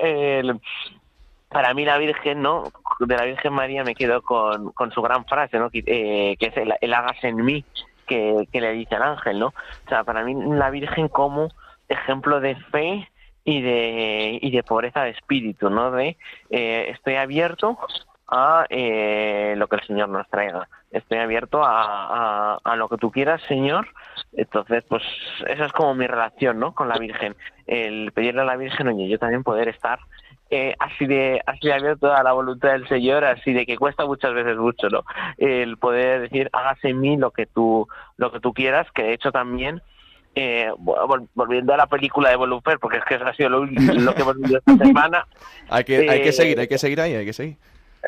para 1.48 1.72
mí 1.74 1.84
la 1.84 1.98
Virgen, 1.98 2.42
¿no? 2.42 2.64
De 2.98 3.16
la 3.16 3.24
Virgen 3.24 3.52
María 3.52 3.84
me 3.84 3.94
quedo 3.94 4.22
con, 4.22 4.72
con 4.72 4.90
su 4.90 5.00
gran 5.02 5.24
frase, 5.26 5.58
¿no? 5.58 5.70
Que, 5.70 5.84
eh, 5.86 6.36
que 6.38 6.46
es 6.46 6.56
el, 6.56 6.74
el 6.80 6.94
hagas 6.94 7.22
en 7.22 7.44
mí 7.44 7.64
que, 8.06 8.48
le 8.52 8.72
dice 8.72 8.94
al 8.94 9.02
ángel, 9.02 9.38
¿no? 9.38 9.48
O 9.48 9.88
sea, 9.88 10.04
para 10.04 10.24
mí 10.24 10.34
la 10.34 10.70
Virgen 10.70 11.08
como 11.08 11.48
ejemplo 11.88 12.40
de 12.40 12.56
fe 12.56 13.08
y 13.44 13.60
de, 13.60 14.38
y 14.40 14.50
de 14.50 14.62
pobreza 14.62 15.02
de 15.02 15.10
espíritu, 15.10 15.70
¿no? 15.70 15.90
De 15.90 16.16
eh, 16.50 16.90
estoy 16.90 17.16
abierto 17.16 17.78
a 18.28 18.66
eh, 18.70 19.54
lo 19.56 19.68
que 19.68 19.76
el 19.76 19.86
Señor 19.86 20.08
nos 20.08 20.28
traiga. 20.28 20.68
Estoy 20.90 21.18
abierto 21.18 21.62
a, 21.62 22.56
a, 22.56 22.76
lo 22.76 22.88
que 22.88 22.96
tú 22.96 23.10
quieras, 23.10 23.42
Señor. 23.48 23.88
Entonces, 24.32 24.84
pues 24.88 25.02
esa 25.46 25.66
es 25.66 25.72
como 25.72 25.94
mi 25.94 26.06
relación, 26.06 26.58
¿no? 26.58 26.72
Con 26.72 26.88
la 26.88 26.98
Virgen. 26.98 27.36
El 27.66 28.12
pedirle 28.12 28.42
a 28.42 28.44
la 28.44 28.56
Virgen, 28.56 28.88
oye, 28.88 29.08
yo 29.08 29.18
también 29.18 29.42
poder 29.42 29.68
estar 29.68 29.98
eh, 30.50 30.76
así 30.78 31.06
de 31.06 31.40
así 31.46 31.66
de 31.66 31.72
abierto 31.72 32.12
a 32.12 32.22
la 32.22 32.32
voluntad 32.32 32.72
del 32.72 32.86
Señor, 32.86 33.24
así 33.24 33.52
de 33.52 33.66
que 33.66 33.76
cuesta 33.76 34.06
muchas 34.06 34.34
veces 34.34 34.56
mucho, 34.56 34.88
¿no? 34.88 35.02
El 35.36 35.78
poder 35.78 36.20
decir, 36.20 36.48
hágase 36.52 36.90
en 36.90 37.00
mí 37.00 37.16
lo 37.16 37.30
que 37.30 37.46
tú 37.46 37.88
lo 38.18 38.30
que 38.30 38.40
tú 38.40 38.52
quieras, 38.52 38.86
que 38.92 39.02
de 39.02 39.14
hecho 39.14 39.32
también 39.32 39.82
eh, 40.34 40.70
volviendo 41.34 41.74
a 41.74 41.76
la 41.76 41.86
película 41.86 42.30
de 42.30 42.36
Volufer, 42.36 42.78
porque 42.78 42.98
es 42.98 43.04
que 43.04 43.14
eso 43.16 43.26
ha 43.26 43.34
sido 43.34 43.48
lo, 43.50 43.64
lo 43.66 44.14
que 44.14 44.22
hemos 44.22 44.38
visto 44.38 44.58
esta 44.58 44.76
semana. 44.76 45.26
hay 45.68 45.84
que 45.84 46.10
hay 46.10 46.22
que 46.22 46.32
seguir, 46.32 46.60
hay 46.60 46.68
que 46.68 46.78
seguir 46.78 47.00
ahí, 47.00 47.14
hay 47.14 47.24
que 47.24 47.32
seguir. 47.32 47.56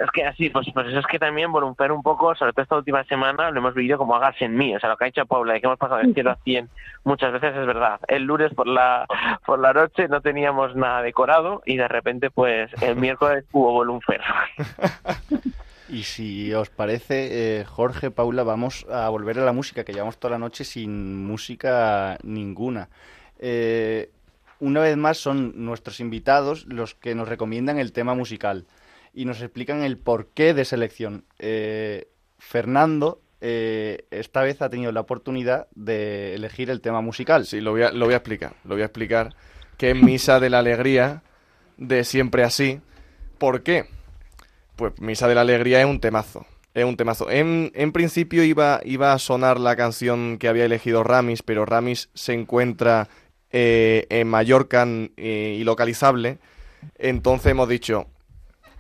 Es 0.03 0.11
que 0.11 0.25
así, 0.25 0.51
pues, 0.51 0.67
pues 0.75 0.89
eso 0.89 0.99
es 0.99 1.07
que 1.07 1.19
también 1.19 1.51
voluntar 1.51 1.91
un 1.91 2.03
poco, 2.03 2.35
sobre 2.35 2.53
todo 2.53 2.63
esta 2.63 2.77
última 2.77 3.03
semana, 3.05 3.51
lo 3.51 3.61
hemos 3.61 3.75
vivido 3.75 3.97
como 3.97 4.15
hagas 4.15 4.37
en 4.41 4.55
mí. 4.55 4.77
O 4.77 4.81
sea, 4.81 4.91
lo 4.91 4.97
que 4.97 5.05
ha 5.05 5.07
dicho 5.07 5.25
Paula, 5.25 5.55
de 5.55 5.61
que 5.61 5.67
hemos 5.67 5.79
pasado 5.79 6.01
del 6.01 6.13
cielo 6.13 6.33
a 6.33 6.37
100 6.37 6.69
muchas 7.05 7.33
veces 7.33 7.57
es 7.57 7.67
verdad. 7.67 7.99
El 8.09 8.25
lunes 8.25 8.53
por 8.53 8.67
la, 8.67 9.07
por 9.47 9.59
la 9.59 9.73
noche 9.73 10.09
no 10.09 10.21
teníamos 10.21 10.77
nada 10.77 11.01
decorado 11.01 11.63
y 11.65 11.79
de 11.79 11.89
repente, 11.89 12.31
pues 12.31 12.71
el 12.83 12.97
miércoles 12.97 13.45
hubo 13.53 13.73
volunfer. 13.73 14.21
Y 15.89 16.03
si 16.03 16.53
os 16.53 16.69
parece, 16.71 17.61
eh, 17.61 17.65
Jorge, 17.65 18.11
Paula, 18.11 18.43
vamos 18.43 18.87
a 18.91 19.09
volver 19.09 19.39
a 19.39 19.45
la 19.45 19.53
música, 19.53 19.85
que 19.85 19.93
llevamos 19.93 20.19
toda 20.19 20.33
la 20.33 20.39
noche 20.39 20.65
sin 20.65 21.25
música 21.25 22.19
ninguna. 22.23 22.89
Eh, 23.39 24.11
una 24.59 24.81
vez 24.81 24.97
más 24.97 25.19
son 25.19 25.53
nuestros 25.65 26.01
invitados 26.01 26.67
los 26.67 26.95
que 26.95 27.15
nos 27.15 27.29
recomiendan 27.29 27.79
el 27.79 27.93
tema 27.93 28.15
musical 28.15 28.67
y 29.13 29.25
nos 29.25 29.41
explican 29.43 29.83
el 29.83 29.99
porqué 29.99 30.55
de 30.55 30.65
selección. 30.65 31.25
Eh, 31.39 32.09
Fernando 32.39 33.21
eh, 33.41 34.07
esta 34.11 34.43
vez 34.43 34.63
ha 34.63 34.71
tenido 34.71 34.93
la 34.93 35.01
oportunidad 35.01 35.69
de 35.75 36.35
elegir 36.35 36.71
el 36.71 36.81
tema 36.81 37.01
musical. 37.01 37.47
Sí, 37.47 37.61
lo 37.61 37.73
voy 37.73 37.83
a, 37.83 37.93
lo 37.93 38.07
voy 38.07 38.15
a 38.15 38.19
explicar. 38.19 38.55
Lo 38.65 38.75
voy 38.75 38.83
a 38.83 38.87
explicar. 38.87 39.35
Es 39.79 39.95
Misa 39.95 40.41
de 40.41 40.51
la 40.51 40.61
Alegría 40.61 41.23
de 41.77 42.05
Siempre 42.05 42.45
Así. 42.45 42.81
¿Por 43.39 43.63
qué? 43.63 43.87
Pues 44.77 44.93
Misa 45.01 45.27
de 45.27 45.35
la 45.35 45.41
Alegría 45.41 45.81
es 45.81 45.87
un 45.87 46.01
temazo. 46.01 46.47
Es 46.75 46.85
un 46.85 46.97
temazo. 46.97 47.31
En, 47.31 47.73
en 47.75 47.93
principio 47.93 48.45
iba, 48.45 48.81
iba 48.85 49.13
a 49.13 49.19
sonar 49.19 49.59
la 49.59 49.77
canción 49.77 50.37
que 50.39 50.49
había 50.49 50.67
elegido 50.67 51.03
Ramis, 51.03 51.43
pero 51.43 51.65
Ramis 51.65 52.11
se 52.13 52.35
encuentra 52.35 53.09
eh, 53.51 54.07
en 54.11 54.29
Mallorca 54.29 54.87
eh, 55.17 55.57
y 55.59 55.65
localizable. 55.65 56.39
Entonces 56.99 57.53
hemos 57.53 57.69
dicho, 57.69 58.07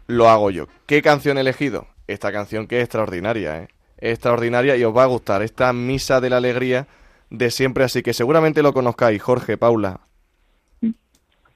lo 0.06 0.28
hago 0.28 0.50
yo. 0.50 0.66
¿Qué 0.86 1.00
canción 1.00 1.38
he 1.38 1.40
elegido? 1.40 1.86
Esta 2.06 2.30
canción 2.32 2.66
que 2.66 2.78
es 2.78 2.84
extraordinaria, 2.84 3.62
¿eh? 3.62 3.68
Es 3.96 4.12
extraordinaria 4.12 4.76
y 4.76 4.84
os 4.84 4.94
va 4.94 5.04
a 5.04 5.06
gustar. 5.06 5.42
Esta 5.42 5.72
Misa 5.72 6.20
de 6.20 6.28
la 6.28 6.36
Alegría 6.36 6.86
de 7.30 7.50
siempre 7.50 7.84
así, 7.84 8.02
que 8.02 8.12
seguramente 8.12 8.62
lo 8.62 8.74
conozcáis, 8.74 9.22
Jorge, 9.22 9.56
Paula. 9.56 10.00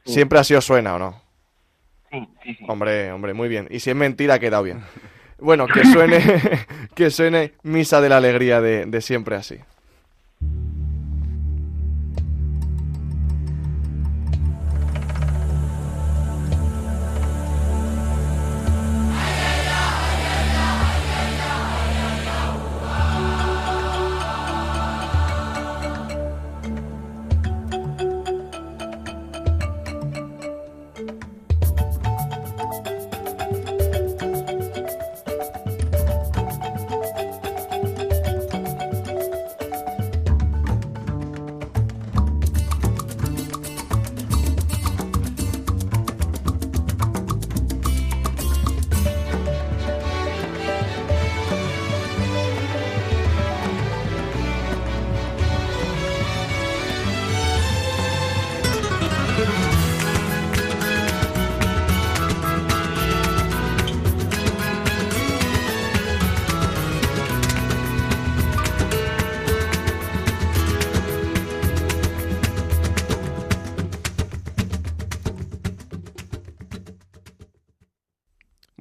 Siempre 0.06 0.38
así 0.38 0.54
os 0.54 0.64
suena, 0.64 0.94
¿o 0.94 0.98
no? 0.98 1.22
Hombre, 2.66 3.12
hombre, 3.12 3.34
muy 3.34 3.48
bien. 3.48 3.68
Y 3.70 3.80
si 3.80 3.90
es 3.90 3.96
mentira, 3.96 4.34
ha 4.34 4.38
quedado 4.38 4.62
bien. 4.62 4.82
Bueno, 5.38 5.66
que 5.66 5.84
suene, 5.84 6.20
que 6.94 7.10
suene 7.10 7.54
Misa 7.62 8.00
de 8.00 8.08
la 8.08 8.18
Alegría 8.18 8.60
de, 8.60 8.86
de 8.86 9.00
siempre 9.00 9.36
así. 9.36 9.58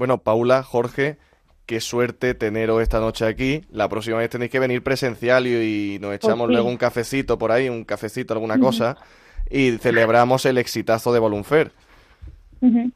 Bueno, 0.10 0.24
Paula, 0.24 0.64
Jorge, 0.64 1.18
qué 1.68 1.80
suerte 1.80 2.34
teneros 2.34 2.82
esta 2.82 3.00
noche 3.00 3.28
aquí. 3.28 3.64
La 3.72 3.88
próxima 3.90 4.18
vez 4.18 4.32
tenéis 4.32 4.50
que 4.50 4.58
venir 4.58 4.82
presencial 4.82 5.46
y, 5.46 5.52
y 5.96 6.00
nos 6.00 6.16
echamos 6.16 6.48
sí. 6.48 6.54
luego 6.54 6.68
un 6.68 6.78
cafecito 6.78 7.38
por 7.38 7.52
ahí, 7.52 7.70
un 7.70 7.84
cafecito, 7.84 8.34
alguna 8.34 8.58
cosa, 8.58 8.98
y 9.52 9.78
celebramos 9.78 10.48
el 10.48 10.58
exitazo 10.58 11.14
de 11.14 11.20
Volunfer. 11.20 11.72
Ujú. 12.60 12.92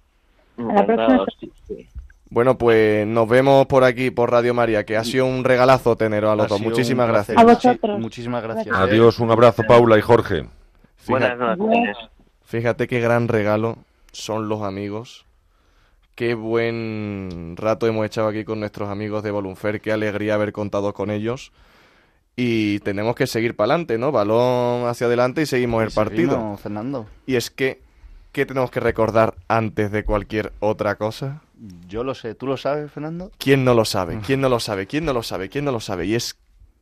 A 0.58 0.74
la 0.74 0.86
próxima. 0.88 1.04
Encantado, 1.04 1.26
sí, 1.40 1.52
sí. 1.68 1.88
Bueno, 2.32 2.58
pues 2.58 3.06
nos 3.06 3.30
vemos 3.30 3.68
por 3.68 3.84
aquí, 3.84 4.10
por 4.10 4.32
Radio 4.32 4.56
María, 4.56 4.84
que 4.84 4.98
ha 4.98 5.04
sido 5.04 5.28
un 5.28 5.44
regalazo 5.44 5.96
teneros 5.96 6.32
a 6.32 6.36
los 6.36 6.46
Ha 6.48 6.50
dos. 6.50 6.62
Muchísimas 6.62 7.08
gracias. 7.08 7.38
A 7.38 7.44
vosotros. 7.44 8.00
Muchísimas 8.00 8.42
gracias. 8.42 8.76
Adiós, 8.76 9.20
un 9.20 9.30
abrazo, 9.30 9.62
Paula 9.68 10.00
y 10.00 10.02
Jorge. 10.02 10.48
Buenas 11.08 11.38
noches. 11.38 11.96
fíjate 12.44 12.88
qué 12.88 13.00
gran 13.00 13.28
regalo 13.28 13.78
son 14.12 14.50
los 14.50 14.64
amigos. 14.64 15.28
Qué 16.16 16.36
buen 16.36 17.56
rato 17.58 17.88
hemos 17.88 18.06
echado 18.06 18.28
aquí 18.28 18.44
con 18.44 18.60
nuestros 18.60 18.90
amigos 18.90 19.24
de 19.24 19.32
Volunfer. 19.32 19.82
Qué 19.82 19.92
alegría 19.92 20.36
haber 20.36 20.54
contado 20.54 20.94
con 20.94 21.10
ellos. 21.10 21.52
Y 22.36 22.80
tenemos 22.80 23.16
que 23.16 23.26
seguir 23.26 23.56
para 23.56 23.74
adelante, 23.74 23.98
¿no? 23.98 24.12
Balón 24.12 24.88
hacia 24.88 25.08
adelante 25.08 25.42
y 25.42 25.46
seguimos 25.46 25.84
el 25.84 25.92
partido. 25.92 26.58
Fernando. 26.58 27.08
Y 27.26 27.36
es 27.36 27.50
que, 27.50 27.82
¿qué 28.32 28.46
tenemos 28.46 28.70
que 28.70 28.80
recordar 28.80 29.36
antes 29.48 29.92
de 29.92 30.04
cualquier 30.04 30.54
otra 30.60 30.96
cosa? 30.96 31.42
Yo 31.88 32.04
lo 32.04 32.14
sé. 32.14 32.36
¿Tú 32.36 32.46
lo 32.46 32.58
sabes, 32.58 32.92
Fernando? 32.92 33.32
¿Quién 33.40 33.64
no 33.64 33.74
lo 33.74 33.86
sabe? 33.86 34.20
¿Quién 34.26 34.42
no 34.42 34.50
lo 34.50 34.60
sabe? 34.60 34.86
¿Quién 34.86 35.06
no 35.06 35.14
lo 35.14 35.24
sabe? 35.24 35.50
¿Quién 35.50 35.66
no 35.66 35.72
lo 35.72 35.80
sabe? 35.80 36.06
Y 36.06 36.16
es 36.16 36.38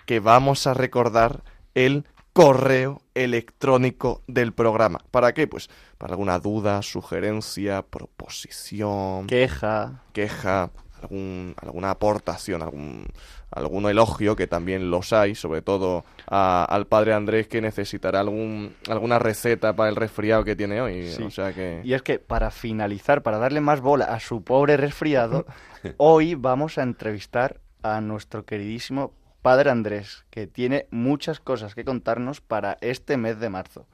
que 0.05 0.19
vamos 0.19 0.67
a 0.67 0.73
recordar 0.73 1.41
el 1.73 2.05
correo 2.33 3.01
electrónico 3.13 4.21
del 4.27 4.53
programa. 4.53 4.99
¿Para 5.11 5.33
qué? 5.33 5.47
Pues 5.47 5.69
para 5.97 6.13
alguna 6.13 6.39
duda, 6.39 6.81
sugerencia, 6.81 7.81
proposición, 7.83 9.27
Queja. 9.27 10.01
queja, 10.13 10.71
algún, 11.01 11.55
alguna 11.61 11.91
aportación, 11.91 12.61
algún, 12.61 13.05
algún 13.51 13.85
elogio, 13.89 14.35
que 14.35 14.47
también 14.47 14.89
los 14.89 15.13
hay, 15.13 15.35
sobre 15.35 15.61
todo 15.61 16.05
a- 16.27 16.63
al 16.65 16.87
padre 16.87 17.13
Andrés 17.13 17.47
que 17.47 17.59
necesitará 17.61 18.21
algún, 18.21 18.75
alguna 18.89 19.19
receta 19.19 19.75
para 19.75 19.89
el 19.89 19.95
resfriado 19.95 20.43
que 20.43 20.55
tiene 20.55 20.79
hoy. 20.81 21.09
Sí. 21.11 21.23
O 21.23 21.31
sea 21.31 21.53
que... 21.53 21.81
Y 21.83 21.93
es 21.93 22.01
que 22.01 22.19
para 22.19 22.49
finalizar, 22.51 23.23
para 23.23 23.39
darle 23.39 23.61
más 23.61 23.81
bola 23.81 24.05
a 24.05 24.19
su 24.19 24.43
pobre 24.43 24.77
resfriado, 24.77 25.45
hoy 25.97 26.35
vamos 26.35 26.77
a 26.77 26.83
entrevistar 26.83 27.59
a 27.83 27.99
nuestro 27.99 28.45
queridísimo 28.45 29.11
Padre 29.41 29.71
Andrés, 29.71 30.25
que 30.29 30.45
tiene 30.45 30.87
muchas 30.91 31.39
cosas 31.39 31.73
que 31.73 31.83
contarnos 31.83 32.41
para 32.41 32.77
este 32.81 33.17
mes 33.17 33.39
de 33.39 33.49
marzo. 33.49 33.87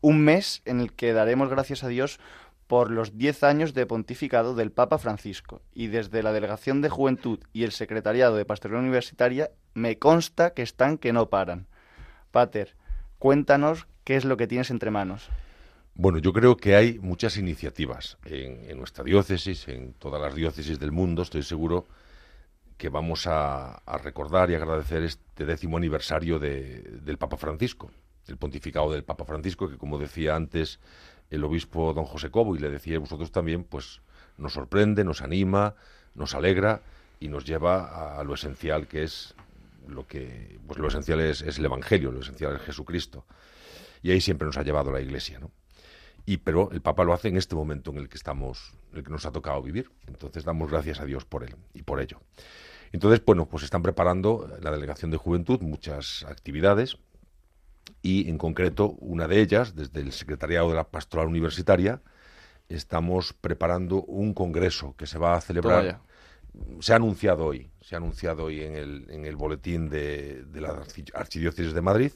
Un 0.00 0.20
mes 0.20 0.62
en 0.64 0.80
el 0.80 0.94
que 0.94 1.12
daremos 1.12 1.50
gracias 1.50 1.84
a 1.84 1.88
Dios 1.88 2.18
por 2.66 2.90
los 2.90 3.18
10 3.18 3.42
años 3.44 3.74
de 3.74 3.86
pontificado 3.86 4.54
del 4.54 4.72
Papa 4.72 4.98
Francisco. 4.98 5.60
Y 5.74 5.88
desde 5.88 6.22
la 6.22 6.32
Delegación 6.32 6.80
de 6.80 6.88
Juventud 6.88 7.40
y 7.52 7.64
el 7.64 7.72
Secretariado 7.72 8.36
de 8.36 8.46
Pastoral 8.46 8.78
Universitaria 8.78 9.50
me 9.74 9.98
consta 9.98 10.54
que 10.54 10.62
están 10.62 10.96
que 10.96 11.12
no 11.12 11.28
paran. 11.28 11.66
Pater, 12.30 12.74
cuéntanos 13.18 13.86
qué 14.04 14.16
es 14.16 14.24
lo 14.24 14.36
que 14.36 14.46
tienes 14.46 14.70
entre 14.70 14.90
manos. 14.90 15.28
Bueno, 15.94 16.18
yo 16.18 16.32
creo 16.32 16.56
que 16.56 16.76
hay 16.76 16.98
muchas 17.00 17.36
iniciativas 17.36 18.16
en, 18.24 18.70
en 18.70 18.78
nuestra 18.78 19.04
diócesis, 19.04 19.68
en 19.68 19.92
todas 19.94 20.22
las 20.22 20.34
diócesis 20.34 20.78
del 20.78 20.92
mundo, 20.92 21.22
estoy 21.22 21.42
seguro 21.42 21.86
que 22.78 22.88
vamos 22.88 23.26
a, 23.26 23.74
a 23.84 23.98
recordar 23.98 24.50
y 24.50 24.54
agradecer 24.54 25.02
este 25.02 25.44
décimo 25.44 25.76
aniversario 25.76 26.38
de- 26.38 26.80
del 27.02 27.18
Papa 27.18 27.36
Francisco, 27.36 27.90
el 28.28 28.36
pontificado 28.38 28.90
del 28.92 29.04
Papa 29.04 29.24
Francisco, 29.24 29.68
que 29.68 29.76
como 29.76 29.98
decía 29.98 30.34
antes 30.36 30.78
el 31.30 31.44
obispo 31.44 31.92
don 31.92 32.04
José 32.06 32.30
Cobo, 32.30 32.56
y 32.56 32.58
le 32.60 32.70
decía 32.70 32.98
vosotros 32.98 33.32
también, 33.32 33.64
pues 33.64 34.00
nos 34.38 34.54
sorprende, 34.54 35.04
nos 35.04 35.20
anima, 35.20 35.74
nos 36.14 36.34
alegra 36.34 36.80
y 37.20 37.28
nos 37.28 37.44
lleva 37.44 38.18
a, 38.18 38.24
lo 38.24 38.34
esencial 38.34 38.86
que 38.86 39.02
es 39.02 39.34
lo 39.88 40.06
que, 40.06 40.58
pues 40.66 40.78
lo 40.78 40.88
esencial 40.88 41.20
es, 41.20 41.42
es 41.42 41.58
el 41.58 41.64
Evangelio, 41.64 42.12
lo 42.12 42.20
esencial 42.20 42.54
es 42.56 42.62
Jesucristo. 42.62 43.26
Y 44.02 44.12
ahí 44.12 44.20
siempre 44.20 44.46
nos 44.46 44.56
ha 44.56 44.62
llevado 44.62 44.92
la 44.92 45.00
Iglesia, 45.00 45.40
¿no? 45.40 45.50
Y 46.28 46.36
pero 46.36 46.70
el 46.72 46.82
Papa 46.82 47.04
lo 47.04 47.14
hace 47.14 47.28
en 47.28 47.38
este 47.38 47.54
momento 47.54 47.90
en 47.90 47.96
el 47.96 48.10
que 48.10 48.18
estamos, 48.18 48.74
en 48.92 48.98
el 48.98 49.04
que 49.04 49.10
nos 49.10 49.24
ha 49.24 49.32
tocado 49.32 49.62
vivir. 49.62 49.90
Entonces 50.06 50.44
damos 50.44 50.70
gracias 50.70 51.00
a 51.00 51.06
Dios 51.06 51.24
por 51.24 51.42
él 51.42 51.56
y 51.72 51.84
por 51.84 52.02
ello. 52.02 52.20
Entonces, 52.92 53.24
bueno, 53.24 53.46
pues 53.46 53.62
están 53.64 53.82
preparando 53.82 54.46
la 54.60 54.70
delegación 54.70 55.10
de 55.10 55.16
juventud 55.16 55.58
muchas 55.62 56.26
actividades 56.28 56.98
y 58.02 58.28
en 58.28 58.36
concreto 58.36 58.90
una 58.98 59.26
de 59.26 59.40
ellas, 59.40 59.74
desde 59.74 60.00
el 60.00 60.12
secretariado 60.12 60.68
de 60.68 60.74
la 60.74 60.84
pastoral 60.84 61.28
universitaria, 61.28 62.02
estamos 62.68 63.32
preparando 63.32 64.02
un 64.02 64.34
congreso 64.34 64.94
que 64.98 65.06
se 65.06 65.16
va 65.16 65.34
a 65.34 65.40
celebrar. 65.40 66.02
Se 66.80 66.92
ha 66.92 66.96
anunciado 66.96 67.46
hoy, 67.46 67.70
se 67.80 67.94
ha 67.94 67.98
anunciado 67.98 68.44
hoy 68.44 68.60
en 68.60 68.76
el, 68.76 69.06
en 69.08 69.24
el 69.24 69.36
boletín 69.36 69.88
de, 69.88 70.44
de 70.44 70.60
la 70.60 70.74
archi- 70.74 71.10
Archidiócesis 71.14 71.72
de 71.72 71.80
Madrid, 71.80 72.12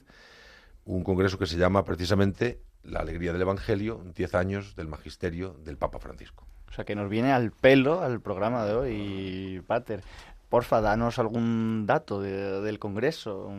un 0.85 1.03
congreso 1.03 1.39
que 1.39 1.47
se 1.47 1.57
llama 1.57 1.83
precisamente 1.83 2.61
La 2.85 3.01
alegría 3.01 3.33
del 3.33 3.43
Evangelio, 3.43 4.03
10 4.15 4.35
años 4.35 4.75
del 4.77 4.89
magisterio 4.89 5.55
del 5.65 5.77
Papa 5.77 5.99
Francisco. 5.99 6.47
O 6.69 6.73
sea, 6.73 6.85
que 6.85 6.95
nos 6.95 7.09
viene 7.09 7.33
al 7.33 7.51
pelo 7.53 8.01
al 8.03 8.21
programa 8.21 8.65
de 8.65 8.75
hoy, 8.75 9.63
Pater. 9.67 10.03
Porfa, 10.49 10.81
danos 10.81 11.19
algún 11.19 11.85
dato 11.87 12.21
de- 12.21 12.61
del 12.61 12.79
Congreso. 12.79 13.51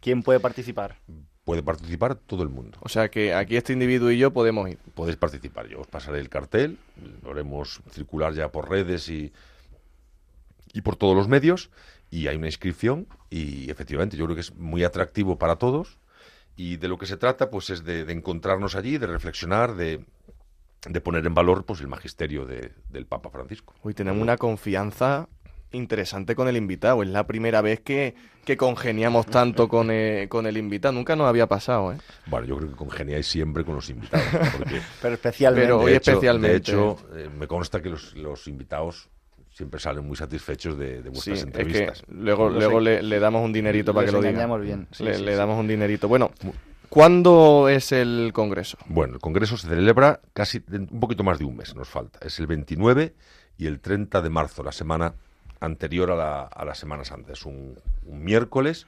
¿Quién 0.00 0.22
puede 0.22 0.40
participar? 0.40 0.96
Puede 1.44 1.62
participar 1.62 2.14
todo 2.14 2.42
el 2.42 2.48
mundo. 2.48 2.78
O 2.82 2.88
sea 2.88 3.08
que 3.10 3.34
aquí 3.34 3.56
este 3.56 3.72
individuo 3.72 4.10
y 4.10 4.18
yo 4.18 4.32
podemos 4.32 4.68
ir. 4.70 4.78
Podéis 4.94 5.16
participar. 5.16 5.66
Yo 5.68 5.80
os 5.80 5.86
pasaré 5.86 6.20
el 6.20 6.28
cartel, 6.28 6.78
lo 7.22 7.32
haremos 7.32 7.80
circular 7.90 8.32
ya 8.32 8.50
por 8.52 8.70
redes 8.70 9.08
y, 9.08 9.32
y 10.72 10.82
por 10.82 10.96
todos 10.96 11.16
los 11.16 11.28
medios. 11.28 11.70
y 12.10 12.28
hay 12.28 12.36
una 12.36 12.46
inscripción 12.46 13.08
y 13.28 13.68
efectivamente 13.70 14.16
yo 14.16 14.24
creo 14.26 14.36
que 14.36 14.42
es 14.42 14.54
muy 14.54 14.84
atractivo 14.84 15.36
para 15.36 15.56
todos 15.56 15.98
y 16.56 16.76
de 16.76 16.88
lo 16.88 16.98
que 16.98 17.06
se 17.06 17.16
trata 17.16 17.50
pues 17.50 17.70
es 17.70 17.84
de, 17.84 18.00
encontrarnos 18.12 18.74
allí, 18.74 18.98
de 18.98 19.06
reflexionar, 19.06 19.74
de, 19.74 20.04
de, 20.88 21.00
poner 21.00 21.26
en 21.26 21.34
valor 21.34 21.64
pues 21.64 21.80
el 21.80 21.88
magisterio 21.88 22.46
del 22.46 23.06
Papa 23.06 23.30
Francisco. 23.30 23.74
Hoy 23.82 23.94
tenemos 23.94 24.22
una 24.22 24.36
confianza 24.36 25.28
interesante 25.72 26.34
con 26.34 26.48
el 26.48 26.56
invitado. 26.56 27.02
Es 27.02 27.08
la 27.08 27.26
primera 27.26 27.60
vez 27.60 27.80
que, 27.80 28.14
que 28.44 28.56
congeniamos 28.56 29.26
tanto 29.26 29.68
con, 29.68 29.90
eh, 29.90 30.26
con 30.28 30.46
el 30.46 30.56
invitado. 30.56 30.94
Nunca 30.94 31.16
nos 31.16 31.28
había 31.28 31.46
pasado, 31.46 31.92
¿eh? 31.92 31.98
Bueno, 32.26 32.46
yo 32.46 32.56
creo 32.56 32.70
que 32.70 32.76
congeniáis 32.76 33.26
siempre 33.26 33.64
con 33.64 33.74
los 33.74 33.90
invitados. 33.90 34.26
Pero 35.02 35.14
especialmente. 35.14 35.66
Pero 35.66 35.80
hoy 35.80 35.92
especialmente. 35.92 36.52
De 36.52 36.56
hecho, 36.58 36.96
eh, 37.14 37.28
me 37.36 37.46
consta 37.46 37.82
que 37.82 37.90
los, 37.90 38.14
los 38.14 38.46
invitados 38.46 39.08
siempre 39.54 39.78
salen 39.78 40.04
muy 40.04 40.16
satisfechos 40.16 40.76
de, 40.76 41.00
vuestras 41.02 41.42
entrevistas. 41.42 42.02
luego 42.08 42.50
luego 42.50 42.80
le, 42.80 43.18
damos 43.20 43.44
un 43.44 43.52
dinerito 43.52 43.94
para 43.94 44.06
que 44.06 44.12
lo 44.12 44.20
diga. 44.20 44.56
bien. 44.58 44.88
le, 44.98 45.36
damos 45.36 45.58
un 45.58 45.68
dinerito. 45.68 46.08
Bueno, 46.08 46.32
¿cuándo 46.88 47.68
es 47.68 47.92
el 47.92 48.32
congreso? 48.34 48.76
Bueno, 48.86 49.14
el 49.14 49.20
congreso 49.20 49.56
se 49.56 49.68
celebra 49.68 50.20
casi 50.32 50.62
un 50.70 51.00
poquito 51.00 51.22
más 51.22 51.38
de 51.38 51.44
un 51.44 51.56
mes, 51.56 51.74
nos 51.76 51.88
falta. 51.88 52.18
Es 52.20 52.40
el 52.40 52.48
29 52.48 53.14
y 53.56 53.66
el 53.66 53.78
30 53.80 54.20
de 54.20 54.28
marzo, 54.28 54.64
la 54.64 54.72
semana 54.72 55.14
anterior 55.60 56.10
a 56.10 56.16
la, 56.16 56.42
a 56.42 56.64
la 56.64 56.74
Semana 56.74 57.04
Santa. 57.04 57.32
Es 57.32 57.46
un, 57.46 57.78
un 58.06 58.24
miércoles 58.24 58.86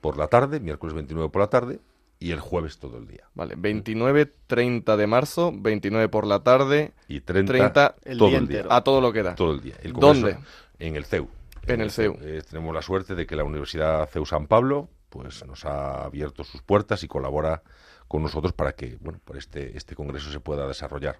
por 0.00 0.16
la 0.16 0.28
tarde, 0.28 0.60
miércoles 0.60 0.94
29 0.94 1.28
por 1.30 1.42
la 1.42 1.48
tarde, 1.48 1.78
y 2.18 2.30
el 2.30 2.40
jueves 2.40 2.78
todo 2.78 2.98
el 2.98 3.06
día. 3.06 3.28
Vale, 3.34 3.54
29, 3.56 4.32
30 4.46 4.96
de 4.96 5.06
marzo, 5.06 5.52
29 5.54 6.08
por 6.08 6.26
la 6.26 6.42
tarde 6.42 6.92
y 7.08 7.20
30, 7.20 7.96
todo 8.18 8.36
el 8.36 8.48
día. 8.48 8.64
A 8.70 8.82
todo 8.82 9.00
lo 9.00 9.12
que 9.12 9.22
da. 9.22 9.34
Todo 9.34 9.52
el 9.52 9.60
día. 9.60 9.76
¿Dónde? 9.94 10.38
En 10.78 10.96
el 10.96 11.04
CEU. 11.04 11.28
En, 11.66 11.80
el 11.80 11.90
CEU. 11.90 12.16
Eh, 12.20 12.42
tenemos 12.48 12.74
la 12.74 12.82
suerte 12.82 13.14
de 13.14 13.26
que 13.26 13.36
la 13.36 13.44
Universidad 13.44 14.08
CEU 14.08 14.24
San 14.24 14.46
Pablo 14.46 14.88
pues 15.10 15.44
nos 15.46 15.64
ha 15.64 16.04
abierto 16.04 16.44
sus 16.44 16.62
puertas 16.62 17.02
y 17.02 17.08
colabora 17.08 17.62
con 18.08 18.22
nosotros 18.22 18.52
para 18.52 18.72
que 18.72 18.96
bueno, 19.00 19.18
por 19.24 19.36
este, 19.36 19.76
este 19.76 19.94
congreso 19.94 20.30
se 20.30 20.40
pueda 20.40 20.66
desarrollar. 20.66 21.18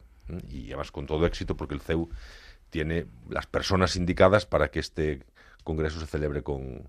Y 0.49 0.67
además 0.69 0.91
con 0.91 1.07
todo 1.07 1.27
éxito 1.27 1.57
porque 1.57 1.75
el 1.75 1.81
CEU 1.81 2.09
tiene 2.71 3.07
las 3.29 3.47
personas 3.47 3.97
indicadas 3.97 4.47
para 4.47 4.69
que 4.69 4.81
este 4.81 5.23
congreso 5.63 6.01
se 6.01 6.07
celebre 6.07 6.43
con, 6.43 6.89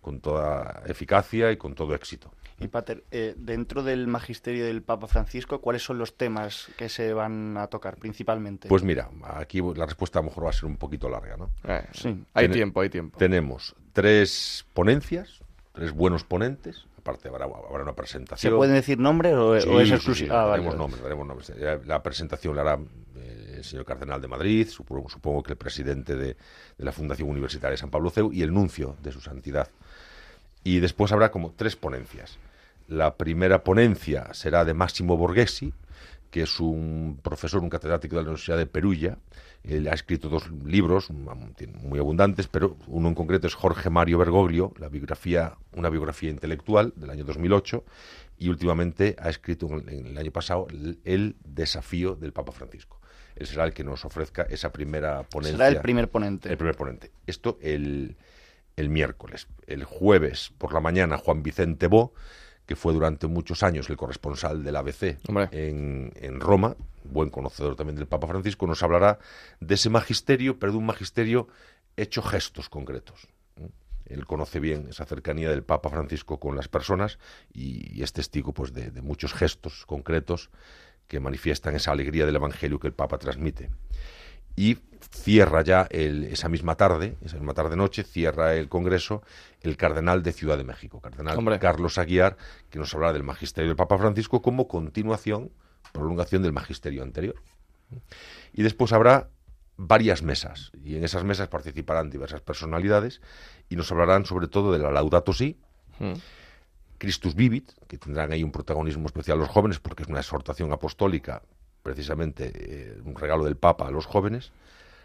con 0.00 0.20
toda 0.20 0.82
eficacia 0.86 1.52
y 1.52 1.56
con 1.56 1.74
todo 1.74 1.94
éxito. 1.94 2.32
Y 2.60 2.68
Pater, 2.68 3.04
eh, 3.10 3.34
dentro 3.38 3.82
del 3.82 4.06
magisterio 4.06 4.66
del 4.66 4.82
Papa 4.82 5.06
Francisco, 5.06 5.62
¿cuáles 5.62 5.82
son 5.82 5.96
los 5.96 6.14
temas 6.14 6.68
que 6.76 6.90
se 6.90 7.14
van 7.14 7.56
a 7.56 7.68
tocar 7.68 7.96
principalmente? 7.96 8.68
Pues 8.68 8.82
mira, 8.82 9.08
aquí 9.24 9.62
la 9.74 9.86
respuesta 9.86 10.18
a 10.18 10.22
lo 10.22 10.28
mejor 10.28 10.44
va 10.44 10.50
a 10.50 10.52
ser 10.52 10.66
un 10.66 10.76
poquito 10.76 11.08
larga, 11.08 11.38
¿no? 11.38 11.50
Eh, 11.64 11.86
sí, 11.92 12.22
hay 12.34 12.50
tiempo, 12.50 12.82
hay 12.82 12.90
tiempo. 12.90 13.18
Tenemos 13.18 13.74
tres 13.94 14.66
ponencias, 14.74 15.40
tres 15.72 15.92
buenos 15.92 16.22
ponentes, 16.24 16.86
aparte 16.98 17.28
habrá, 17.28 17.46
una 17.46 17.94
presentación. 17.94 18.52
¿Se 18.52 18.54
pueden 18.54 18.74
decir 18.74 18.98
nombres 18.98 19.34
o, 19.34 19.56
es 19.56 19.90
exclusivo? 19.90 20.34
ah, 20.34 20.48
daremos 20.48 20.76
nombres, 20.76 21.02
daremos 21.02 21.26
nombres. 21.26 21.52
La 21.86 22.02
presentación 22.02 22.54
la 22.54 22.60
hará 22.60 22.78
eh, 23.16 23.54
el 23.56 23.64
señor 23.64 23.86
Cardenal 23.86 24.20
de 24.20 24.28
Madrid, 24.28 24.68
supongo, 24.68 25.08
supongo 25.08 25.42
que 25.42 25.52
el 25.52 25.58
presidente 25.58 26.14
de, 26.14 26.26
de 26.26 26.84
la 26.84 26.92
Fundación 26.92 27.30
Universitaria 27.30 27.72
de 27.72 27.78
San 27.78 27.90
Pablo 27.90 28.10
CEU 28.10 28.34
y 28.34 28.42
el 28.42 28.52
nuncio 28.52 28.96
de 29.02 29.12
su 29.12 29.22
santidad. 29.22 29.70
Y 30.62 30.80
después 30.80 31.10
habrá 31.10 31.30
como 31.30 31.52
tres 31.56 31.74
ponencias. 31.74 32.38
La 32.90 33.16
primera 33.16 33.62
ponencia 33.62 34.34
será 34.34 34.64
de 34.64 34.74
Máximo 34.74 35.16
Borghesi, 35.16 35.72
que 36.32 36.42
es 36.42 36.58
un 36.58 37.20
profesor, 37.22 37.62
un 37.62 37.70
catedrático 37.70 38.16
de 38.16 38.22
la 38.22 38.30
Universidad 38.30 38.58
de 38.58 38.66
Perugia. 38.66 39.16
Él 39.62 39.86
ha 39.86 39.92
escrito 39.94 40.28
dos 40.28 40.50
libros 40.64 41.08
muy 41.10 42.00
abundantes, 42.00 42.48
pero 42.48 42.76
uno 42.88 43.08
en 43.08 43.14
concreto 43.14 43.46
es 43.46 43.54
Jorge 43.54 43.90
Mario 43.90 44.18
Bergoglio, 44.18 44.74
la 44.76 44.88
biografía, 44.88 45.54
una 45.76 45.88
biografía 45.88 46.30
intelectual 46.30 46.92
del 46.96 47.10
año 47.10 47.24
2008, 47.24 47.84
y 48.38 48.48
últimamente 48.48 49.14
ha 49.20 49.30
escrito 49.30 49.68
en 49.68 50.08
el 50.08 50.18
año 50.18 50.32
pasado 50.32 50.66
El 51.04 51.36
desafío 51.44 52.16
del 52.16 52.32
Papa 52.32 52.50
Francisco. 52.50 53.00
Él 53.36 53.46
será 53.46 53.62
el 53.62 53.72
que 53.72 53.84
nos 53.84 54.04
ofrezca 54.04 54.42
esa 54.42 54.72
primera 54.72 55.22
ponencia. 55.22 55.58
Será 55.58 55.68
el 55.68 55.80
primer 55.80 56.10
ponente. 56.10 56.50
El 56.50 56.56
primer 56.56 56.74
ponente. 56.74 57.12
Esto 57.24 57.56
el, 57.62 58.16
el 58.74 58.88
miércoles. 58.88 59.46
El 59.68 59.84
jueves 59.84 60.52
por 60.58 60.74
la 60.74 60.80
mañana, 60.80 61.18
Juan 61.18 61.44
Vicente 61.44 61.86
Bo 61.86 62.12
que 62.70 62.76
fue 62.76 62.92
durante 62.92 63.26
muchos 63.26 63.64
años 63.64 63.90
el 63.90 63.96
corresponsal 63.96 64.62
del 64.62 64.76
ABC 64.76 65.18
en, 65.50 66.12
en, 66.14 66.38
Roma, 66.38 66.76
buen 67.02 67.28
conocedor 67.28 67.74
también 67.74 67.96
del 67.96 68.06
Papa 68.06 68.28
Francisco, 68.28 68.64
nos 68.64 68.80
hablará 68.84 69.18
de 69.58 69.74
ese 69.74 69.90
magisterio, 69.90 70.56
pero 70.56 70.70
de 70.70 70.78
un 70.78 70.86
magisterio 70.86 71.48
hecho 71.96 72.22
gestos 72.22 72.68
concretos. 72.68 73.26
Él 74.06 74.24
conoce 74.24 74.60
bien 74.60 74.86
esa 74.88 75.04
cercanía 75.04 75.50
del 75.50 75.64
Papa 75.64 75.90
Francisco 75.90 76.38
con 76.38 76.54
las 76.54 76.68
personas 76.68 77.18
y, 77.52 78.04
es 78.04 78.12
testigo 78.12 78.52
pues, 78.52 78.72
de, 78.72 78.92
de 78.92 79.02
muchos 79.02 79.34
gestos 79.34 79.84
concretos 79.84 80.50
que 81.08 81.18
manifiestan 81.18 81.74
esa 81.74 81.90
alegría 81.90 82.24
del 82.24 82.36
Evangelio 82.36 82.78
que 82.78 82.86
el 82.86 82.94
Papa 82.94 83.18
transmite 83.18 83.68
y 84.54 84.78
cierra 85.10 85.62
ya 85.62 85.86
esa 85.90 86.48
misma 86.48 86.76
tarde, 86.76 87.16
esa 87.22 87.36
misma 87.36 87.54
tarde-noche, 87.54 88.04
cierra 88.04 88.54
el 88.54 88.68
Congreso 88.68 89.22
el 89.62 89.76
cardenal 89.76 90.22
de 90.22 90.32
Ciudad 90.32 90.56
de 90.56 90.64
México, 90.64 91.00
cardenal 91.00 91.58
Carlos 91.58 91.98
Aguiar, 91.98 92.36
que 92.70 92.78
nos 92.78 92.94
hablará 92.94 93.12
del 93.12 93.22
magisterio 93.22 93.68
del 93.68 93.76
Papa 93.76 93.98
Francisco 93.98 94.40
como 94.40 94.68
continuación, 94.68 95.50
prolongación 95.92 96.42
del 96.42 96.52
magisterio 96.52 97.02
anterior. 97.02 97.36
Y 98.52 98.62
después 98.62 98.92
habrá 98.92 99.28
varias 99.76 100.22
mesas, 100.22 100.72
y 100.82 100.96
en 100.96 101.04
esas 101.04 101.24
mesas 101.24 101.48
participarán 101.48 102.10
diversas 102.10 102.40
personalidades, 102.40 103.20
y 103.68 103.76
nos 103.76 103.90
hablarán 103.92 104.24
sobre 104.24 104.48
todo 104.48 104.72
de 104.72 104.78
la 104.78 104.90
Laudato 104.90 105.32
Si, 105.32 105.58
hmm. 105.98 106.12
Christus 106.98 107.34
Vivit, 107.34 107.72
que 107.88 107.96
tendrán 107.96 108.30
ahí 108.32 108.42
un 108.42 108.52
protagonismo 108.52 109.06
especial 109.06 109.38
los 109.38 109.48
jóvenes, 109.48 109.78
porque 109.80 110.02
es 110.02 110.08
una 110.08 110.20
exhortación 110.20 110.70
apostólica 110.72 111.42
precisamente 111.82 112.52
eh, 112.54 113.00
un 113.02 113.16
regalo 113.16 113.44
del 113.44 113.56
Papa 113.56 113.86
a 113.86 113.90
los 113.90 114.04
jóvenes, 114.04 114.52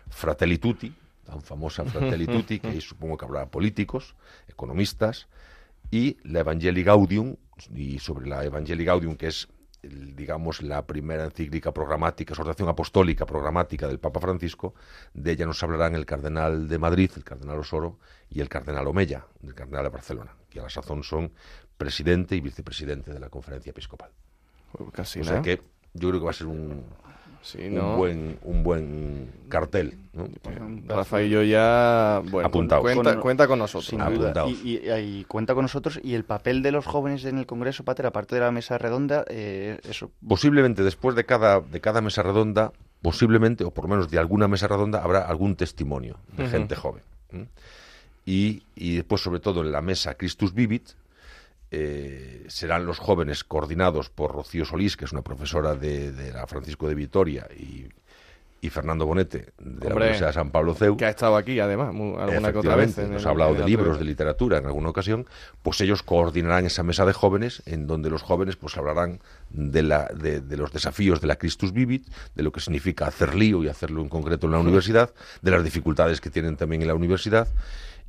Fratelli 0.10 0.58
Tutti, 0.58 0.94
tan 1.26 1.42
famosa 1.42 1.84
Fratelli 1.86 2.26
Tutti, 2.34 2.60
que 2.60 2.68
ahí 2.68 2.82
supongo 2.82 3.18
que 3.18 3.26
habrá 3.26 3.46
políticos, 3.48 4.16
economistas, 4.48 5.28
y 5.92 6.18
la 6.24 6.40
Evangelii 6.40 6.84
Gaudium, 6.84 7.36
y 7.74 8.00
sobre 8.00 8.28
la 8.28 8.44
Evangelii 8.44 8.86
Gaudium, 8.86 9.16
que 9.16 9.28
es, 9.28 9.48
digamos, 9.82 10.62
la 10.62 10.86
primera 10.86 11.26
encíclica 11.26 11.74
programática, 11.74 12.34
exhortación 12.34 12.70
apostólica 12.70 13.26
programática 13.26 13.88
del 13.88 14.00
Papa 14.00 14.20
Francisco, 14.20 14.74
de 15.14 15.32
ella 15.32 15.46
nos 15.46 15.62
hablarán 15.64 15.96
el 15.96 16.06
cardenal 16.06 16.68
de 16.68 16.80
Madrid, 16.80 17.12
el 17.16 17.24
cardenal 17.24 17.60
Osoro, 17.60 18.00
y 18.30 18.42
el 18.42 18.50
cardenal 18.50 18.88
Omeya, 18.88 19.26
el 19.44 19.54
cardenal 19.54 19.84
de 19.84 19.90
Barcelona, 19.90 20.36
que 20.50 20.60
a 20.60 20.64
la 20.64 20.70
sazón 20.70 21.04
son 21.04 21.32
presidente 21.78 22.36
y 22.36 22.42
vicepresidente 22.42 23.14
de 23.14 23.20
la 23.20 23.30
conferencia 23.30 23.72
episcopal. 23.72 24.12
Casi, 24.92 25.20
o 25.20 25.24
sea 25.24 25.42
que 25.42 25.62
yo 25.94 26.10
creo 26.10 26.20
que 26.20 26.26
va 26.26 26.32
a 26.32 26.34
ser 26.34 26.48
un, 26.48 26.84
un, 27.54 27.98
buen, 27.98 28.40
un 28.44 28.64
buen 28.64 29.30
cartel. 29.50 29.98
¿no? 30.14 30.28
Rafa 30.88 31.22
y 31.22 31.30
yo 31.30 31.44
ya, 31.44 32.22
bueno, 32.32 32.50
Cuenta, 32.50 32.80
cuenta, 33.20 33.48
con 33.48 33.60
nosotros. 33.60 33.94
Y, 34.64 35.24
cuenta 35.26 35.54
con 35.54 35.64
nosotros. 35.64 36.00
Y 36.04 36.16
el 36.16 36.24
papel 36.24 36.62
de 36.64 36.72
los 36.72 36.86
jóvenes 36.86 37.26
en 37.26 37.38
el 37.38 37.46
Congreso, 37.46 37.84
Pater, 37.84 38.08
aparte 38.08 38.36
de 38.36 38.42
la 38.42 38.52
mesa 38.52 38.78
redonda, 38.78 39.26
eh, 39.28 39.80
eso. 39.88 40.10
Posiblemente 40.28 40.84
después 40.84 41.16
de 41.16 41.26
cada, 41.26 41.60
de 41.60 41.82
cada 41.82 42.02
mesa 42.02 42.24
redonda, 42.24 42.72
posiblemente, 43.02 43.64
o 43.64 43.72
por 43.72 43.86
lo 43.86 43.90
menos 43.90 44.10
de 44.10 44.18
alguna 44.18 44.48
mesa 44.48 44.68
redonda, 44.68 45.04
habrá 45.04 45.22
algún 45.22 45.56
testimonio 45.56 46.18
de 46.38 46.48
gente 46.48 46.76
joven. 46.76 47.04
Y, 48.26 48.64
y 48.76 48.96
después, 48.96 49.22
sobre 49.22 49.40
todo, 49.40 49.62
en 49.62 49.72
la 49.72 49.82
mesa 49.82 50.16
Christus 50.16 50.54
Vivit, 50.54 50.90
eh, 51.72 52.46
serán 52.48 52.86
los 52.86 53.00
jóvenes 53.00 53.44
coordinados 53.44 54.10
por 54.10 54.32
Rocío 54.32 54.66
Solís, 54.66 54.98
que 54.98 55.06
es 55.06 55.12
una 55.12 55.24
profesora 55.24 55.76
de, 55.76 56.32
la 56.34 56.48
Francisco 56.48 56.88
de 56.88 56.96
Vitoria, 56.96 57.48
y, 57.56 57.90
Fernando 58.68 59.06
Bonete, 59.06 59.54
de 59.60 59.90
la 59.90 59.96
Universidad 59.96 60.30
de 60.30 60.34
San 60.34 60.50
Pablo 60.50 60.74
CEU. 60.74 60.98
Que 60.98 61.06
ha 61.06 61.12
estado 61.12 61.36
aquí, 61.38 61.60
además, 61.60 61.90
alguna 61.90 62.52
que 62.52 62.58
otra 62.58 62.76
vez. 62.76 62.98
nos 62.98 63.24
ha 63.28 63.30
hablado 63.30 63.54
de 63.54 63.64
libros, 63.64 64.00
de 64.00 64.06
literatura 64.06 64.58
en 64.58 64.66
alguna 64.66 64.90
ocasión. 64.90 65.28
Pues 65.62 65.80
ellos 65.82 66.02
coordinarán 66.02 66.66
esa 66.66 66.82
mesa 66.82 67.06
de 67.06 67.14
jóvenes, 67.14 67.62
en 67.68 67.86
donde 67.86 68.10
los 68.10 68.24
jóvenes 68.24 68.56
pues 68.56 68.76
hablarán 68.76 69.20
de, 69.52 69.84
la, 69.84 70.06
de, 70.06 70.42
de 70.42 70.58
los 70.58 70.72
desafíos 70.72 71.22
de 71.22 71.28
la 71.28 71.36
Christus 71.36 71.74
Vivit, 71.74 72.08
de 72.34 72.42
lo 72.42 72.52
que 72.52 72.60
significa 72.60 73.06
hacer 73.06 73.36
lío 73.36 73.64
y 73.64 73.68
hacerlo 73.68 74.02
en 74.02 74.10
concreto 74.10 74.48
en 74.48 74.54
la 74.54 74.60
universidad, 74.60 75.14
de 75.44 75.52
las 75.52 75.64
dificultades 75.64 76.20
que 76.20 76.32
tienen 76.32 76.58
también 76.58 76.82
en 76.82 76.88
la 76.88 76.96
universidad 76.96 77.48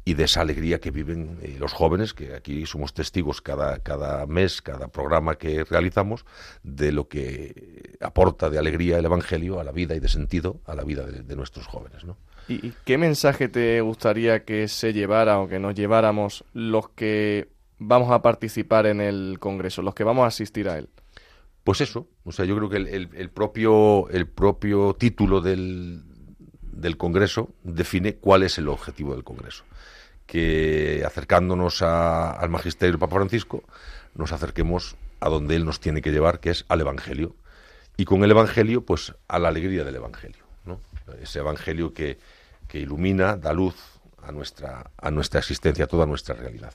y 0.07 0.15
de 0.15 0.23
esa 0.23 0.41
alegría 0.41 0.79
que 0.79 0.93
viven 0.93 1.37
eh, 1.43 1.57
los 1.59 1.73
jóvenes, 1.73 2.15
que 2.15 2.33
aquí 2.33 2.65
somos 2.65 2.95
testigos 2.95 3.43
cada, 3.43 3.81
cada 3.81 4.25
mes, 4.27 4.63
cada 4.63 4.87
programa 4.87 5.35
que 5.35 5.65
realizamos, 5.65 6.25
de 6.63 6.93
lo 6.93 7.09
que 7.09 7.97
aporta 8.01 8.49
de 8.49 8.57
alegría 8.57 8.99
el 8.99 9.05
Evangelio 9.05 9.59
a 9.59 9.65
la 9.65 9.73
vida 9.73 9.97
y 9.97 10.01
de 10.01 10.09
sentido 10.09 10.61
a 10.65 10.77
la 10.77 10.85
vida 10.85 11.05
de, 11.05 11.35
nuestros 11.35 11.67
jóvenes. 11.67 12.05
¿no? 12.05 12.17
¿Y, 12.47 12.73
qué 12.85 12.99
mensaje 12.99 13.49
te 13.49 13.81
gustaría 13.81 14.45
que 14.45 14.69
se 14.69 14.93
llevara 14.93 15.41
o 15.41 15.49
que 15.49 15.59
nos 15.59 15.75
lleváramos 15.75 16.45
los 16.55 16.89
que 16.91 17.49
vamos 17.79 18.13
a 18.13 18.23
participar 18.23 18.87
en 18.87 19.01
el 19.01 19.39
Congreso, 19.41 19.83
los 19.83 19.97
que 19.97 20.05
vamos 20.05 20.23
a 20.23 20.29
asistir 20.29 20.69
a 20.69 20.79
él? 20.79 20.89
Pues 21.65 21.81
eso, 21.81 22.07
o 22.23 22.31
sea, 22.31 22.45
yo 22.45 22.55
creo 22.57 22.71
que 22.71 22.77
el, 22.77 23.11
el 23.13 23.31
propio, 23.31 24.09
el 24.11 24.29
propio 24.29 24.95
título 24.95 25.41
del, 25.41 26.05
del 26.61 26.97
Congreso 26.97 27.51
define 27.65 28.15
cuál 28.15 28.45
es 28.45 28.57
el 28.59 28.69
objetivo 28.69 29.13
del 29.13 29.25
Congreso 29.25 29.65
que 30.27 31.03
acercándonos 31.07 31.83
al 31.83 32.49
magisterio 32.51 32.93
del 32.93 32.99
Papa 32.99 33.17
Francisco, 33.17 33.63
nos 34.15 34.33
acerquemos 34.33 34.97
a 35.21 35.29
donde 35.29 35.57
Él 35.57 35.65
nos 35.65 35.81
tiene 35.81 36.03
que 36.03 36.11
llevar, 36.11 36.41
que 36.41 36.51
es 36.51 36.65
al 36.69 36.81
Evangelio. 36.81 37.35
Y 37.97 38.05
con 38.05 38.23
el 38.25 38.31
Evangelio, 38.31 38.85
pues 38.85 39.15
a 39.29 39.39
la 39.39 39.49
alegría 39.49 39.85
del 39.85 39.97
Evangelio. 39.97 40.45
¿no? 40.65 40.81
Ese 41.23 41.39
Evangelio 41.39 41.95
que, 41.95 42.19
que 42.69 42.79
ilumina, 42.79 43.37
da 43.37 43.53
luz 43.53 43.77
a 44.23 44.33
nuestra, 44.33 44.91
a 44.99 45.11
nuestra 45.11 45.41
existencia, 45.41 45.85
a 45.85 45.89
toda 45.89 46.07
nuestra 46.07 46.35
realidad. 46.35 46.73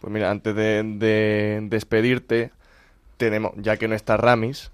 Pues 0.00 0.12
mira, 0.12 0.30
antes 0.30 0.54
de, 0.54 1.66
despedirte, 1.68 2.52
tenemos, 3.16 3.52
ya 3.56 3.76
que 3.76 3.88
no 3.88 3.94
está 3.94 4.16
Ramis, 4.16 4.70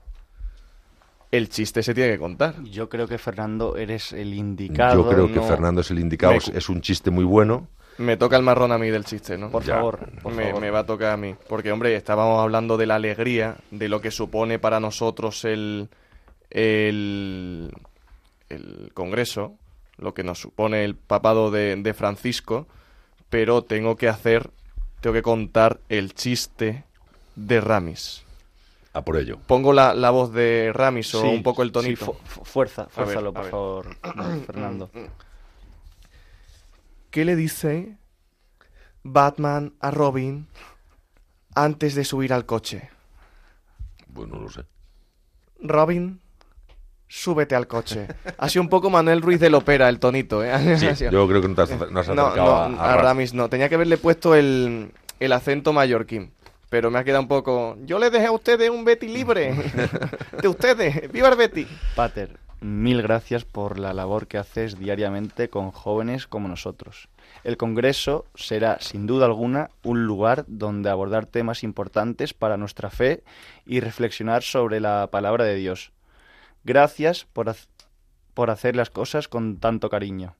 el 1.31 1.49
chiste 1.49 1.83
se 1.83 1.95
tiene 1.95 2.13
que 2.13 2.19
contar. 2.19 2.63
Yo 2.65 2.89
creo 2.89 3.09
que 3.09 3.17
Fernando 3.19 3.77
eres 3.77 4.13
el 4.13 4.35
indicado. 4.35 5.03
Yo 5.03 5.09
creo 5.09 5.33
que 5.33 5.41
Fernando 5.41 5.81
es 5.81 5.91
el 5.91 5.99
indicado. 5.99 6.35
Es 6.35 6.69
un 6.69 6.83
chiste 6.83 7.11
muy 7.11 7.25
bueno. 7.25 7.69
Me 7.99 8.17
toca 8.17 8.37
el 8.37 8.43
marrón 8.43 8.73
a 8.73 8.79
mí 8.79 8.91
del 8.91 9.05
chiste, 9.05 9.37
¿no? 9.37 9.51
Por 9.51 9.65
favor, 9.65 10.01
me, 10.31 10.71
va 10.71 10.81
a 10.81 10.87
tocar 10.87 11.13
a 11.13 11.17
mí. 11.17 11.35
Porque, 11.49 11.71
hombre, 11.73 11.95
estábamos 11.95 12.41
hablando 12.41 12.77
de 12.77 12.87
la 12.87 12.97
alegría, 12.97 13.57
de 13.71 13.89
lo 13.89 14.01
que 14.01 14.11
supone 14.11 14.59
para 14.59 14.81
nosotros 14.81 15.45
el, 15.45 15.89
el, 16.51 17.71
el 18.49 18.91
Congreso, 18.95 19.55
lo 19.99 20.15
que 20.15 20.25
nos 20.25 20.41
supone 20.41 20.85
el 20.85 20.95
papado 20.95 21.51
de, 21.51 21.95
Francisco, 21.95 22.67
pero 23.29 23.63
tengo 23.63 23.97
que 23.97 24.09
hacer, 24.09 24.51
tengo 25.01 25.15
que 25.15 25.23
contar 25.23 25.81
el 25.89 26.15
chiste 26.15 26.85
de 27.37 27.61
Ramis. 27.61 28.25
A 28.95 29.03
por 29.03 29.17
ello. 29.17 29.39
Pongo 29.47 29.73
la, 29.73 30.11
voz 30.11 30.33
de 30.33 30.71
Ramis 30.75 31.15
o 31.15 31.23
un 31.23 31.43
poco 31.43 31.63
el 31.63 31.73
tonito. 31.73 32.15
fuerza, 32.25 32.87
fuérzalo, 32.87 33.33
por 33.33 33.51
favor, 33.51 33.97
Fernando. 34.47 34.91
¿Qué 37.13 37.27
le 37.27 37.37
dice 37.37 37.99
Batman 39.03 39.75
a 39.81 39.91
Robin 39.91 40.49
antes 41.55 41.95
de 41.95 42.05
subir 42.05 42.33
al 42.33 42.47
coche? 42.47 42.89
Bueno, 44.09 44.37
no 44.37 44.43
lo 44.45 44.49
sé. 44.49 44.63
Robin, 45.61 46.23
súbete 47.09 47.55
al 47.55 47.67
coche. 47.67 48.09
Ha 48.39 48.49
sido 48.49 48.63
un 48.63 48.71
poco 48.71 48.89
Manuel 48.89 49.21
Ruiz 49.21 49.39
de 49.41 49.51
Lopera, 49.51 49.91
el 49.91 49.99
tonito, 49.99 50.43
¿eh? 50.43 50.53
yo 51.13 51.29
creo 51.29 51.43
que 51.43 51.49
no, 51.49 51.55
te 51.55 51.61
has, 51.61 51.71
acercado 51.71 52.81
a, 52.81 52.97
Ramis. 52.97 53.35
No, 53.35 53.51
tenía 53.51 53.69
que 53.69 53.75
haberle 53.75 53.99
puesto 53.99 54.35
el, 54.35 54.91
el 55.21 55.33
acento 55.33 55.75
mallorquín. 55.75 56.33
Pero 56.71 56.91
me 56.91 56.99
ha 56.99 57.05
quedado 57.05 57.21
un 57.21 57.29
poco... 57.29 57.77
Yo 57.85 57.99
le 57.99 58.09
dejé 58.09 58.25
a 58.25 58.33
ustedes 58.33 58.71
un 58.71 58.87
Betty 58.87 59.09
libre. 59.09 59.55
de 60.41 60.49
ustedes. 60.49 61.13
¡Viva 61.13 61.29
el 61.29 61.37
Betty! 61.37 61.67
Pater, 61.95 62.39
mil 62.63 63.03
gracias 63.03 63.45
por 63.45 63.79
la 63.79 63.93
labor 63.93 64.27
que 64.27 64.39
haces 64.39 64.79
diariamente 64.79 65.49
con 65.49 65.71
jóvenes 65.71 66.27
como 66.27 66.49
nosotros. 66.49 67.09
El 67.45 67.57
Congreso 67.57 68.25
será, 68.35 68.79
sin 68.81 69.07
duda 69.07 69.27
alguna, 69.27 69.71
un 69.83 70.07
lugar 70.07 70.45
donde 70.47 70.89
abordar 70.89 71.27
temas 71.27 71.65
importantes 71.65 72.35
para 72.35 72.57
nuestra 72.57 72.91
fe 72.91 73.25
y 73.67 73.81
reflexionar 73.81 74.43
sobre 74.43 74.81
la 74.81 75.09
palabra 75.11 75.45
de 75.45 75.57
Dios. 75.57 75.93
Gracias 76.65 77.27
por, 77.33 77.55
por 78.35 78.51
hacer 78.51 78.77
las 78.77 78.91
cosas 78.91 79.29
con 79.29 79.57
tanto 79.59 79.91
cariño. 79.91 80.37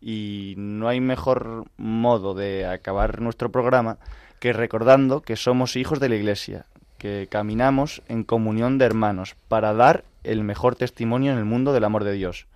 Y 0.00 0.54
no 0.56 0.88
hay 0.88 1.00
mejor 1.00 1.66
modo 1.76 2.34
de 2.34 2.66
acabar 2.66 3.20
nuestro 3.20 3.52
programa 3.52 3.98
que 4.38 4.54
recordando 4.54 5.20
que 5.20 5.36
somos 5.36 5.76
hijos 5.76 6.00
de 6.00 6.08
la 6.08 6.16
Iglesia, 6.16 6.64
que 6.96 7.28
caminamos 7.30 8.02
en 8.08 8.24
comunión 8.24 8.78
de 8.78 8.86
hermanos 8.86 9.36
para 9.48 9.74
dar 9.74 10.04
el 10.24 10.44
mejor 10.44 10.76
testimonio 10.76 11.32
en 11.32 11.38
el 11.38 11.44
mundo 11.44 11.72
del 11.72 11.84
amor 11.84 12.04
de 12.04 12.12
Dios. 12.12 12.46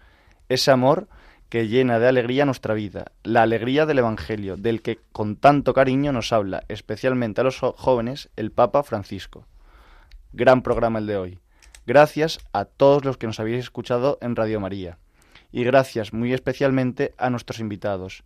Ese 0.49 0.71
amor 0.71 1.09
que 1.49 1.69
llena 1.69 1.99
de 1.99 2.09
alegría 2.09 2.45
nuestra 2.45 2.75
vida, 2.75 3.13
la 3.23 3.43
alegría 3.43 3.87
del 3.87 3.99
Evangelio, 3.99 4.57
del 4.57 4.83
que 4.83 4.99
con 5.13 5.37
tanto 5.37 5.73
cariño 5.73 6.13
nos 6.13 6.33
habla, 6.33 6.65
especialmente 6.69 7.41
a 7.41 7.45
los 7.45 7.59
jóvenes, 7.59 8.29
el 8.37 8.51
Papa 8.51 8.83
Francisco. 8.83 9.47
Gran 10.33 10.63
programa 10.63 10.99
el 10.99 11.07
de 11.07 11.17
hoy. 11.17 11.39
Gracias 11.87 12.39
a 12.53 12.65
todos 12.65 13.05
los 13.05 13.19
que 13.19 13.27
nos 13.27 13.39
habéis 13.39 13.61
escuchado 13.61 14.19
en 14.21 14.37
Radio 14.37 14.59
María. 14.59 14.99
Y 15.53 15.63
gracias 15.65 16.13
muy 16.13 16.33
especialmente 16.33 17.15
a 17.19 17.31
nuestros 17.31 17.61
invitados, 17.61 18.25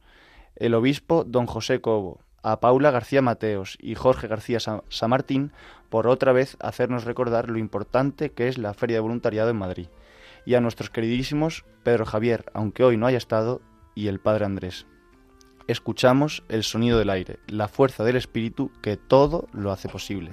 el 0.56 0.74
obispo 0.74 1.24
don 1.24 1.46
José 1.46 1.80
Cobo, 1.80 2.20
a 2.42 2.60
Paula 2.60 2.90
García 2.90 3.22
Mateos 3.22 3.76
y 3.80 3.94
Jorge 3.94 4.28
García 4.28 4.58
San 4.60 5.10
Martín 5.10 5.52
por 5.88 6.06
otra 6.06 6.32
vez 6.32 6.56
hacernos 6.60 7.04
recordar 7.04 7.48
lo 7.48 7.58
importante 7.58 8.30
que 8.30 8.48
es 8.48 8.58
la 8.58 8.74
Feria 8.74 8.96
de 8.96 9.00
Voluntariado 9.00 9.50
en 9.50 9.56
Madrid. 9.56 9.88
Y 10.44 10.54
a 10.54 10.60
nuestros 10.60 10.90
queridísimos 10.90 11.64
Pedro 11.82 12.06
Javier, 12.06 12.44
aunque 12.54 12.84
hoy 12.84 12.96
no 12.96 13.06
haya 13.06 13.18
estado, 13.18 13.60
y 13.94 14.08
el 14.08 14.20
Padre 14.20 14.44
Andrés. 14.44 14.86
Escuchamos 15.66 16.44
el 16.48 16.62
sonido 16.62 16.98
del 16.98 17.10
aire, 17.10 17.40
la 17.46 17.68
fuerza 17.68 18.04
del 18.04 18.16
espíritu 18.16 18.70
que 18.80 18.96
todo 18.96 19.48
lo 19.52 19.72
hace 19.72 19.88
posible. 19.88 20.32